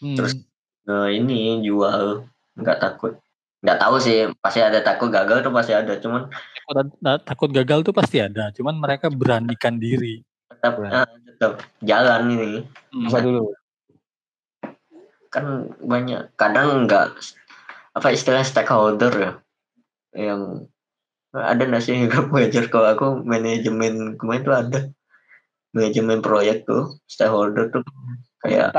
Terus 0.00 0.32
nah 0.86 1.08
ini 1.08 1.64
jual 1.64 2.28
nggak 2.60 2.78
takut. 2.78 3.18
Nggak 3.64 3.80
tahu 3.80 3.96
sih 3.98 4.30
pasti 4.38 4.60
ada 4.62 4.78
takut 4.84 5.08
gagal 5.08 5.42
tuh 5.42 5.50
pasti 5.50 5.72
ada 5.74 5.98
cuman 5.98 6.28
takut, 6.68 6.86
takut 7.24 7.50
gagal 7.50 7.78
tuh 7.82 7.94
pasti 7.96 8.20
ada 8.20 8.52
cuman 8.52 8.76
mereka 8.76 9.08
beranikan 9.08 9.80
diri. 9.80 10.22
Tetap 10.52 10.78
ah, 10.92 11.08
tetap 11.08 11.64
jalan 11.82 12.36
ini. 12.36 12.50
Hmm. 12.92 13.08
apa 13.08 13.18
dulu 13.24 13.50
kan 15.26 15.68
banyak 15.84 16.32
kadang 16.38 16.88
nggak 16.88 17.12
apa 17.92 18.08
istilah 18.08 18.40
stakeholder 18.40 19.12
ya 19.12 19.32
yang 20.16 20.64
ada 21.36 21.68
nasi 21.68 21.92
nggak 22.08 22.32
belajar? 22.32 22.64
Kalau 22.72 22.88
aku 22.88 23.06
manajemen 23.20 24.16
kemarin 24.16 24.42
tuh 24.44 24.56
ada 24.56 24.80
manajemen 25.74 26.20
proyek 26.22 26.66
tuh 26.68 26.98
stakeholder 27.08 27.70
tuh 27.72 27.84
kayak 28.42 28.76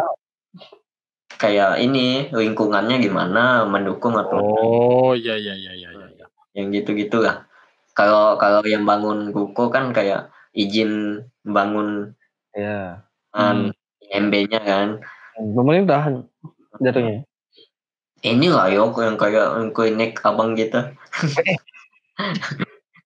kayak 1.37 1.77
ini 1.83 2.31
lingkungannya 2.33 2.97
gimana 2.97 3.63
mendukung 3.69 4.17
atau 4.17 4.41
oh 4.41 5.13
iya 5.13 5.37
iya 5.37 5.53
iya 5.53 5.71
iya 5.77 5.89
ya. 5.93 6.25
yang 6.57 6.73
gitu-gitu 6.73 7.21
lah. 7.21 7.45
Kalau 7.93 8.37
kalau 8.37 8.61
yang 8.65 8.85
bangun 8.85 9.33
ruko 9.33 9.69
kan 9.69 9.93
kayak 9.93 10.29
izin 10.53 11.23
bangun 11.45 12.13
ya 12.53 13.05
um, 13.33 13.69
hmm. 13.69 14.27
MB-nya 14.29 14.61
kan. 14.61 14.87
Pemerintah 15.37 16.25
jatuhnya. 16.81 17.25
Ini 18.25 18.49
lah 18.49 18.73
yo 18.73 18.89
yang 18.97 19.13
kayak 19.13 19.77
klinik 19.77 20.17
abang 20.25 20.57
gitu 20.57 20.81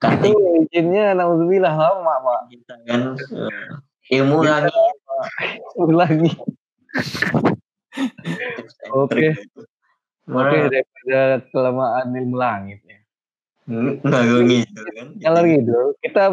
Kating 0.02 0.66
izinnya 0.66 1.14
nauzubillah 1.14 1.78
lama 1.78 2.14
pak 2.26 2.42
kita 2.50 2.74
kan 2.90 3.14
ilmu 4.10 4.42
lagi 4.42 4.74
ilmu 5.78 5.94
lagi 5.94 6.32
Oke. 8.92 9.36
Oke 10.32 10.58
daripada 10.72 11.44
kelamaan 11.52 12.08
ilmu 12.16 12.36
langit 12.36 12.80
ya. 12.88 13.00
Ngalur 13.72 14.44
gitu 14.48 14.82
kan. 14.96 15.08
Ngalur 15.20 15.46
gitu. 15.48 15.78
Kita 16.04 16.24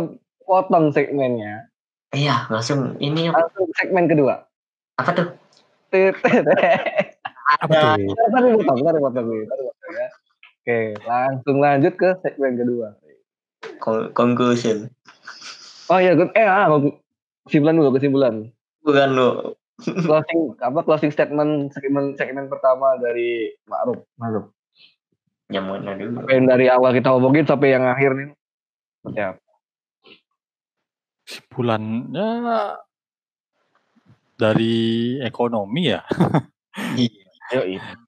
potong 0.42 0.90
segmennya. 0.94 1.70
Iya, 2.14 2.48
langsung 2.48 2.96
ini 2.98 3.28
langsung 3.28 3.68
segmen 3.76 4.08
kedua. 4.08 4.48
Apa 4.96 5.10
tuh? 5.12 5.28
Apa 7.48 7.64
tuh? 7.68 7.94
Tadi 8.16 8.48
potong, 8.54 8.78
tadi 8.80 8.98
potong 8.98 9.28
ya. 9.28 10.06
Oke, 10.58 10.78
langsung 11.04 11.56
lanjut 11.60 11.94
ke 11.96 12.16
segmen 12.24 12.56
kedua. 12.56 12.96
Conclusion. 14.12 14.92
Oh 15.88 15.98
iya, 15.98 16.12
eh 16.14 16.46
ah, 16.46 16.68
kesimpulan 17.48 17.78
dulu, 17.80 17.96
kesimpulan. 17.96 18.34
Bukan 18.84 19.08
lo 19.16 19.56
closing 19.78 20.58
apa 20.58 20.82
closing 20.82 21.14
statement 21.14 21.70
segmen 21.70 22.18
segmen 22.18 22.50
pertama 22.50 22.98
dari 22.98 23.54
Ma'ruf. 23.70 24.02
Ma'ruf. 24.18 24.50
Yang 25.48 25.64
mana 25.64 25.90
dulu. 25.96 26.26
Yang 26.28 26.44
dari 26.50 26.66
awal 26.68 26.90
kita 26.92 27.08
ngomongin 27.14 27.46
sampai 27.46 27.72
yang 27.72 27.86
akhir 27.88 28.10
nih? 28.18 28.28
Seperti 29.00 29.20
apa 29.22 29.48
kesimpulannya 31.28 32.28
dari 34.40 34.76
ekonomi 35.20 35.92
ya? 35.92 36.00
Iya. 36.96 37.27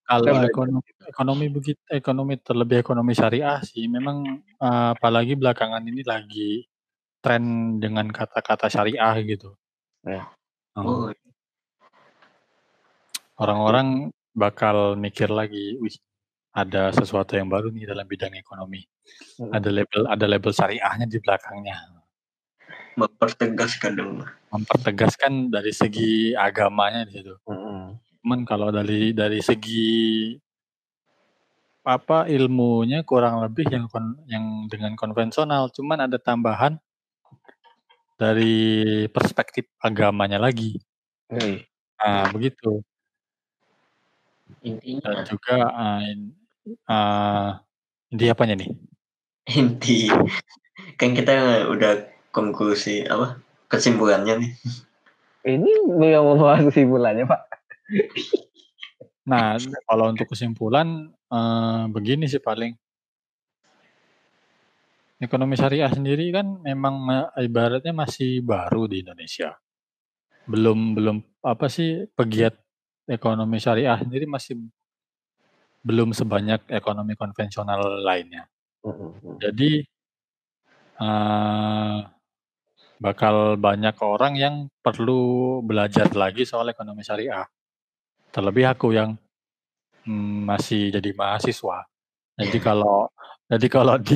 Kalau 0.05 0.45
ekonomi 0.45 0.91
ekonomi 1.09 1.47
begitu 1.49 1.81
ekonomi 1.89 2.35
terlebih 2.37 2.85
ekonomi 2.85 3.13
syariah 3.17 3.59
sih 3.65 3.89
memang 3.89 4.45
uh, 4.61 4.93
apalagi 4.93 5.35
belakangan 5.37 5.81
ini 5.81 6.05
lagi 6.05 6.69
tren 7.21 7.77
dengan 7.81 8.09
kata-kata 8.09 8.69
syariah 8.73 9.17
gitu 9.25 9.57
ya. 10.05 10.29
Oh, 10.79 11.13
orang-orang 13.41 14.13
bakal 14.37 14.95
mikir 14.95 15.29
lagi, 15.29 15.77
wih 15.81 15.97
ada 16.51 16.91
sesuatu 16.91 17.39
yang 17.39 17.47
baru 17.47 17.71
nih 17.71 17.87
dalam 17.87 18.07
bidang 18.07 18.35
ekonomi. 18.35 18.83
Hmm. 19.39 19.55
Ada 19.55 19.69
label 19.71 20.03
ada 20.07 20.27
label 20.27 20.53
syariahnya 20.53 21.07
di 21.07 21.19
belakangnya. 21.23 21.77
Mempertegaskan 22.99 23.93
dong. 23.97 24.27
Mempertegaskan 24.51 25.51
dari 25.51 25.71
segi 25.71 26.35
agamanya 26.35 27.07
di 27.07 27.13
situ. 27.19 27.35
Hmm. 27.47 27.97
Cuman 28.31 28.47
kalau 28.47 28.71
dari 28.71 29.11
dari 29.11 29.43
segi 29.43 30.31
apa 31.83 32.31
ilmunya 32.31 33.03
kurang 33.03 33.43
lebih 33.43 33.67
yang 33.67 33.91
kon, 33.91 34.23
yang 34.31 34.71
dengan 34.71 34.95
konvensional, 34.95 35.67
cuman 35.75 36.07
ada 36.07 36.15
tambahan 36.15 36.79
dari 38.15 39.03
perspektif 39.11 39.67
agamanya 39.83 40.39
lagi. 40.39 40.79
Hmm. 41.27 41.59
Nah, 41.99 42.31
begitu. 42.31 42.87
Intinya. 44.63 45.11
Dan 45.11 45.27
juga 45.27 45.57
uh, 45.67 46.01
uh, 46.87 47.51
inti 48.15 48.31
apanya 48.31 48.63
nih? 48.63 48.71
Inti 49.59 50.07
kan 51.03 51.19
kita 51.19 51.67
udah 51.67 52.07
konklusi 52.31 53.11
apa 53.11 53.43
kesimpulannya 53.67 54.39
nih. 54.39 54.53
Ini 55.51 55.71
belum 55.99 56.39
mau 56.39 56.55
kesimpulannya 56.63 57.27
pak. 57.27 57.50
Nah 59.31 59.61
kalau 59.87 60.11
untuk 60.11 60.31
kesimpulan 60.33 61.11
uh, 61.31 61.85
begini 61.91 62.27
sih 62.27 62.43
paling 62.43 62.75
ekonomi 65.21 65.55
syariah 65.55 65.93
sendiri 65.93 66.33
kan 66.33 66.65
memang 66.65 67.05
ibaratnya 67.37 67.93
masih 67.93 68.41
baru 68.41 68.89
di 68.89 69.05
Indonesia. 69.05 69.53
Belum 70.49 70.97
belum 70.97 71.17
apa 71.45 71.69
sih 71.69 72.09
pegiat 72.17 72.57
ekonomi 73.05 73.61
syariah 73.61 74.01
sendiri 74.01 74.25
masih 74.25 74.57
belum 75.85 76.17
sebanyak 76.17 76.69
ekonomi 76.73 77.17
konvensional 77.17 78.01
lainnya. 78.01 78.49
Jadi 79.41 79.85
uh, 81.01 82.01
bakal 83.01 83.57
banyak 83.57 83.97
orang 84.01 84.37
yang 84.37 84.55
perlu 84.85 85.61
belajar 85.65 86.09
lagi 86.13 86.45
soal 86.45 86.73
ekonomi 86.73 87.05
syariah. 87.05 87.45
Terlebih 88.31 88.65
aku 88.71 88.95
yang 88.95 89.19
mm, 90.07 90.47
masih 90.47 90.91
jadi 90.95 91.11
mahasiswa. 91.15 91.87
Jadi 92.41 92.59
kalau 92.63 93.11
jadi 93.51 93.67
kalau 93.67 93.99
di 93.99 94.15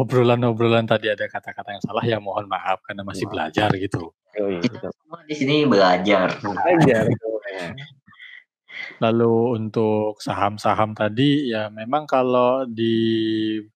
obrolan-obrolan 0.00 0.88
tadi 0.88 1.12
ada 1.12 1.28
kata-kata 1.28 1.76
yang 1.76 1.84
salah 1.84 2.00
ya 2.00 2.16
mohon 2.16 2.48
maaf 2.48 2.80
karena 2.80 3.04
masih 3.04 3.28
belajar 3.28 3.68
gitu. 3.76 4.08
Kita 4.32 4.88
semua 4.88 5.20
di 5.28 5.34
sini 5.36 5.68
belajar. 5.68 6.40
Belajar. 6.40 7.04
Lalu 9.04 9.60
untuk 9.60 10.16
saham-saham 10.24 10.96
tadi 10.96 11.52
ya 11.52 11.68
memang 11.68 12.08
kalau 12.08 12.64
dibuat 12.64 13.68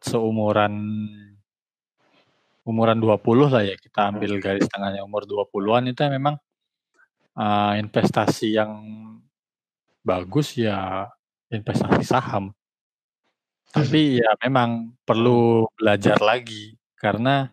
seumuran 0.00 0.72
umuran 2.66 2.98
20 2.98 3.52
lah 3.52 3.62
ya 3.62 3.76
kita 3.78 4.10
ambil 4.10 4.40
garis 4.42 4.66
tengahnya 4.66 5.04
umur 5.06 5.22
20-an 5.28 5.86
itu 5.92 6.02
memang 6.10 6.34
uh, 7.36 7.72
investasi 7.78 8.56
yang 8.56 8.72
bagus 10.02 10.56
ya 10.56 11.06
investasi 11.52 12.02
saham. 12.02 12.50
Tapi 13.70 14.24
ya 14.24 14.32
memang 14.40 14.96
perlu 15.04 15.68
belajar 15.76 16.16
lagi 16.24 16.74
karena 16.96 17.52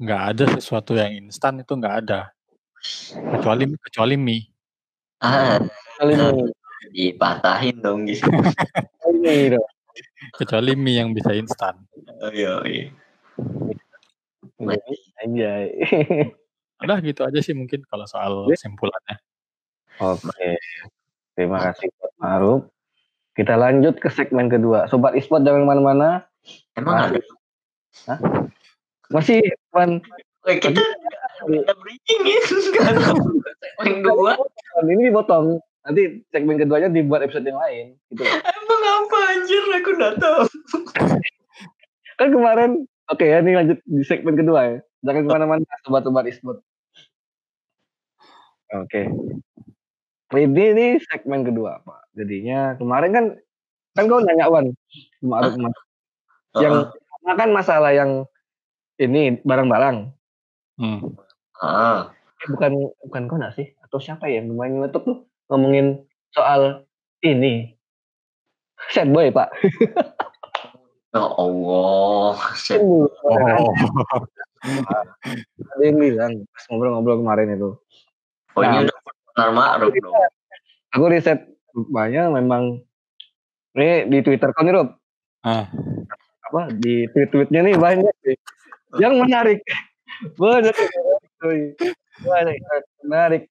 nggak 0.00 0.22
ada 0.34 0.44
sesuatu 0.56 0.96
yang 0.96 1.28
instan 1.28 1.60
itu 1.60 1.74
nggak 1.74 1.96
ada 2.06 2.30
kecuali 3.34 3.66
kecuali 3.82 4.14
mie 4.14 4.46
Ah, 5.18 5.58
uh, 5.98 6.46
dipatahin 6.94 7.82
dong 7.82 8.06
gitu. 8.06 8.30
Kecuali 10.38 10.78
mie 10.78 11.02
yang 11.02 11.10
bisa 11.10 11.34
instan. 11.34 11.74
Oh 12.22 12.30
iya, 12.30 12.62
iya. 12.62 12.86
Anjay. 15.18 15.74
Udah 16.78 16.98
gitu 17.02 17.26
aja 17.26 17.40
sih 17.42 17.54
mungkin 17.54 17.82
kalau 17.90 18.06
soal 18.06 18.46
kesimpulannya. 18.46 19.18
Oke. 19.98 20.58
Terima 21.34 21.58
kasih 21.70 21.90
Pak 21.98 22.12
Maruf. 22.22 22.66
Kita 23.34 23.54
lanjut 23.54 23.98
ke 23.98 24.10
segmen 24.10 24.50
kedua. 24.50 24.90
Sobat 24.90 25.14
e-sport 25.14 25.46
jangan 25.46 25.62
mana-mana. 25.62 26.26
Emang 26.74 27.10
ada? 27.10 27.20
Hah? 28.10 28.18
Masih, 29.14 29.42
Pan. 29.70 30.02
kita 30.46 30.82
ada 31.46 31.74
breaking 31.78 32.22
ya. 32.26 32.40
Segmen 32.46 34.02
dua. 34.02 34.34
Ini 34.82 35.14
dipotong. 35.14 35.62
Nanti 35.86 36.26
segmen 36.34 36.58
keduanya 36.58 36.90
dibuat 36.90 37.22
episode 37.22 37.46
yang 37.46 37.58
lain. 37.62 37.94
Gitu. 38.10 38.26
Emang 38.26 38.82
apa 38.82 39.18
anjir? 39.34 39.62
Aku 39.78 39.90
tahu. 39.98 40.42
kan 42.18 42.28
kemarin, 42.34 42.70
oke 43.06 43.22
okay, 43.22 43.30
ya, 43.30 43.38
ini 43.38 43.54
lanjut 43.54 43.78
di 43.86 44.02
segmen 44.02 44.34
kedua 44.34 44.60
ya. 44.66 44.78
Jangan 45.06 45.22
ke 45.24 45.30
mana-mana, 45.30 45.64
sobat-sobat 45.86 46.24
e-sport. 46.26 46.58
Oke. 48.74 49.06
Okay. 50.28 50.44
Ini, 50.44 50.64
ini 50.76 50.86
segmen 51.08 51.46
kedua, 51.46 51.80
Pak. 51.86 52.12
Jadinya 52.12 52.76
kemarin 52.76 53.10
kan, 53.14 53.24
kan 53.96 54.04
kau 54.10 54.20
nanya 54.20 54.50
Wan, 54.52 54.74
kemarin 55.22 55.72
yang 56.58 56.74
uh 56.88 57.36
kan 57.36 57.52
masalah 57.52 57.92
yang 57.92 58.24
ini 58.96 59.36
barang-barang. 59.44 60.12
Hmm. 60.80 61.12
Ah. 61.60 62.08
Eh, 62.40 62.48
bukan 62.48 62.88
bukan 63.04 63.22
kau 63.28 63.36
nggak 63.36 63.52
sih? 63.52 63.76
Atau 63.84 64.00
siapa 64.00 64.32
ya 64.32 64.40
yang 64.40 64.56
main 64.56 64.80
nyetok 64.80 65.04
tuh? 65.04 65.18
ngomongin 65.48 66.04
soal 66.36 66.84
ini. 67.24 67.74
Sad 68.92 69.10
boy, 69.10 69.32
Pak. 69.32 69.50
Ya 71.08 71.24
Allah. 71.24 72.36
Kan 72.68 72.80
dulu 72.84 73.08
Oh. 73.24 73.72
ada 75.72 75.82
yang 75.82 75.96
bilang 75.98 76.32
pas 76.50 76.64
ngobrol-ngobrol 76.68 77.18
kemarin 77.22 77.54
itu. 77.54 77.70
Oh 78.56 78.62
ini 78.62 78.74
Nah, 78.74 78.82
udah 78.86 78.98
benar 79.34 79.50
ma'ruf 79.54 79.92
dong. 79.94 80.14
Aku 80.96 81.04
riset 81.12 81.40
rupanya 81.76 82.32
memang 82.32 82.82
ini 83.78 84.10
di 84.10 84.18
Twitter 84.24 84.50
kan 84.50 84.66
nih, 84.66 84.74
Rob. 84.74 84.88
Ah. 85.46 85.70
Apa 86.50 86.72
di 86.74 87.06
tweet-tweetnya 87.12 87.60
nih 87.62 87.76
banyak 87.78 88.14
sih. 88.24 88.36
Yang 88.98 89.14
menarik. 89.22 89.60
Banyak. 90.40 90.74
Banyak 92.26 92.56
menarik. 93.06 93.42